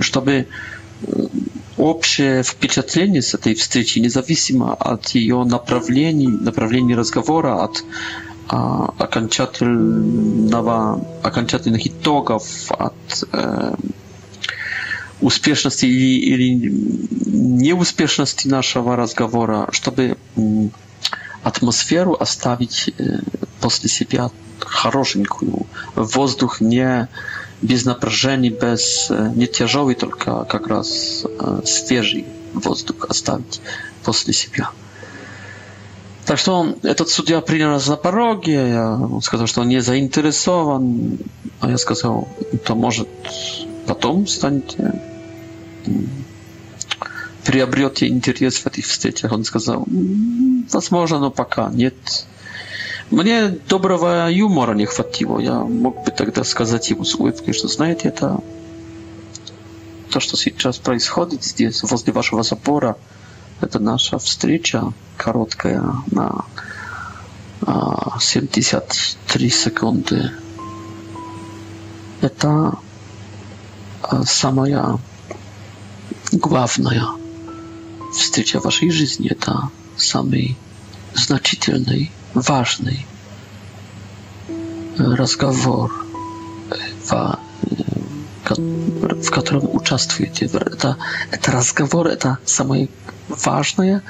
чтобы 0.00 0.46
общее 1.76 2.42
впечатление 2.42 3.22
с 3.22 3.34
этой 3.34 3.54
встречи, 3.54 4.00
независимо 4.00 4.72
от 4.74 5.08
ее 5.10 5.44
направлений, 5.44 6.26
направлений 6.28 6.94
разговора, 6.94 7.64
от 7.64 7.84
а, 8.48 8.84
окончательного, 8.98 11.06
окончательных 11.22 11.86
итогов, 11.86 12.44
от 12.72 12.94
э, 13.32 13.74
успешности 15.20 15.84
или, 15.86 16.18
или 16.34 16.72
неуспешности 17.30 18.48
нашего 18.48 18.96
разговора, 18.96 19.68
чтобы 19.72 20.16
атмосферу 21.42 22.16
оставить 22.18 22.94
э, 22.98 23.18
после 23.60 23.88
себя 23.88 24.30
хорошенькую. 24.60 25.66
Воздух 25.94 26.60
не 26.60 27.08
без 27.62 27.84
напряжений, 27.84 28.50
без 28.50 29.06
э, 29.10 29.32
не 29.34 29.46
тяжелый, 29.46 29.94
только 29.94 30.44
как 30.44 30.66
раз 30.66 31.24
э, 31.24 31.62
свежий 31.64 32.26
воздух 32.52 33.06
оставить 33.08 33.60
после 34.04 34.32
себя. 34.32 34.70
Так 36.26 36.38
что 36.38 36.52
он, 36.58 36.76
этот 36.82 37.08
судья 37.08 37.40
принял 37.40 37.68
нас 37.70 37.86
на 37.88 37.96
пороге, 37.96 38.68
я 38.70 39.00
сказал, 39.22 39.46
что 39.46 39.62
он 39.62 39.68
не 39.68 39.80
заинтересован, 39.80 41.18
а 41.60 41.70
я 41.70 41.78
сказал, 41.78 42.28
то 42.64 42.74
может 42.76 43.08
потом 43.86 44.26
станете 44.28 44.94
приобретете 47.50 48.06
интерес 48.06 48.58
в 48.58 48.66
этих 48.68 48.86
встречах? 48.86 49.32
Он 49.32 49.42
сказал, 49.42 49.84
возможно, 50.72 51.18
но 51.18 51.30
пока 51.32 51.68
нет. 51.68 51.94
Мне 53.10 53.48
доброго 53.48 54.30
юмора 54.30 54.72
не 54.76 54.86
хватило. 54.86 55.40
Я 55.40 55.58
мог 55.58 56.04
бы 56.04 56.12
тогда 56.12 56.44
сказать 56.44 56.88
ему 56.90 57.04
с 57.04 57.16
улыбкой, 57.16 57.52
что, 57.52 57.66
знаете, 57.66 58.06
это 58.06 58.38
то, 60.10 60.20
что 60.20 60.36
сейчас 60.36 60.78
происходит 60.78 61.42
здесь, 61.42 61.82
возле 61.82 62.12
вашего 62.12 62.44
забора, 62.44 62.96
это 63.60 63.80
наша 63.80 64.20
встреча 64.20 64.92
короткая 65.16 65.82
на 66.12 66.44
73 68.20 69.48
а, 69.48 69.50
секунды. 69.50 70.30
Это 72.22 72.74
а, 74.02 74.22
самая 74.24 74.98
главная 76.30 77.06
w 78.12 78.22
stycie 78.22 78.60
waszej 78.60 78.92
жизни, 78.92 79.30
да, 79.46 79.68
самой 79.96 80.56
значительной, 81.14 82.10
важной. 82.34 83.06
Разговор, 84.98 86.06
в 87.08 87.38
котором 89.30 89.74
участвуете. 89.76 90.46
Это, 90.46 90.96
это 91.30 91.52
разговор, 91.52 92.08
это 92.08 92.38
самое 92.44 92.88
важное 93.28 94.02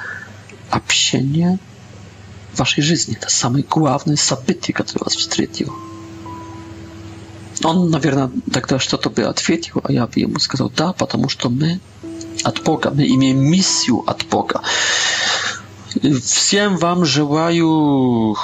общение 0.71 1.59
в 2.55 2.59
вашей 2.59 2.81
жизни. 2.83 3.15
Это 3.21 3.29
самое 3.31 3.65
главное 3.69 4.17
событие, 4.17 4.75
которое 4.75 5.05
вас 5.05 5.15
встретило. 5.17 5.73
Он, 7.63 7.91
наверное, 7.91 8.31
тогда 8.53 8.79
что-то 8.79 9.11
бы 9.11 9.23
ответил, 9.23 9.83
а 9.85 9.93
я 9.93 10.07
бы 10.07 10.19
ему 10.21 10.39
сказал, 10.41 10.71
да, 10.71 10.93
потому 10.95 11.29
что 11.29 11.51
мы 11.51 11.79
от 12.45 12.61
Бога. 12.63 12.91
Мы 12.91 13.07
имеем 13.07 13.39
миссию 13.51 13.99
от 14.07 14.25
Бога. 14.27 14.63
Всем 16.23 16.77
вам 16.77 17.05
желаю 17.05 18.37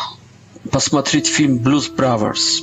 посмотреть 0.70 1.26
фильм 1.26 1.56
«Blues 1.58 1.94
Brothers». 1.94 2.62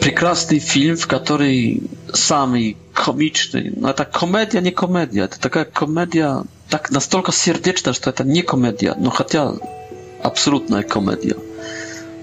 Прекрасный 0.00 0.58
фильм, 0.58 0.96
в 0.96 1.06
который 1.06 1.82
самый 2.12 2.76
комичный. 2.92 3.70
Но 3.76 3.90
это 3.90 4.04
комедия, 4.04 4.60
не 4.60 4.70
комедия. 4.70 5.24
Это 5.24 5.38
такая 5.40 5.64
комедия, 5.64 6.44
так 6.68 6.90
настолько 6.90 7.30
сердечная, 7.32 7.92
что 7.92 8.10
это 8.10 8.24
не 8.24 8.42
комедия, 8.42 8.94
но 8.98 9.10
хотя 9.10 9.52
абсолютная 10.22 10.82
комедия. 10.82 11.36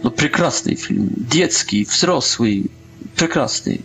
Но 0.04 0.12
прекрасный 0.12 0.76
фильм. 0.76 1.10
Детский, 1.16 1.84
взрослый, 1.86 2.70
прекрасный. 3.16 3.84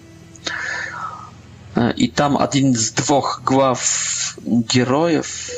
А, 1.75 1.91
и 1.91 2.09
там 2.09 2.39
один 2.39 2.73
из 2.73 2.93
двух 2.93 3.43
глав 3.45 4.39
героев. 4.47 5.51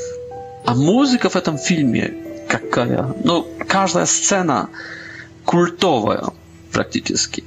А 0.65 0.75
музыка 0.75 1.29
в 1.29 1.37
этом 1.37 1.59
фильме 1.59 2.15
какая? 2.49 3.15
Ну, 3.23 3.47
каждая 3.69 4.07
сцена 4.07 4.71
культовая 5.45 6.25
практически. 6.73 7.45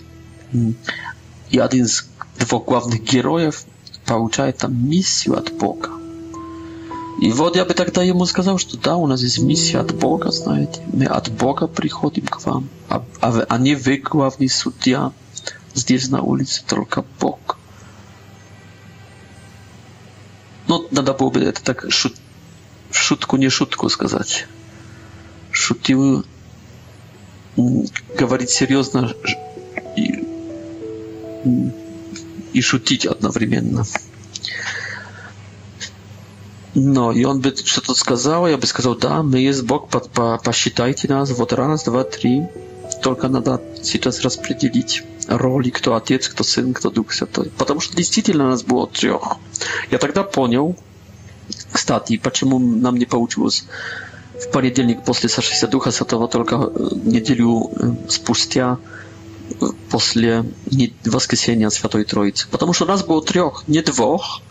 И 1.50 1.58
один 1.60 1.86
из 1.86 2.08
двух 2.40 2.66
главных 2.66 3.04
героев 3.04 3.64
получает 4.06 4.58
там 4.58 4.90
миссию 4.90 5.38
от 5.38 5.52
Бога. 5.52 5.90
И 7.22 7.32
вот 7.34 7.58
я 7.58 7.66
бы 7.66 7.74
тогда 7.74 8.02
ему 8.02 8.26
сказал, 8.26 8.58
что 8.58 8.78
да, 8.78 8.96
у 8.96 9.06
нас 9.06 9.22
есть 9.22 9.40
миссия 9.40 9.80
от 9.80 9.94
Бога, 9.94 10.32
знаете, 10.32 10.82
мы 10.94 11.04
от 11.06 11.30
Бога 11.32 11.68
приходим 11.68 12.26
к 12.26 12.42
вам, 12.46 12.70
а, 12.88 13.04
а, 13.20 13.46
а 13.50 13.58
не 13.58 13.76
вы 13.76 13.98
главный 13.98 14.48
судья, 14.48 15.12
здесь 15.74 16.08
на 16.10 16.22
улице 16.22 16.64
только 16.66 17.04
Бог. 17.20 17.59
Ну, 20.70 20.88
надо 20.92 21.16
было 21.16 21.32
бы 21.32 21.40
это 21.42 21.64
так 21.64 21.86
шут, 21.90 22.14
шутку, 22.92 23.38
не 23.38 23.50
шутку 23.50 23.90
сказать. 23.90 24.46
Шутил 25.50 26.24
говорить 27.58 28.52
серьезно 28.52 29.12
и, 29.98 30.24
и 32.54 32.62
шутить 32.62 33.08
одновременно. 33.08 33.84
Но, 36.76 37.12
и 37.14 37.24
он 37.24 37.42
бы 37.42 37.56
что-то 37.56 37.96
сказал, 37.96 38.48
я 38.48 38.58
бы 38.60 38.68
сказал, 38.68 38.96
да, 38.96 39.24
мы 39.24 39.40
есть 39.40 39.64
Бог, 39.64 39.90
посчитайте 40.44 41.08
нас, 41.08 41.32
вот 41.32 41.52
раз, 41.52 41.86
два, 41.86 42.04
три, 42.04 42.44
только 43.02 43.28
надо 43.28 43.62
сейчас 43.82 44.22
распределить 44.22 45.04
роли, 45.28 45.70
кто 45.70 45.96
отец, 45.96 46.28
кто 46.28 46.44
сын, 46.44 46.74
кто 46.74 46.90
дух 46.90 47.12
святой. 47.14 47.50
Потому 47.58 47.80
что 47.80 47.96
действительно 47.96 48.50
нас 48.50 48.64
было 48.64 48.88
трех. 48.88 49.38
Я 49.92 49.98
тогда 49.98 50.24
понял, 50.24 50.78
кстати, 51.72 52.18
почему 52.18 52.60
нам 52.60 52.98
не 52.98 53.06
получилось 53.06 53.66
в 54.42 54.52
понедельник 54.52 55.04
после 55.04 55.30
Сошествия 55.30 55.70
Духа 55.70 55.92
Святого 55.92 56.28
только 56.30 56.56
э, 56.56 56.88
неделю 56.94 57.72
э, 57.76 57.92
спустя 58.10 58.78
э, 59.60 59.66
после 59.90 60.46
воскресения 61.06 61.70
Святой 61.70 62.06
Троицы. 62.06 62.48
Потому 62.50 62.72
что 62.72 62.86
нас 62.86 63.04
было 63.04 63.22
трех, 63.22 63.64
не 63.68 63.82
двух, 63.82 64.42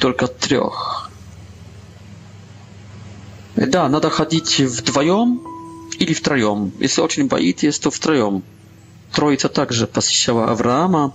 только 0.00 0.26
трех. 0.26 1.10
Да, 3.54 3.88
надо 3.88 4.10
ходить 4.10 4.58
вдвоем, 4.58 5.40
или 5.98 6.12
втроем. 6.12 6.72
Если 6.80 7.00
очень 7.00 7.26
боитесь, 7.28 7.78
то 7.78 7.90
втроем. 7.90 8.42
Троица 9.12 9.48
также 9.48 9.86
посещала 9.86 10.50
Авраама. 10.50 11.14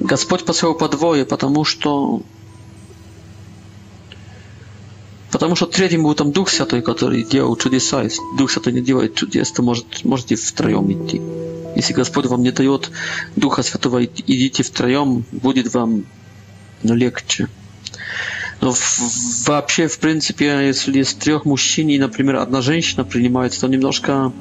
Господь 0.00 0.44
посылал 0.44 0.74
по 0.74 0.88
двое, 0.88 1.24
потому 1.26 1.64
что 1.64 2.22
Потому 5.30 5.56
что 5.56 5.66
третьим 5.66 6.04
был 6.04 6.14
там 6.14 6.32
Дух 6.32 6.48
Святой, 6.48 6.80
который 6.80 7.22
делал 7.22 7.54
чудеса. 7.56 8.02
Если 8.02 8.18
Дух 8.38 8.50
Святой 8.50 8.72
не 8.72 8.80
делает 8.80 9.14
чудес, 9.14 9.52
то 9.52 9.62
может, 9.62 10.02
можете 10.02 10.36
втроем 10.36 10.90
идти. 10.90 11.20
Если 11.76 11.92
Господь 11.92 12.24
вам 12.26 12.42
не 12.42 12.50
дает 12.50 12.90
Духа 13.36 13.62
Святого, 13.62 14.02
идите 14.06 14.62
втроем, 14.62 15.24
будет 15.30 15.74
вам 15.74 16.06
легче. 16.82 17.48
No, 18.62 18.72
w 18.72 18.78
w 18.78 19.46
вообще, 19.48 19.88
в 19.88 19.98
принципе, 19.98 20.66
если 20.66 20.98
из 20.98 21.14
трех 21.14 21.44
мужчин 21.44 21.88
и, 21.88 21.98
например, 21.98 22.36
одна 22.36 22.60
женщина 22.60 23.04
принимает, 23.04 23.58
то 23.60 23.68
немножко 23.68 24.32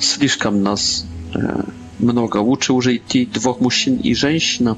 слишком 0.00 0.62
нас 0.62 1.06
э, 1.34 1.62
много. 1.98 2.38
Лучше 2.38 2.72
уже 2.72 2.96
идти 2.96 3.24
двух 3.26 3.60
мужчин 3.60 3.96
и 4.06 4.14
женщина. 4.14 4.76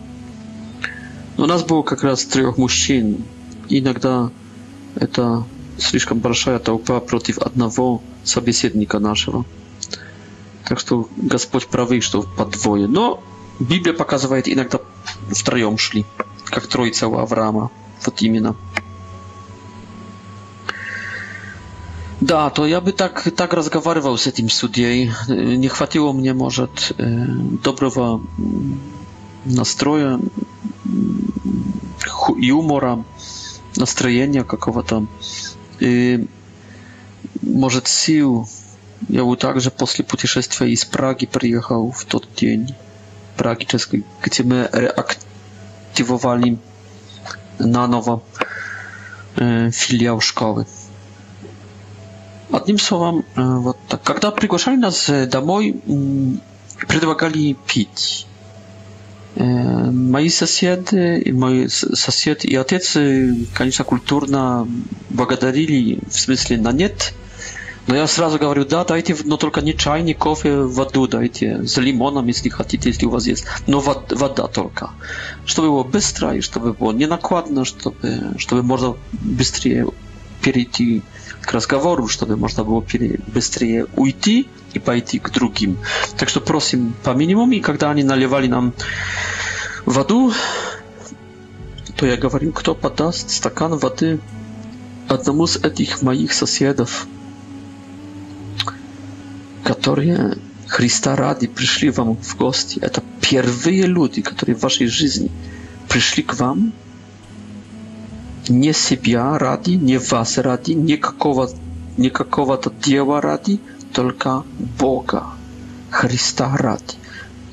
Но 1.39 1.45
у 1.45 1.47
нас 1.47 1.63
было 1.65 1.83
как 1.83 2.03
раз 2.05 2.25
трех 2.25 2.59
мужчин. 2.59 3.25
Иногда 3.71 4.31
это 4.97 5.45
слишком 5.79 6.19
большая 6.19 6.59
толпа 6.59 7.01
против 7.01 7.39
одного 7.39 8.03
собеседника 8.25 8.99
нашего. 8.99 9.45
Так 10.69 10.79
что 10.81 11.09
Господь 11.17 11.67
правы, 11.69 12.01
что 12.03 12.23
по 12.37 12.45
двое. 12.45 12.87
Но 12.87 13.23
Библия 13.61 13.95
показывает, 13.95 14.47
иногда 14.47 14.79
втроем 15.33 15.79
шли, 15.79 16.05
как 16.51 16.67
троица 16.67 17.07
у 17.09 17.17
Авраама. 17.17 17.71
Вот 18.05 18.23
именно. 18.23 18.55
Да, 22.21 22.51
то 22.51 22.67
я 22.67 22.81
бы 22.81 22.93
так, 22.93 23.23
так 23.37 23.55
разговаривал 23.55 24.19
с 24.19 24.27
этим 24.27 24.49
судьей. 24.49 25.13
Не 25.29 25.69
хватило 25.69 26.13
мне, 26.13 26.33
может, 26.35 26.93
доброго 26.99 28.21
настроя 29.45 30.21
юмора, 32.39 33.05
настроения 33.77 34.43
какого-то. 34.43 35.07
И, 35.79 36.27
может, 37.41 37.87
сил. 37.87 38.49
Я 39.09 39.23
вот 39.23 39.39
также 39.39 39.71
после 39.71 40.05
путешествия 40.05 40.71
из 40.73 40.85
Праги 40.85 41.27
приехал 41.27 41.93
в 41.93 42.05
тот 42.05 42.27
день, 42.37 42.75
Праги, 43.37 43.63
Ческой, 43.65 44.05
где 44.25 44.43
мы 44.43 44.65
активовали 44.65 46.59
na 47.67 47.87
nowo 47.89 48.21
filiał 49.73 50.21
szkoły. 50.21 50.65
Одним 52.53 52.79
словом, 52.79 53.25
вот 53.37 53.77
так. 53.89 54.03
Когда 54.03 54.31
приглашали 54.31 54.77
нас 54.77 55.11
домой, 55.29 55.79
предлагали 56.89 57.55
пить. 57.67 58.27
Мои 59.37 60.31
соседи, 60.31 61.31
мой 61.31 61.69
сосед 61.69 62.47
и 62.47 62.57
отец, 62.57 62.97
конечно, 63.53 63.85
культурно 63.85 64.67
благодарили, 65.11 65.99
в 66.09 66.19
смысле, 66.19 66.57
на 66.57 66.73
нет– 66.73 67.13
Но 67.89 67.97
я 67.97 68.07
сразу 68.07 68.39
говорю, 68.39 68.67
да, 68.67 68.85
дайте, 68.85 69.17
но 69.25 69.39
только 69.39 69.63
не 69.63 69.73
чай, 69.77 70.03
не 70.03 70.13
кофе, 70.15 70.61
воду 70.63 71.09
дайте, 71.09 71.67
с 71.67 71.79
лимоном, 71.79 72.27
если 72.27 72.51
хотите, 72.51 72.91
если 72.91 73.07
у 73.07 73.11
вас 73.11 73.27
есть, 73.27 73.47
но 73.67 73.81
вод, 73.81 74.13
вода 74.15 74.47
только. 74.47 74.91
Чтобы 75.47 75.69
было 75.71 75.85
быстро 75.85 76.35
и 76.37 76.43
чтобы 76.43 76.75
было 76.75 76.93
не 76.93 77.07
накладно, 77.07 77.65
чтобы, 77.65 78.35
чтобы 78.37 78.63
можно 78.63 78.95
быстрее 79.13 79.87
перейти 80.43 81.03
к 81.41 81.51
разговору, 81.55 82.09
чтобы 82.09 82.37
можно 82.37 82.63
было 82.63 82.85
быстрее 83.35 83.87
уйти 83.97 84.47
и 84.75 84.79
пойти 84.79 85.19
к 85.19 85.31
другим. 85.31 85.79
Так 86.19 86.29
что 86.29 86.41
просим 86.43 86.95
по 87.03 87.11
минимуму, 87.15 87.53
и 87.53 87.61
когда 87.61 87.91
они 87.91 88.03
наливали 88.03 88.49
нам 88.49 88.75
воду, 89.87 90.31
то 91.97 92.05
я 92.07 92.19
говорю, 92.19 92.53
кто 92.53 92.75
подаст 92.75 93.31
стакан 93.31 93.79
воды 93.79 94.19
одному 95.09 95.45
из 95.47 95.57
этих 95.57 96.03
моих 96.03 96.35
соседов, 96.35 97.07
которые 99.69 100.39
Христа 100.67 101.15
ради 101.15 101.47
пришли 101.47 101.91
вам 101.91 102.17
в 102.17 102.37
гости. 102.39 102.79
Это 102.81 103.03
первые 103.21 103.83
люди, 103.85 104.23
которые 104.23 104.57
в 104.57 104.61
вашей 104.63 104.87
жизни 104.87 105.31
пришли 105.91 106.23
к 106.23 106.33
вам 106.41 106.73
не 108.49 108.73
себя 108.73 109.37
ради, 109.39 109.73
не 109.73 109.99
вас 109.99 110.39
ради, 110.39 110.73
не 110.73 110.97
какого-то 110.97 111.55
не 111.99 112.09
какого-то 112.09 112.71
дела 112.83 113.21
ради, 113.21 113.61
только 113.93 114.43
Бога, 114.79 115.25
Христа 115.91 116.57
ради. 116.57 116.95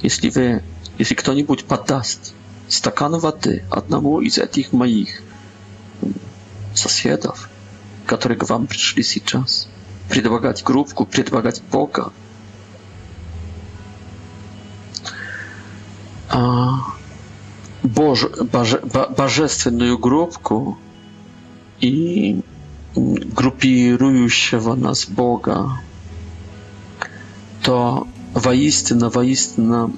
Если 0.02 0.30
вы, 0.30 0.64
если 0.98 1.16
кто-нибудь 1.16 1.66
подаст 1.66 2.34
стакан 2.70 3.20
воды 3.20 3.66
одному 3.70 4.22
из 4.22 4.38
этих 4.38 4.72
моих 4.72 5.22
соседов, 6.74 7.50
которые 8.06 8.38
к 8.38 8.48
вам 8.48 8.68
пришли 8.68 9.04
сейчас, 9.04 9.68
предлагать 10.10 10.64
группку, 10.64 11.06
предлагать 11.06 11.62
Бога. 11.72 12.12
А, 16.30 16.76
боже, 17.84 18.32
боже, 18.52 18.82
божественную 19.18 19.98
группку 19.98 20.78
и 21.80 22.42
группирующего 22.96 24.74
нас 24.76 25.06
Бога, 25.08 25.72
то 27.62 28.08
воистину, 28.34 29.10
воистину 29.10 29.94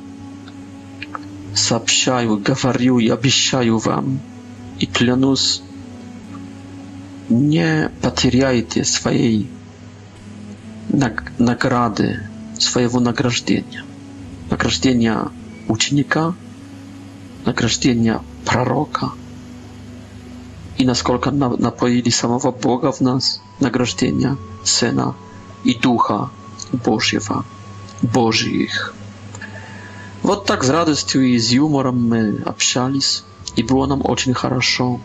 сообщаю, 1.55 2.37
говорю 2.37 2.99
и 2.99 3.09
обещаю 3.09 3.77
вам, 3.79 4.19
и 4.79 4.85
клянусь, 4.85 5.61
не 7.29 7.89
потеряйте 8.01 8.83
своей 8.83 9.49
награды 10.89 12.19
своего 12.57 12.99
награждения. 12.99 13.83
Награждения 14.49 15.29
ученика, 15.67 16.33
награждения 17.45 18.21
пророка. 18.45 19.11
И 20.77 20.85
насколько 20.85 21.31
напоили 21.31 22.09
самого 22.09 22.51
Бога 22.51 22.91
в 22.91 23.01
нас 23.01 23.41
награждения 23.59 24.37
Сына 24.63 25.15
и 25.63 25.73
Духа 25.73 26.29
Божьего, 26.71 27.45
Божьих. 28.01 28.93
Вот 30.21 30.45
так 30.45 30.63
с 30.63 30.69
радостью 30.69 31.23
и 31.25 31.37
с 31.37 31.49
юмором 31.51 32.07
мы 32.09 32.41
общались, 32.45 33.23
и 33.55 33.63
было 33.63 33.85
нам 33.87 34.01
очень 34.05 34.33
хорошо. 34.33 35.01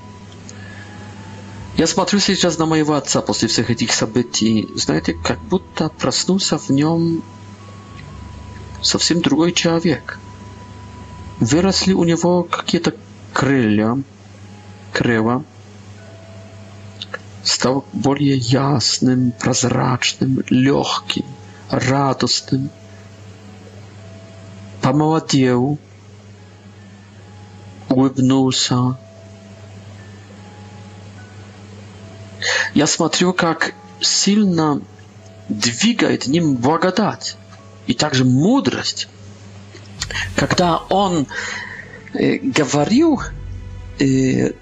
Я 1.76 1.86
смотрю 1.86 2.20
сейчас 2.20 2.58
на 2.58 2.66
моего 2.66 2.94
отца 2.94 3.22
после 3.22 3.48
всех 3.48 3.70
этих 3.70 3.92
событий. 3.94 4.68
Знаете, 4.74 5.14
как 5.14 5.40
будто 5.40 5.88
проснулся 5.88 6.58
в 6.58 6.68
нем 6.68 7.22
совсем 8.82 9.22
другой 9.22 9.52
человек. 9.52 10.18
Выросли 11.40 11.94
у 11.94 12.04
него 12.04 12.42
какие-то 12.44 12.94
крылья, 13.32 14.00
крыла, 14.92 15.44
Стал 17.44 17.84
более 17.92 18.36
ясным, 18.36 19.32
прозрачным, 19.32 20.44
легким, 20.48 21.24
радостным. 21.70 22.70
Помолодел, 24.80 25.76
улыбнулся, 27.88 28.96
я 32.74 32.86
смотрю, 32.86 33.32
как 33.32 33.74
сильно 34.00 34.80
двигает 35.48 36.26
ним 36.26 36.54
благодать 36.54 37.36
и 37.86 37.94
также 37.94 38.24
мудрость. 38.24 39.08
Когда 40.36 40.78
он 40.88 41.26
э, 42.14 42.38
говорил 42.38 43.22
э, 43.98 44.52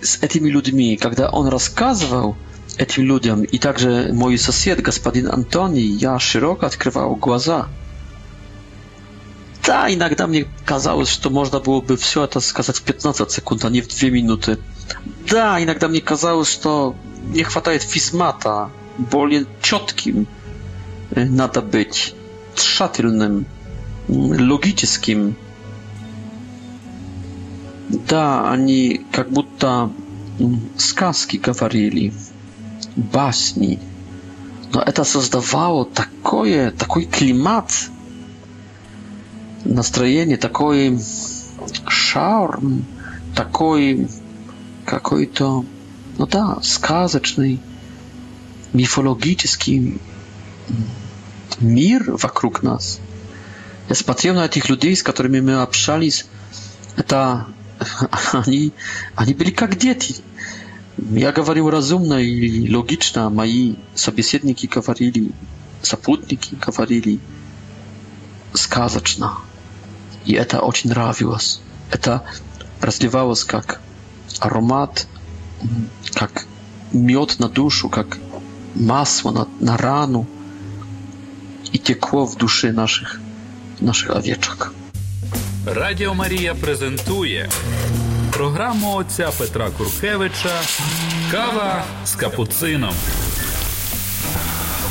с 0.00 0.18
этими 0.20 0.48
людьми, 0.48 0.96
когда 0.96 1.30
он 1.30 1.48
рассказывал 1.48 2.36
этим 2.78 3.04
людям, 3.04 3.42
и 3.42 3.58
также 3.58 4.10
мой 4.12 4.38
сосед, 4.38 4.80
господин 4.80 5.28
Антоний, 5.30 5.82
я 5.86 6.18
широко 6.18 6.66
открывал 6.66 7.16
глаза. 7.16 7.68
Да, 9.64 9.92
иногда 9.92 10.26
мне 10.26 10.46
казалось, 10.64 11.08
что 11.10 11.30
можно 11.30 11.60
было 11.60 11.80
бы 11.80 11.96
все 11.96 12.24
это 12.24 12.40
сказать 12.40 12.76
в 12.76 12.82
15 12.82 13.30
секунд, 13.30 13.64
а 13.64 13.70
не 13.70 13.80
в 13.82 13.88
2 13.88 14.08
минуты. 14.10 14.58
Да, 15.30 15.62
иногда 15.62 15.88
мне 15.88 16.00
казалось, 16.00 16.48
что 16.50 16.96
не 17.32 17.42
хватает 17.42 17.82
физмата, 17.82 18.70
более 18.96 19.46
четким 19.60 20.26
надо 21.14 21.60
быть, 21.62 22.14
тщательным, 22.54 23.46
логическим. 24.08 25.36
Да, 27.88 28.50
они 28.50 29.04
как 29.12 29.30
будто 29.30 29.90
сказки 30.76 31.36
говорили, 31.36 32.12
басни. 32.96 33.78
Но 34.72 34.82
это 34.82 35.04
создавало 35.04 35.84
такое, 35.86 36.70
такой 36.70 37.04
климат, 37.06 37.70
настроение, 39.64 40.36
такой 40.36 40.98
шарм, 41.88 42.84
такой 43.34 44.06
какой-то, 44.88 45.66
ну 46.16 46.26
да, 46.26 46.58
сказочный, 46.62 47.60
мифологический 48.72 50.00
мир 51.60 52.10
вокруг 52.12 52.62
нас. 52.62 52.98
Я 53.90 53.94
смотрел 53.94 54.34
на 54.34 54.46
этих 54.46 54.70
людей, 54.70 54.96
с 54.96 55.02
которыми 55.02 55.40
мы 55.40 55.56
общались, 55.60 56.24
это 56.96 57.46
они, 58.32 58.72
они 59.14 59.34
были 59.34 59.50
как 59.50 59.76
дети. 59.76 60.16
Я 60.96 61.32
говорил 61.32 61.68
разумно 61.68 62.14
и 62.14 62.74
логично, 62.74 63.28
мои 63.28 63.76
собеседники 63.94 64.66
говорили, 64.66 65.32
сопутники 65.82 66.54
говорили 66.66 67.20
сказочно. 68.54 69.34
И 70.24 70.32
это 70.32 70.60
очень 70.60 70.90
нравилось. 70.90 71.60
Это 71.90 72.24
разливалось 72.80 73.44
как 73.44 73.80
аромат, 74.38 75.06
как 76.14 76.46
мед 76.92 77.38
на 77.38 77.48
душу, 77.48 77.88
как 77.88 78.18
масло 78.74 79.30
на, 79.30 79.48
на 79.60 79.76
рану 79.76 80.26
и 81.72 81.78
текло 81.78 82.24
в 82.24 82.36
души 82.36 82.72
наших, 82.72 83.20
наших 83.80 84.10
овечок. 84.16 84.72
Радіо 85.66 86.14
Марія 86.14 86.54
презентує 86.54 87.48
програму 88.32 88.94
отця 88.94 89.30
Петра 89.38 89.70
Куркевича 89.78 90.60
Кава 91.30 91.84
з 92.06 92.14
капуцином. 92.14 92.94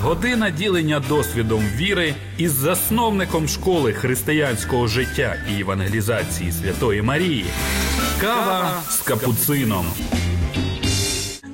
Година 0.01 0.49
ділення 0.49 0.99
досвідом 0.99 1.63
віри 1.75 2.15
із 2.37 2.51
засновником 2.51 3.47
школи 3.47 3.93
християнського 3.93 4.87
життя 4.87 5.35
і 5.57 5.61
евангелізації 5.61 6.51
Святої 6.51 7.01
Марії. 7.01 7.45
Kawa 8.21 8.81
z 8.89 9.03
kapucyną. 9.03 9.83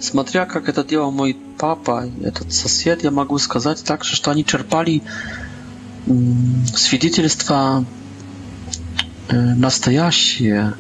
Смотря 0.01 0.45
как 0.45 0.70
это 0.70 0.84
делал 0.86 1.11
мой 1.11 1.36
папа, 1.57 2.07
этот 2.24 2.53
сосед, 2.53 3.03
я 3.03 3.11
могу 3.11 3.38
сказать 3.38 3.84
также, 3.84 4.16
что 4.16 4.32
они 4.32 4.45
черпали 4.45 5.01
свидетельства 6.78 7.84
настоящие, 9.30 10.74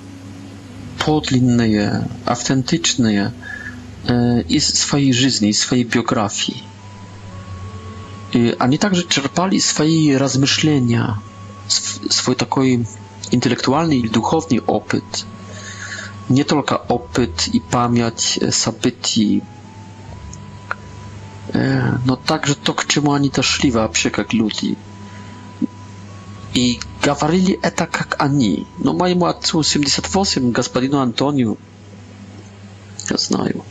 подлинные, 1.05 2.07
автентичные 2.25 3.33
из 4.49 4.65
своей 4.73 5.11
жизни, 5.13 5.49
из 5.49 5.59
своей 5.59 5.83
биографии. 5.83 6.63
И 8.33 8.55
они 8.59 8.77
также 8.77 9.05
черпали 9.07 9.59
свои 9.59 10.13
размышления, 10.15 11.17
свой 11.67 12.35
такой 12.37 12.85
интеллектуальный 13.31 13.97
или 13.99 14.07
духовный 14.07 14.59
опыт– 14.61 15.03
nie 16.33 16.45
tylko 16.45 16.87
opyt 16.87 17.55
i 17.55 17.61
pamięć 17.61 18.39
sapyti, 18.51 19.41
e, 21.55 21.59
e, 21.59 21.97
no 22.05 22.17
także 22.17 22.55
to, 22.55 22.73
k 22.73 22.83
czemu 22.87 23.11
oni 23.11 23.29
to 23.31 23.43
szli 23.43 23.71
wapsie, 23.71 24.11
jak 24.17 24.33
ludzi. 24.33 24.75
I 26.55 26.79
gawarili 27.01 27.57
eta 27.61 27.83
jak 27.93 28.15
ani. 28.19 28.65
No 28.79 28.93
mojemu 28.93 29.25
ojcu 29.25 29.63
78, 29.63 30.51
gospodinu 30.51 30.99
Antoniu, 30.99 31.57
ja 33.11 33.17
znaju, 33.17 33.63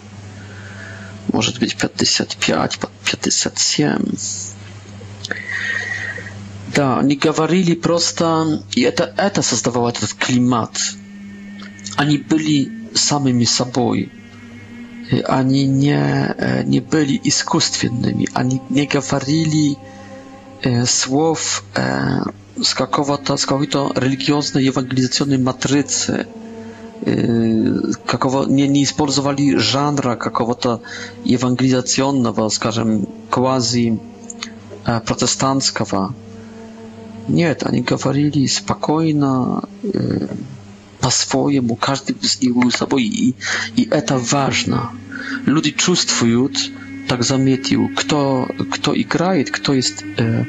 może 1.32 1.52
być 1.52 1.74
55, 1.74 2.72
57. 3.04 4.16
Da, 6.74 6.98
oni 6.98 7.16
gawarili 7.16 7.76
prosta 7.76 8.44
i 8.76 8.86
eta, 8.86 9.04
eta 9.04 9.42
zazdawała 9.42 9.92
ten 9.92 10.08
klimat. 10.18 10.82
Ani 11.97 12.18
byli 12.18 12.70
samymi 12.95 13.47
sobą. 13.47 13.95
Y, 13.95 15.26
ani 15.26 15.68
nie, 15.68 15.99
e, 16.36 16.64
nie 16.66 16.80
byli 16.82 17.28
iskustwiennymi, 17.28 18.26
ani 18.34 18.61
nie 18.70 18.86
gawarili 18.86 19.76
e, 20.62 20.86
słów 20.86 21.64
e, 21.76 22.22
z 22.62 22.74
jakiejś 22.80 23.74
religijnej, 23.95 24.68
ewangelizacyjnej 24.68 25.38
matrycy, 25.38 26.24
e, 28.14 28.45
nie, 28.49 28.68
nie 28.68 28.86
spolzowali 28.86 29.53
żanra 29.61 30.11
jakiegoś 30.11 30.57
ewangelizacyjnego, 31.34 32.51
skażem 32.51 33.07
quasi 33.30 33.97
e, 34.86 35.01
protestanckiego. 35.01 36.12
Nie, 37.28 37.57
oni 37.68 37.82
gawarili 37.82 38.49
spokojnie, 38.49 39.28
по-своему, 41.03 41.74
каждый 41.76 42.16
из 42.22 42.40
них 42.40 42.55
был 42.55 42.70
собой, 42.70 43.05
и, 43.05 43.34
и 43.76 43.88
это 43.90 44.16
важно. 44.18 44.90
Люди 45.44 45.72
чувствуют, 45.72 46.57
так 47.09 47.24
заметил, 47.24 47.90
кто, 47.94 48.48
кто 48.72 48.98
играет, 48.98 49.50
кто 49.50 49.74
есть... 49.74 50.03
Э, 50.16 50.44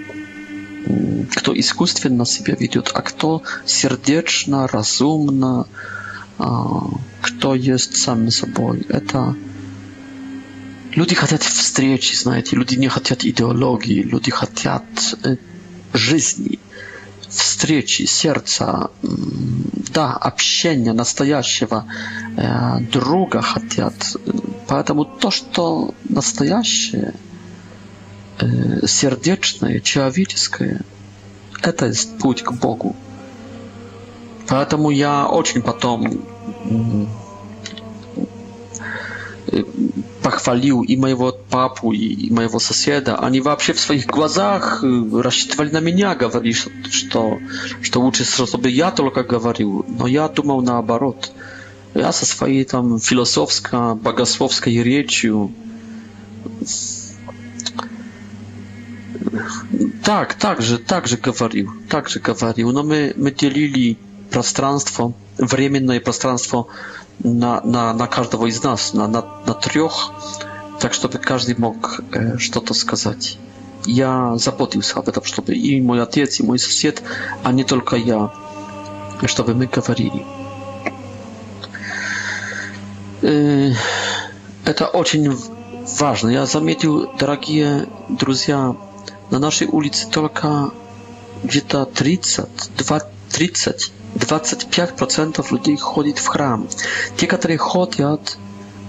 кто 1.34 1.58
искусственно 1.58 2.26
себя 2.26 2.56
ведет, 2.60 2.92
а 2.94 3.02
кто 3.02 3.42
сердечно, 3.66 4.68
разумно, 4.68 5.66
кто 7.22 7.56
есть 7.56 7.96
сам 7.96 8.30
собой. 8.32 8.86
Это 8.90 9.34
люди 10.94 11.16
хотят 11.16 11.42
встречи, 11.42 12.14
знаете, 12.18 12.58
люди 12.58 12.76
не 12.76 12.90
хотят 12.90 13.24
идеологии, 13.24 14.04
люди 14.04 14.30
хотят 14.30 14.84
жизни, 15.94 16.60
встречи, 17.30 18.02
сердца, 18.04 18.90
да, 19.94 20.12
общения 20.14 20.92
настоящего 20.94 21.86
э, 22.36 22.80
друга 22.92 23.42
хотят. 23.42 23.94
Поэтому 24.68 25.06
то, 25.06 25.30
что 25.30 25.94
настоящее, 26.06 27.14
э, 28.40 28.86
сердечное, 28.88 29.80
человеческое, 29.80 30.82
это 31.62 31.86
есть 31.88 32.18
путь 32.18 32.42
к 32.42 32.52
Богу. 32.54 32.96
Поэтому 34.48 34.90
я 34.90 35.28
очень 35.28 35.62
потом 35.62 36.24
э, 39.52 39.64
похвалил 40.24 40.82
и 40.84 40.96
моего 40.98 41.32
папу, 41.50 41.92
и 41.92 42.32
моего 42.32 42.60
соседа. 42.60 43.18
Они 43.18 43.42
вообще 43.42 43.74
в 43.74 43.80
своих 43.80 44.06
глазах 44.08 44.82
рассчитывали 44.84 45.70
на 45.72 45.82
меня, 45.82 46.16
говорили, 46.16 46.56
что, 46.90 47.40
что 47.82 48.00
лучше, 48.02 48.24
чтобы 48.24 48.70
я 48.70 48.92
только 48.92 49.24
говорил. 49.24 49.86
Но 50.00 50.08
я 50.08 50.28
думал 50.30 50.62
наоборот. 50.62 51.32
Я 51.94 52.12
со 52.12 52.26
своей 52.26 52.64
там 52.64 52.98
философско-богословской 52.98 54.82
речью 54.82 55.52
так, 60.04 60.34
так 60.34 60.62
же, 60.62 60.80
так 60.80 61.08
же 61.08 61.18
говорил, 61.18 61.72
так 61.90 62.10
же 62.10 62.20
говорил. 62.20 62.72
Но 62.72 62.82
мы, 62.84 63.14
мы 63.16 63.30
делили 63.32 63.98
пространство, 64.32 65.14
временное 65.38 66.00
пространство 66.00 66.68
на, 67.24 67.62
на, 67.62 67.94
на 67.94 68.08
каждого 68.08 68.46
из 68.48 68.62
нас, 68.64 68.94
на, 68.94 69.08
на, 69.08 69.24
на 69.46 69.54
трех, 69.54 70.12
так 70.80 70.94
чтобы 70.94 71.18
каждый 71.20 71.56
мог 71.58 72.02
э, 72.12 72.38
что-то 72.38 72.74
сказать. 72.74 73.38
Я 73.86 74.36
заботился 74.38 75.00
об 75.00 75.10
этом, 75.10 75.24
чтобы 75.24 75.56
и 75.56 75.82
мой 75.82 76.02
отец, 76.04 76.40
и 76.40 76.44
мой 76.44 76.60
сосед, 76.60 77.02
а 77.44 77.52
не 77.52 77.64
только 77.64 77.96
я, 77.96 78.32
чтобы 79.26 79.56
мы 79.56 79.68
говорили. 79.68 80.26
Э, 83.22 83.72
это 84.66 84.88
очень 84.88 85.38
важно. 85.98 86.30
Я 86.30 86.46
заметил, 86.46 87.10
дорогие 87.18 87.88
друзья, 88.10 88.76
на 89.32 89.40
нашей 89.40 89.68
улице 89.68 90.08
только 90.10 90.72
где-то 91.44 91.86
30, 91.86 92.46
20, 92.78 93.08
30 93.30 93.94
25% 94.20 95.52
ludzi 95.52 95.78
chodzi 95.78 96.14
w 96.14 96.28
chram. 96.30 96.68
Ci, 97.18 97.28
którzy 97.28 97.58
chodzą, 97.58 98.18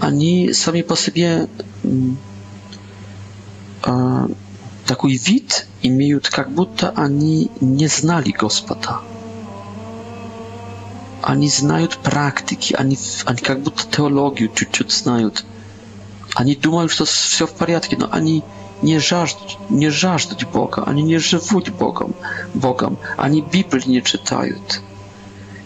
oni 0.02 0.54
sami 0.54 0.82
po 0.84 0.96
sobie 0.96 1.46
mm, 1.84 2.16
taki 4.86 5.18
wid 5.18 5.66
i 5.82 5.90
mają, 5.92 6.18
jak 6.36 6.50
butta 6.50 6.94
oni 6.94 7.48
nie 7.62 7.88
znali 7.88 8.32
Gospoda. 8.32 9.00
Oni 11.22 11.50
znają 11.50 11.86
praktyki, 12.02 12.76
oni, 12.76 12.96
oni 13.26 13.38
jak 13.48 13.60
butta 13.60 13.84
teologię 13.90 14.48
ciut 14.72 14.92
znają. 14.92 15.30
Oni 16.36 16.56
думają, 16.56 16.88
że 16.88 16.96
to 16.96 17.06
wszystko 17.06 17.46
w 17.46 17.52
porządku, 17.52 17.96
no 17.98 18.10
oni 18.10 18.42
nie 18.82 19.00
żażdżą, 19.00 19.56
nie 19.70 19.90
żażdżą 19.92 20.46
Boga, 20.52 20.84
oni 20.86 21.04
nie 21.04 21.20
żywą 21.20 21.60
Bogom, 21.78 22.12
Bogom, 22.54 22.96
oni 23.18 23.42
Biblii 23.42 23.90
nie 23.92 24.02
czytają 24.02 24.52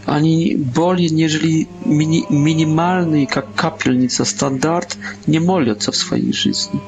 ani 0.09 0.57
boli, 0.57 1.09
jeżeli 1.17 1.67
mini, 1.87 2.23
minimalny, 2.31 3.21
jak 3.21 3.55
kapielnica, 3.55 4.25
standard, 4.25 4.97
nie 5.29 5.41
molią 5.41 5.75
w 5.93 5.97
swojej 5.97 6.33
życiu. 6.33 6.79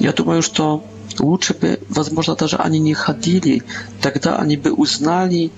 Ja 0.00 0.12
tu 0.12 0.24
mam 0.24 0.36
już 0.36 0.50
to 0.50 0.80
lepiej 1.20 1.56
by, 1.60 1.76
można 2.12 2.34
też 2.36 2.54
ani 2.54 2.80
nie 2.80 2.94
chodzili, 2.94 3.62
тогда 4.00 4.36
ani 4.36 4.58
by 4.58 4.72
uznali 4.72 5.50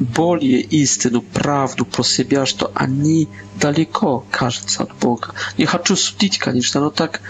bolie 0.00 0.60
istynu, 0.60 1.22
prawdę 1.22 1.84
pro 1.84 2.04
siebie, 2.04 2.42
aż 2.42 2.54
to 2.54 2.70
ani 2.76 3.26
daleko 3.60 4.22
кажется 4.30 4.82
od 4.82 4.88
Boga. 5.00 5.28
Nie 5.58 5.66
chcę 5.66 5.96
sudzić, 5.96 6.38
koniecznie, 6.38 6.80
no 6.80 6.90
tak 6.90 7.20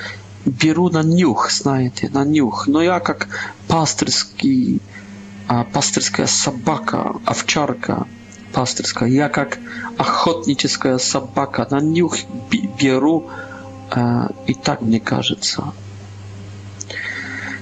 bieru 0.49 0.89
na 0.91 1.03
niuch, 1.03 1.53
znajdę, 1.53 2.09
na 2.13 2.25
niuch. 2.25 2.67
No 2.69 2.83
ja, 2.83 2.95
jak 2.95 3.29
pasterski, 3.69 4.79
a 5.49 5.65
pasterska 5.65 6.27
sabaka, 6.27 7.13
owczarka, 7.27 8.05
пастырское. 8.53 9.09
Я 9.09 9.29
как 9.29 9.59
охотническая 9.97 10.99
собака 10.99 11.67
на 11.71 11.81
нюх 11.81 12.17
беру, 12.81 13.29
э, 13.91 14.29
и 14.47 14.55
так 14.55 14.83
мне 14.83 15.01
кажется. 15.01 15.73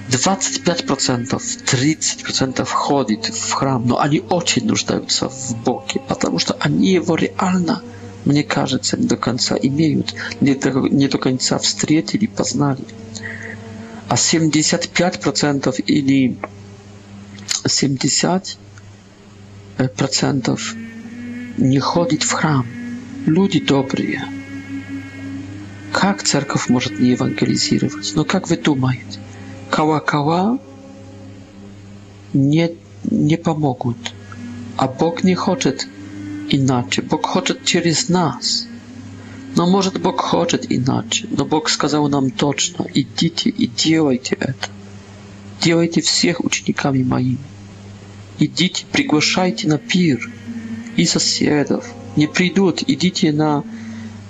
25%, 0.09 1.39
30% 1.39 2.65
ходит 2.65 3.25
в 3.33 3.51
храм, 3.53 3.87
но 3.87 3.99
они 3.99 4.21
очень 4.29 4.67
нуждаются 4.67 5.29
в 5.29 5.63
Боге, 5.63 6.01
потому 6.07 6.37
что 6.37 6.57
они 6.59 6.89
его 6.91 7.15
реально, 7.15 7.81
мне 8.25 8.43
кажется, 8.43 8.97
не 8.97 9.07
до 9.07 9.15
конца 9.15 9.55
имеют, 9.55 10.13
не 10.41 10.53
до, 10.55 10.71
не 10.89 11.07
до 11.07 11.17
конца 11.17 11.57
встретили, 11.59 12.25
познали. 12.25 12.83
А 14.09 14.15
75% 14.15 15.81
или 15.89 16.37
70% 17.63 18.57
процентов 19.97 20.73
не 21.57 21.79
ходит 21.79 22.23
в 22.23 22.31
храм. 22.31 22.65
Люди 23.25 23.59
добрые. 23.59 24.23
Как 25.91 26.23
церковь 26.23 26.69
может 26.69 26.99
не 26.99 27.11
евангелизировать? 27.11 28.13
Но 28.15 28.23
как 28.25 28.49
вы 28.49 28.57
думаете? 28.57 29.19
Кава-кава 29.69 30.59
не, 32.33 32.71
не 33.03 33.37
помогут. 33.37 33.97
А 34.77 34.87
Бог 34.87 35.23
не 35.23 35.35
хочет 35.35 35.87
иначе. 36.49 37.01
Бог 37.03 37.25
хочет 37.25 37.63
через 37.65 38.09
нас. 38.09 38.65
Но 39.55 39.69
может 39.69 40.01
Бог 40.01 40.19
хочет 40.21 40.71
иначе. 40.71 41.27
Но 41.29 41.45
Бог 41.45 41.69
сказал 41.69 42.07
нам 42.07 42.31
точно, 42.31 42.87
идите 42.93 43.49
и 43.49 43.67
делайте 43.67 44.35
это. 44.39 44.69
Делайте 45.61 46.01
всех 46.01 46.43
учениками 46.43 47.03
моими. 47.03 47.37
идите, 48.45 48.85
приглашайте 48.91 49.67
на 49.67 49.77
пир 49.77 50.29
и 50.97 51.05
соседов. 51.05 51.85
Не 52.15 52.25
придут, 52.27 52.81
идите 52.87 53.31
на 53.31 53.63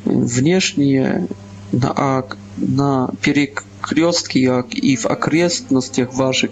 внешние, 0.05 1.27
на, 1.71 2.25
на 2.57 3.09
перекрестки 3.21 4.39
и 4.75 4.95
в 4.97 5.05
окрестностях 5.05 6.13
ваших 6.13 6.51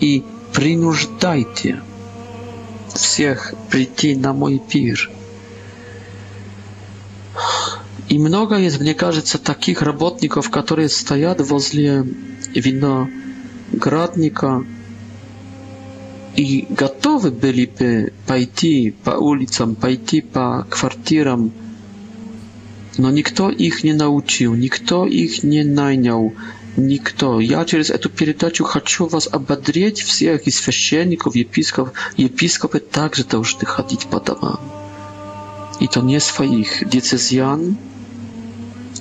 и 0.00 0.22
принуждайте 0.52 1.80
всех 2.94 3.54
прийти 3.70 4.14
на 4.14 4.32
мой 4.34 4.60
пир. 4.70 5.10
И 8.08 8.18
много 8.18 8.56
есть, 8.56 8.80
мне 8.80 8.94
кажется, 8.94 9.38
таких 9.38 9.80
работников, 9.82 10.50
которые 10.50 10.88
стоят 10.88 11.40
возле 11.40 12.04
виноградника, 12.54 14.64
i 16.36 16.66
gotowi 16.70 17.30
byliby 17.30 18.10
pójść 18.26 18.92
pa 19.04 19.12
ulicom, 19.18 19.76
pójść 19.76 20.16
pa 20.32 20.64
kwartieram 20.70 21.50
no 22.98 23.10
nikt 23.10 23.38
ich 23.58 23.84
nie 23.84 23.94
nauczył, 23.94 24.54
nikt 24.54 24.90
ich 25.08 25.44
nie 25.44 25.64
najniał, 25.64 26.32
nikt. 26.78 27.22
Ja 27.40 27.64
przez 27.64 27.86
tę 27.88 28.08
передачу 28.08 28.64
chcę 28.64 29.06
was 29.08 29.34
abadrzeć 29.34 30.02
wszystkich 30.02 30.46
i 30.46 30.52
świeczeników, 30.52 31.34
episkop, 31.36 31.90
episkopy 32.18 32.80
także 32.80 33.24
to 33.24 33.36
już 33.36 33.56
chodzić 33.66 34.04
po 34.04 34.20
domach. 34.20 34.58
I 35.80 35.88
to 35.88 36.02
nie 36.02 36.20
swoich 36.20 36.84
diecezjan 36.88 37.74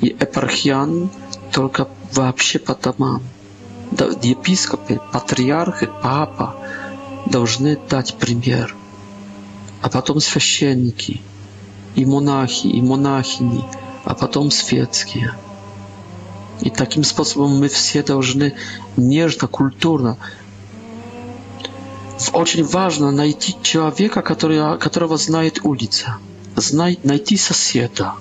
i 0.01 0.15
eparchian, 0.19 1.07
tylko 1.51 1.85
w 2.13 2.19
ogóle 2.19 2.33
po 2.65 2.73
domach. 2.75 3.21
Episkopy, 4.23 4.99
patriarchy, 5.11 5.87
papa, 5.87 6.55
должны 7.29 7.77
дать 7.77 8.15
пример. 8.15 8.75
А 9.81 9.89
потом 9.89 10.19
священники, 10.19 11.21
и 11.95 12.05
монахи, 12.05 12.67
и 12.67 12.81
монахини, 12.81 13.63
а 14.03 14.13
потом 14.13 14.51
светские. 14.51 15.33
И 16.61 16.69
таким 16.69 17.03
способом 17.05 17.57
мы 17.59 17.69
все 17.69 18.03
должны 18.03 18.53
нежно, 18.97 19.47
культурно. 19.47 20.17
Очень 22.33 22.65
важно 22.65 23.11
найти 23.11 23.55
человека, 23.61 24.21
который, 24.21 24.77
которого 24.77 25.15
знает 25.17 25.61
улица, 25.63 26.17
знает, 26.57 27.05
найти 27.05 27.37
соседа, 27.37 28.15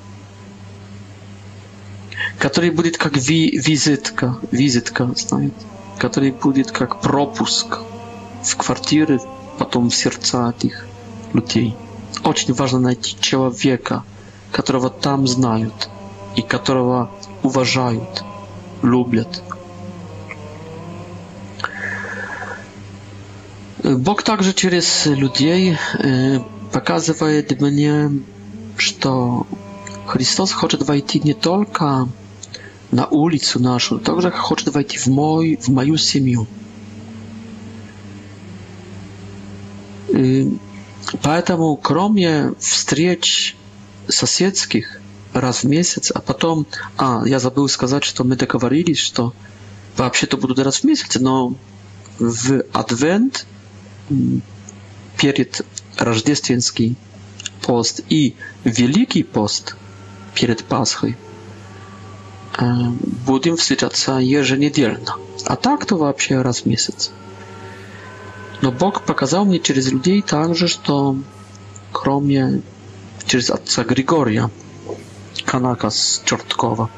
который 2.39 2.71
будет 2.71 2.97
как 2.97 3.17
ви, 3.17 3.51
визитка, 3.59 4.39
визитка, 4.53 5.11
знаете, 5.17 5.57
который 5.99 6.31
будет 6.31 6.71
как 6.71 7.01
пропуск. 7.01 7.81
в 8.53 8.57
квартиры, 8.57 9.21
потом 9.59 9.91
в 9.91 9.95
сердца 9.95 10.51
этих 10.51 10.87
людей. 11.33 11.77
Очень 12.25 12.55
важно 12.55 12.79
найти 12.81 13.17
человека, 13.21 14.05
которого 14.53 14.91
там 14.91 15.27
знают 15.29 15.89
и 16.37 16.43
которого 16.43 17.11
уважают, 17.43 18.25
любят. 18.83 19.43
Бог 23.83 24.23
также 24.23 24.53
через 24.53 25.07
людей 25.07 25.77
э, 26.01 26.41
показывает 26.73 27.61
мне, 27.61 28.21
что 28.77 29.47
Христос 30.07 30.53
хочет 30.53 30.83
войти 30.87 31.21
не 31.21 31.33
только 31.35 32.09
на 32.91 33.07
улицу 33.07 33.61
нашу, 33.61 33.99
также 33.99 34.31
хочет 34.31 34.73
войти 34.75 34.99
в, 34.99 35.07
мой, 35.07 35.57
в 35.61 35.69
мою 35.69 35.97
семью. 35.97 36.47
Поэтому, 41.23 41.77
кроме 41.77 42.53
встреч 42.59 43.57
соседских 44.09 45.01
раз 45.33 45.63
в 45.63 45.65
месяц, 45.65 46.11
а 46.11 46.21
потом... 46.21 46.67
А, 46.97 47.23
я 47.27 47.39
забыл 47.39 47.69
сказать, 47.69 48.05
что 48.05 48.25
мы 48.25 48.37
договорились, 48.37 48.99
что 48.99 49.35
вообще-то 49.97 50.37
будут 50.37 50.59
раз 50.59 50.79
в 50.79 50.85
месяц, 50.85 51.17
но 51.17 51.55
в 52.19 52.63
Адвент 52.73 53.47
перед 55.19 55.65
Рождественский 55.99 56.97
пост 57.63 58.01
и 58.09 58.35
Великий 58.65 59.23
пост 59.23 59.77
перед 60.35 60.65
Пасхой 60.65 61.17
э, 62.59 62.65
будем 63.27 63.57
встречаться 63.57 64.13
еженедельно. 64.19 65.15
А 65.45 65.57
так-то 65.57 65.97
вообще 65.97 66.41
раз 66.43 66.61
в 66.63 66.67
месяц. 66.67 67.11
Но 68.61 68.73
Бог 68.73 69.03
показал 69.03 69.45
мне 69.45 69.61
через 69.61 69.91
людей 69.93 70.21
также, 70.23 70.67
что 70.69 71.17
кроме 71.93 72.63
через 73.27 73.51
отца 73.51 73.85
Григория, 73.85 74.51
Канака 75.45 75.91
с 75.91 76.23
Черткова, 76.25 76.91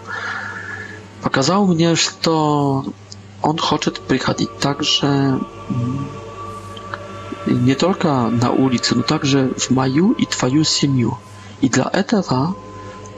показал 1.22 1.66
мне, 1.66 1.96
что 1.96 2.84
он 3.42 3.58
хочет 3.58 4.00
приходить 4.00 4.58
также 4.58 5.40
не 7.46 7.74
только 7.74 8.28
на 8.30 8.50
улице, 8.50 8.94
но 8.94 9.02
также 9.02 9.52
в 9.56 9.70
мою 9.70 10.12
и 10.12 10.24
твою 10.24 10.64
семью. 10.64 11.18
И 11.60 11.68
для 11.68 11.88
этого 11.92 12.56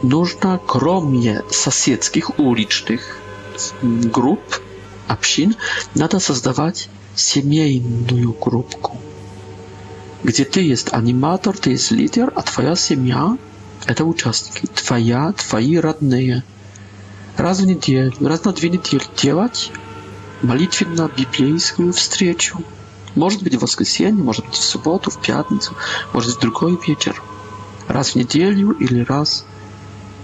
нужно, 0.02 0.60
кроме 0.66 1.42
соседских 1.50 2.38
уличных 2.40 3.02
групп, 3.82 4.40
общин, 5.06 5.54
надо 5.94 6.18
создавать 6.18 6.88
семейную 7.14 8.32
группу, 8.34 8.96
где 10.22 10.44
ты 10.44 10.60
есть 10.60 10.92
аниматор, 10.92 11.56
ты 11.56 11.70
есть 11.70 11.90
лидер, 11.90 12.32
а 12.34 12.42
твоя 12.42 12.74
семья– 12.74 13.36
это 13.86 14.04
участники, 14.04 14.66
твоя, 14.66 15.32
твои 15.32 15.76
родные. 15.76 16.42
Раз 17.36 17.60
в 17.60 17.66
неделю, 17.66 18.12
раз 18.20 18.44
на 18.44 18.52
две 18.52 18.68
недели 18.70 19.02
делать 19.16 19.72
молитвенно-библейскую 20.42 21.92
встречу. 21.92 22.58
Может 23.14 23.42
быть, 23.42 23.54
в 23.56 23.60
воскресенье, 23.60 24.22
может 24.22 24.44
быть, 24.46 24.54
в 24.54 24.62
субботу, 24.64 25.10
в 25.10 25.20
пятницу, 25.20 25.74
может 26.12 26.30
быть, 26.30 26.38
в 26.38 26.40
другой 26.40 26.78
вечер. 26.86 27.22
Раз 27.88 28.10
в 28.10 28.14
неделю 28.16 28.72
или 28.72 29.00
раз 29.00 29.44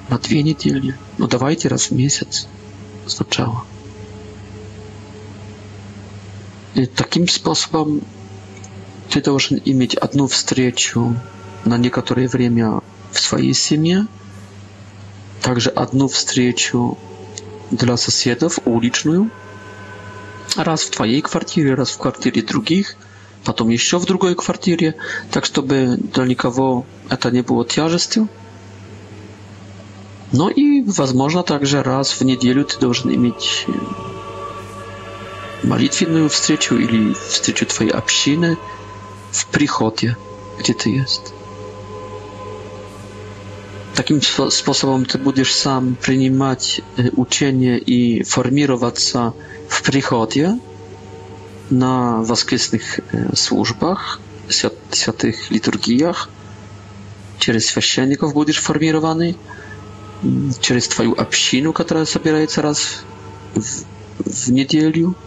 на 0.08 0.18
две 0.18 0.42
недели. 0.42 0.92
Но 1.18 1.24
ну, 1.24 1.26
давайте 1.28 1.68
раз 1.68 1.90
в 1.90 1.90
месяц 1.90 2.46
сначала. 3.06 3.64
И 6.74 6.86
таким 6.86 7.28
способом 7.28 8.02
ты 9.10 9.22
должен 9.22 9.60
иметь 9.64 9.94
одну 9.94 10.26
встречу 10.28 11.18
на 11.64 11.78
некоторое 11.78 12.28
время 12.28 12.80
в 13.10 13.20
своей 13.20 13.54
семье, 13.54 14.06
также 15.40 15.70
одну 15.70 16.08
встречу 16.08 16.98
для 17.70 17.96
соседов, 17.96 18.58
уличную, 18.64 19.30
раз 20.56 20.82
в 20.82 20.90
твоей 20.90 21.20
квартире, 21.22 21.74
раз 21.74 21.90
в 21.90 21.98
квартире 21.98 22.42
других, 22.42 22.96
потом 23.44 23.68
еще 23.70 23.98
в 23.98 24.04
другой 24.04 24.34
квартире, 24.34 24.94
так 25.30 25.44
чтобы 25.44 25.96
для 25.98 26.24
никого 26.24 26.84
это 27.08 27.30
не 27.30 27.42
было 27.42 27.64
тяжестью. 27.64 28.28
Но 30.32 30.50
и, 30.50 30.82
возможно, 30.82 31.42
также 31.42 31.82
раз 31.82 32.20
в 32.20 32.24
неделю 32.24 32.64
ты 32.64 32.78
должен 32.78 33.10
иметь 33.14 33.66
молитвенную 35.62 36.28
встречу 36.28 36.76
или 36.76 37.12
встречу 37.14 37.66
твоей 37.66 37.90
общины 37.90 38.56
в 39.30 39.46
приходе, 39.46 40.16
где 40.58 40.72
ты 40.72 40.90
есть. 40.90 41.32
Таким 43.94 44.22
способом 44.22 45.04
ты 45.04 45.18
будешь 45.18 45.52
сам 45.54 45.96
принимать 45.96 46.80
учение 47.16 47.78
и 47.78 48.22
формироваться 48.22 49.34
в 49.68 49.82
приходе 49.82 50.58
на 51.70 52.22
воскресных 52.22 53.00
службах, 53.34 54.20
святых 54.48 55.50
литургиях. 55.50 56.30
Через 57.40 57.66
священников 57.66 58.32
будешь 58.34 58.60
формированы, 58.60 59.34
через 60.60 60.88
твою 60.88 61.14
общину, 61.14 61.72
которая 61.72 62.04
собирается 62.04 62.62
раз 62.62 63.02
в, 63.54 63.84
в 64.24 64.50
неделю– 64.52 65.16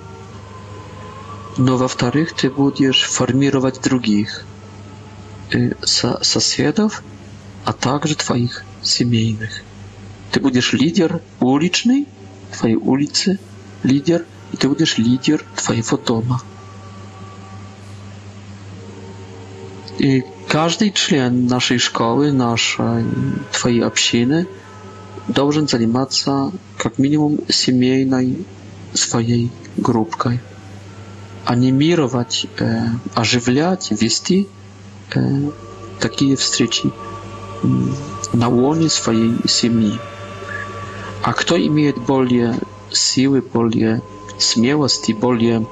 но 1.57 1.77
во-вторых, 1.77 2.33
ты 2.33 2.49
будешь 2.49 3.03
формировать 3.03 3.81
других 3.81 4.43
э, 5.53 5.71
со 5.83 6.19
соседов, 6.23 7.03
а 7.65 7.73
также 7.73 8.15
твоих 8.15 8.63
семейных. 8.81 9.61
Ты 10.31 10.39
будешь 10.39 10.73
лидер 10.73 11.21
уличный, 11.39 12.07
твоей 12.57 12.75
улицы, 12.75 13.39
лидер, 13.83 14.25
и 14.53 14.57
ты 14.57 14.69
будешь 14.69 14.97
лидер 14.97 15.45
твоего 15.55 15.97
дома. 15.97 16.41
И 19.99 20.23
каждый 20.47 20.91
член 20.91 21.47
нашей 21.47 21.77
школы, 21.77 22.31
нашей, 22.31 23.03
твоей 23.51 23.81
общины 23.83 24.47
должен 25.27 25.67
заниматься 25.67 26.51
как 26.77 26.97
минимум 26.97 27.39
семейной 27.49 28.45
своей 28.93 29.51
группкой. 29.77 30.39
анимировать, 31.45 32.47
оживлять, 33.13 33.91
вести 33.91 34.47
такие 35.99 36.35
встречи 36.35 36.91
на 38.33 38.47
лоне 38.49 38.89
своей 38.89 39.35
семьи. 39.47 39.99
А 41.23 41.33
кто 41.33 41.55
имеет 41.57 41.97
более 41.97 42.55
силы, 42.91 43.41
более 43.41 44.01
смелости, 44.39 45.11
более, 45.11 45.67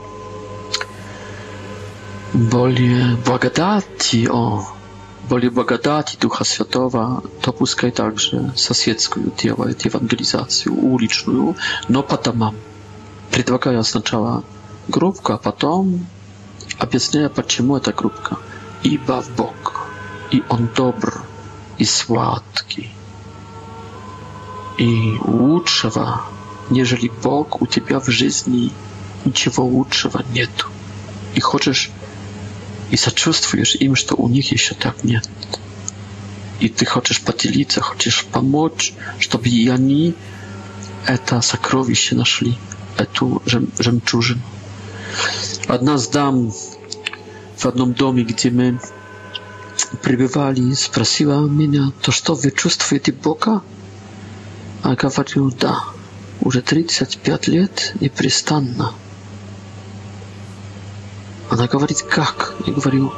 более 2.34 3.16
благодати, 3.26 4.28
о, 4.32 4.68
более 5.28 5.50
благодати 5.50 6.18
Духа 6.22 6.44
Святого, 6.44 7.24
то 7.42 7.52
пускай 7.52 7.90
также 7.92 8.54
соседскую 8.56 9.32
делает 9.42 9.84
евангелизацию, 9.86 10.76
уличную, 10.76 11.56
но 11.88 12.04
по 12.04 12.18
домам, 12.18 12.56
предлагая 13.32 13.82
сначала 13.82 14.44
Группка, 14.90 15.36
a 15.36 15.38
potem 15.38 16.08
объясняя, 16.80 17.30
почему 17.30 17.78
эта 17.78 17.94
группка. 17.94 18.40
Ибо 18.82 19.24
Бог, 19.38 19.88
и 20.32 20.42
Он 20.50 20.68
добр, 20.76 21.22
и 21.78 21.86
сладкий, 21.86 22.90
и 24.80 25.16
лучшего, 25.22 26.24
нежели 26.72 27.12
Бог, 27.22 27.62
у 27.62 27.68
тебя 27.68 28.00
в 28.00 28.08
жизни 28.10 28.72
ничего 29.26 29.64
лучшего 29.64 30.24
нет. 30.34 30.50
И 31.36 31.40
хочешь, 31.40 31.92
и 32.90 32.98
сочувствуешь 32.98 33.76
им, 33.76 33.94
что 33.96 34.16
у 34.16 34.28
них 34.28 34.52
еще 34.52 34.74
так 34.74 35.04
нет. 35.04 35.30
И 36.62 36.68
ты 36.68 36.88
хочешь 36.88 37.22
поделиться, 37.22 37.80
хочешь 37.82 38.26
помочь, 38.26 38.96
чтобы 39.20 39.50
и 39.50 39.70
они 39.70 40.16
это 41.06 41.42
сокровище 41.42 42.16
нашли, 42.16 42.58
эту 42.98 43.44
жем 43.46 43.68
жемчужину. 43.78 44.42
Одна 45.68 45.96
из 45.96 46.08
дам 46.08 46.52
в 47.56 47.66
одном 47.66 47.94
доме, 47.94 48.24
где 48.24 48.50
мы 48.50 48.80
пребывали, 50.02 50.74
спросила 50.74 51.46
меня, 51.48 51.92
то 52.02 52.12
что 52.12 52.34
вы 52.36 52.52
чувствуете 52.52 53.12
Бога? 53.12 53.62
А 54.84 54.90
я 54.90 54.96
говорил: 54.96 55.52
да, 55.60 55.84
уже 56.42 56.62
35 56.62 57.48
лет 57.48 57.94
непрестанно. 58.00 58.94
Она 61.50 61.68
говорит, 61.68 62.04
как? 62.04 62.56
Я 62.66 62.74
говорю, 62.74 63.12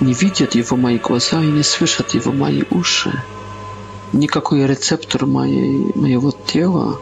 не 0.00 0.14
видят 0.14 0.54
его 0.54 0.76
мои 0.76 0.98
глаза 0.98 1.42
и 1.42 1.46
не 1.46 1.62
слышат 1.62 2.14
его 2.14 2.32
мои 2.32 2.62
уши. 2.70 3.12
Никакой 4.12 4.66
рецептор 4.66 5.26
моей, 5.26 5.92
моего 5.94 6.30
тела 6.32 6.98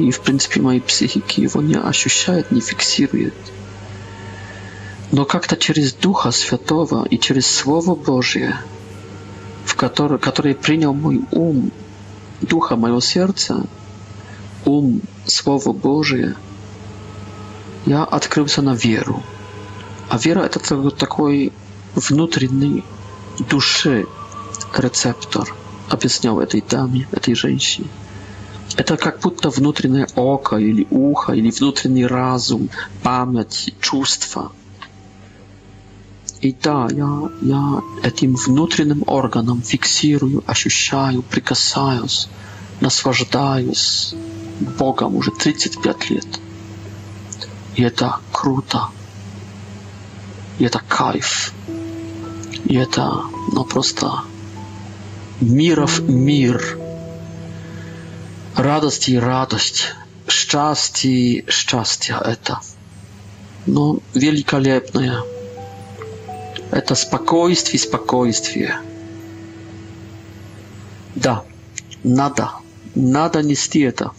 и, 0.00 0.10
в 0.10 0.20
принципе, 0.20 0.60
моей 0.62 0.80
психики 0.80 1.40
его 1.40 1.60
не 1.60 1.78
ощущает, 1.78 2.50
не 2.50 2.60
фиксирует. 2.60 3.34
Но 5.12 5.24
как-то 5.26 5.56
через 5.56 5.92
Духа 5.92 6.30
Святого 6.30 7.04
и 7.06 7.18
через 7.18 7.46
Слово 7.50 7.94
Божье, 7.94 8.56
в 9.64 9.74
который, 9.74 10.18
который 10.18 10.54
принял 10.54 10.94
мой 10.94 11.20
ум, 11.32 11.70
Духа 12.40 12.76
моего 12.76 13.00
сердца, 13.00 13.62
ум, 14.64 15.02
Слово 15.26 15.72
Божие, 15.72 16.34
я 17.84 18.04
открылся 18.04 18.62
на 18.62 18.74
веру. 18.74 19.22
А 20.08 20.16
вера— 20.16 20.40
это 20.40 20.90
такой 20.90 21.52
внутренний 21.94 22.84
души 23.50 24.06
рецептор, 24.74 25.54
объяснял 25.90 26.40
этой 26.40 26.62
даме, 26.62 27.06
этой 27.12 27.34
женщине. 27.34 27.88
Это 28.80 28.96
как 28.96 29.18
будто 29.20 29.50
внутреннее 29.50 30.06
око 30.16 30.56
или 30.56 30.86
ухо, 30.90 31.34
или 31.34 31.50
внутренний 31.50 32.06
разум, 32.06 32.70
память, 33.02 33.74
чувства. 33.78 34.52
И 36.40 36.50
да, 36.54 36.88
я, 36.90 37.28
я 37.42 37.82
этим 38.02 38.36
внутренним 38.36 39.04
органом 39.06 39.60
фиксирую, 39.62 40.42
ощущаю, 40.46 41.20
прикасаюсь, 41.20 42.28
наслаждаюсь 42.80 44.14
Богом 44.78 45.14
уже 45.14 45.30
35 45.32 46.10
лет. 46.10 46.40
И 47.76 47.82
это 47.82 48.16
круто. 48.32 48.88
И 50.58 50.64
это 50.64 50.80
кайф. 50.88 51.52
И 52.64 52.76
это, 52.76 53.24
ну, 53.52 53.62
просто 53.64 54.20
миров 55.42 56.00
мир. 56.08 56.78
radost 58.62 59.08
i 59.08 59.20
radość, 59.20 59.86
szczęście, 60.28 61.42
szczęście, 61.48 62.14
это, 62.14 62.56
no, 63.66 63.96
wielkolepne, 64.14 65.22
это 66.70 66.94
спокойствие, 66.94 67.78
спокойствие. 67.80 68.74
Да, 71.16 71.44
надо, 72.04 72.50
надо 72.94 73.42
нести 73.42 73.80
это. 73.80 74.10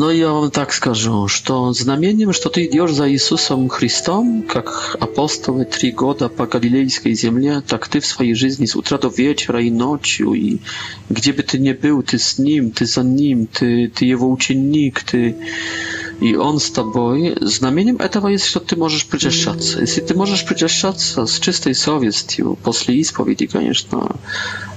Но 0.00 0.12
я 0.12 0.30
вам 0.30 0.52
так 0.52 0.72
скажу, 0.72 1.26
что 1.26 1.72
знамением, 1.72 2.32
что 2.32 2.50
ты 2.50 2.66
идешь 2.66 2.92
за 2.92 3.10
Иисусом 3.10 3.68
Христом, 3.68 4.44
как 4.48 4.96
апостолы 5.00 5.64
три 5.64 5.90
года 5.90 6.28
по 6.28 6.46
галилейской 6.46 7.14
земле, 7.14 7.62
так 7.66 7.88
ты 7.88 7.98
в 7.98 8.06
своей 8.06 8.34
жизни 8.36 8.66
с 8.66 8.76
утра 8.76 8.98
до 8.98 9.08
вечера 9.08 9.60
и 9.60 9.70
ночью, 9.72 10.34
и 10.34 10.58
где 11.10 11.32
бы 11.32 11.42
ты 11.42 11.58
ни 11.58 11.72
был, 11.72 12.04
ты 12.04 12.16
с 12.20 12.38
Ним, 12.38 12.70
ты 12.70 12.86
за 12.86 13.02
Ним, 13.02 13.46
ты, 13.48 13.88
ты 13.88 14.04
Его 14.04 14.30
ученик, 14.30 15.02
ты... 15.02 15.34
и 16.20 16.36
Он 16.36 16.60
с 16.60 16.70
тобой, 16.70 17.36
знамением 17.40 17.96
этого 17.96 18.28
есть, 18.28 18.44
что 18.44 18.60
ты 18.60 18.76
можешь 18.76 19.04
причащаться. 19.04 19.80
Если 19.80 20.00
ты 20.00 20.14
можешь 20.14 20.46
причащаться 20.46 21.26
с 21.26 21.40
чистой 21.40 21.74
совестью, 21.74 22.56
после 22.62 22.94
исповеди, 23.00 23.46
конечно, 23.46 24.14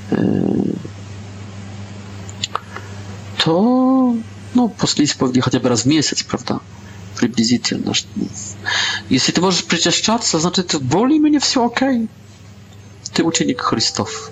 э, 0.09 0.63
то 3.45 4.15
ну, 4.53 4.69
после 4.69 5.05
исповеди 5.05 5.41
хотя 5.41 5.59
бы 5.59 5.69
раз 5.69 5.81
в 5.81 5.85
месяц, 5.87 6.23
правда, 6.23 6.59
приблизительно. 7.17 7.93
Если 9.09 9.31
ты 9.31 9.41
можешь 9.41 9.63
причащаться, 9.65 10.39
значит, 10.39 10.75
более-менее 10.81 11.39
все 11.39 11.65
окей. 11.65 12.07
Ты 13.13 13.23
ученик 13.23 13.61
Христов. 13.61 14.31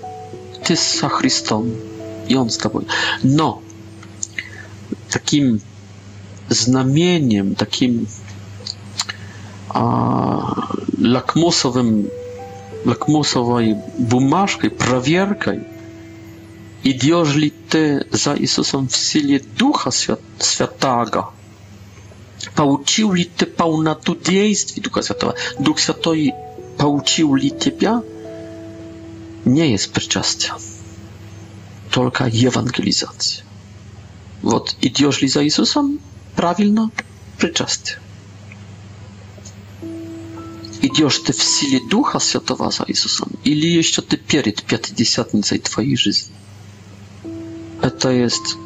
Ты 0.64 0.76
со 0.76 1.08
Христом, 1.08 1.70
и 2.28 2.34
Он 2.34 2.50
с 2.50 2.56
тобой. 2.56 2.86
Но 3.22 3.62
таким 5.10 5.60
знамением, 6.48 7.54
таким 7.54 8.06
а, 9.68 10.70
лакмусовым, 10.98 12.08
лакмусовой 12.84 13.76
бумажкой, 13.98 14.70
проверкой 14.70 15.64
Idziesz 16.84 17.34
li 17.36 17.50
ty 17.68 18.00
za 18.12 18.34
Jezusem 18.34 18.88
w 18.88 18.96
sile 18.96 19.40
Ducha 19.58 19.90
Świętego? 20.42 21.32
Pouczył 22.54 23.12
li 23.12 23.26
ty 23.26 23.46
pełnotu 23.46 24.16
dziejstwi 24.24 24.80
Ducha 24.80 25.02
Świętego? 25.02 25.34
Duch 25.60 25.80
Święty 25.80 26.32
pouczył 26.78 27.34
li 27.34 27.52
ciebie? 27.60 28.00
Nie 29.46 29.68
jest 29.70 29.92
przyczastia. 29.92 30.56
Tylko 31.90 32.24
ewangelizacja. 32.26 33.42
Вот 34.42 34.74
идешь 34.80 35.20
ли 35.20 35.28
за 35.28 35.42
Иисусом? 35.44 35.98
Правильно, 36.34 36.88
причастие. 37.38 37.98
Идешь 40.80 41.18
ты 41.18 41.34
в 41.34 41.42
силе 41.42 41.78
Духа 41.90 42.18
Святого 42.18 42.70
за 42.70 42.84
Иисусом? 42.86 43.28
Или 43.44 43.66
еще 43.66 44.00
ты 44.00 44.16
перед 44.16 44.62
Пятидесятницей 44.62 45.58
твоей 45.58 45.94
жизни? 45.94 46.32
to 48.00 48.10
jest 48.10 48.58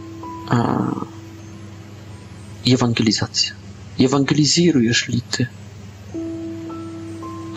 ewangelizacja. 2.72 3.53
Ewangelizujesz 4.01 5.09
lity. 5.09 5.47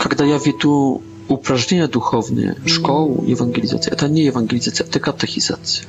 Kiedy 0.10 0.28
ja 0.30 0.40
wie 0.40 0.54
tu 0.54 1.02
upraszczenia 1.28 1.88
duchowne, 1.88 2.56
szkołę, 2.66 3.22
ewangelizacja, 3.34 3.96
to 3.96 4.08
nie 4.08 4.30
ewangelizacja, 4.30 4.86
to 4.86 5.00
katechizacja. 5.00 5.84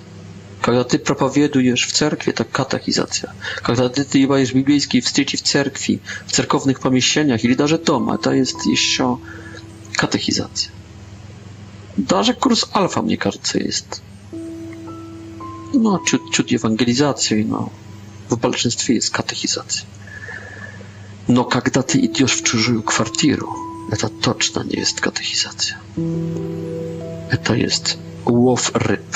Kiedy 0.62 0.84
ty 0.84 0.99
propowiedujesz 0.99 1.86
w 1.86 1.93
cerkwie, 1.93 2.32
to 2.32 2.45
katechizacja. 2.45 3.32
Kiedy 3.66 3.91
ty 4.05 4.18
jesz 4.18 4.53
biblijskiej 4.53 5.03
wstyci 5.03 5.36
w 5.36 5.43
cerkwi, 5.43 5.99
w 6.26 6.32
cerkownych 6.32 6.78
pomieszczeniach, 6.80 7.45
ili 7.45 7.57
darze 7.57 7.78
doma, 7.78 8.18
to 8.18 8.32
jest 8.32 8.66
jeszcze 8.66 9.16
katechizacja. 9.97 10.70
Darze 11.99 12.34
kurs 12.34 12.64
alfa, 12.72 13.03
mnie 13.03 13.16
każdy 13.18 13.59
jest 13.61 14.01
no, 15.74 15.98
ciut, 16.08 16.30
ciut 16.34 16.52
ewangelizacji, 16.52 17.44
no, 17.44 17.70
w 18.30 18.36
bolszeństwie 18.36 18.94
jest 18.94 19.10
katechizacja. 19.10 19.82
No, 21.28 21.44
kiedy 21.44 21.82
ty 21.82 21.98
idziesz 21.98 22.32
w 22.32 22.42
czużą 22.42 22.82
kwartiru, 22.82 23.54
to 23.98 24.08
toczna 24.08 24.62
nie 24.62 24.78
jest 24.78 25.00
katechizacja. 25.00 25.78
To 27.44 27.54
jest 27.54 27.98
łow 28.26 28.70
ryb. 28.74 29.10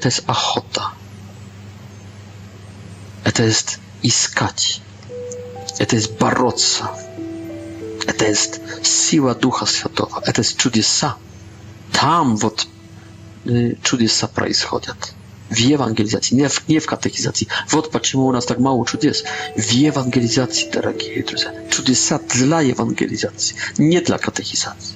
To 0.00 0.08
jest 0.08 0.24
achota. 0.26 0.92
To 3.34 3.42
jest 3.42 3.78
iskać. 4.02 4.80
To 5.88 5.96
jest 5.96 6.18
barocza. 6.18 6.88
To 8.18 8.24
jest 8.24 8.60
siła 8.82 9.34
Ducha 9.34 9.66
Świętego. 9.66 10.20
To 10.34 10.40
jest 10.40 10.60
cudzysa. 10.62 11.14
Tam, 11.92 12.36
wod, 12.36 12.66
cudzysa 13.84 14.26
происходят 14.26 15.14
w 15.50 15.72
ewangelizacji, 15.72 16.36
nie 16.36 16.48
w, 16.48 16.68
nie 16.68 16.80
w 16.80 16.86
katechizacji. 16.86 17.46
Wot, 17.70 18.14
u 18.14 18.32
nas 18.32 18.46
tak 18.46 18.60
mało 18.60 18.84
jest. 19.02 19.24
W 19.58 19.84
ewangelizacji, 19.88 20.70
drogi 20.70 21.24
drodzy. 21.26 21.46
Czudesa 21.68 22.18
dla 22.18 22.60
ewangelizacji, 22.62 23.54
nie 23.78 24.02
dla 24.02 24.18
katechizacji. 24.18 24.94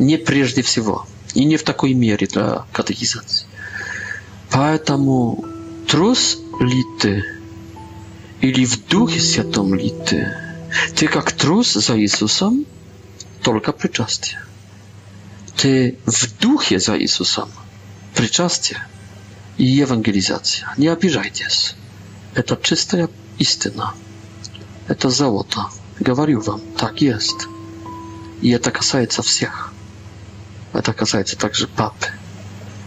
Nie 0.00 0.18
przede 0.18 0.62
wszystko 0.62 1.06
i 1.34 1.46
nie 1.46 1.58
w 1.58 1.62
takiej 1.62 1.96
mierze 1.96 2.26
dla 2.26 2.66
katechizacji. 2.72 3.50
Поэтому 4.52 5.44
трус 5.86 6.36
ли 6.60 6.82
ты 7.00 7.22
или 8.40 8.64
в 8.66 8.84
Духе 8.88 9.20
Святом 9.20 9.76
ли 9.76 9.94
ты? 10.08 10.26
trus 10.96 11.14
za 11.14 11.20
трус 11.40 11.72
за 11.74 11.96
Иисусом, 12.00 12.66
только 13.42 13.72
причастие. 13.72 14.40
Ты 15.56 15.98
в 16.04 16.40
Духе 16.40 16.80
за 16.80 16.98
Иисусом, 16.98 17.48
и 19.60 19.66
евангелизация. 19.66 20.72
Не 20.78 20.88
обижайтесь. 20.90 21.74
Это 22.34 22.58
чистая 22.62 23.10
истина. 23.38 23.92
Это 24.88 25.10
золото. 25.10 25.66
Говорю 26.00 26.40
вам, 26.40 26.60
так 26.78 27.02
есть. 27.02 27.46
И 28.40 28.48
это 28.52 28.70
касается 28.70 29.20
всех. 29.22 29.70
Это 30.72 30.94
касается 30.94 31.36
также 31.36 31.66
папы. 31.66 32.06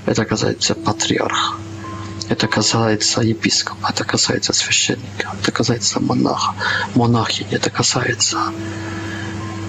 Это 0.08 0.26
касается 0.26 0.74
патриарха. 0.74 1.54
Это 2.30 2.48
касается 2.48 3.22
епископа, 3.22 3.88
это 3.90 4.06
касается 4.06 4.54
священника, 4.54 5.34
это 5.44 5.52
касается 5.52 6.00
монаха, 6.00 6.56
монахини, 6.96 7.52
это 7.54 7.70
касается 7.70 8.40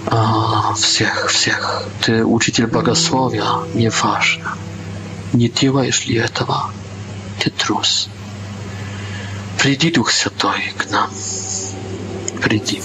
а, 0.07 0.73
всех, 0.75 1.31
всех. 1.31 1.83
Ты 2.03 2.25
учитель 2.25 2.67
богословия, 2.69 3.45
не 3.75 3.91
важно. 3.91 4.57
Не 5.33 5.49
делаешь 5.49 6.07
ли 6.07 6.15
этого? 6.15 6.73
ты 7.39 7.51
трус. 7.51 8.09
Приди, 9.59 9.91
Дух 9.91 10.11
Святой, 10.11 10.62
к 10.76 10.91
нам. 10.91 11.11
Приди. 12.43 12.80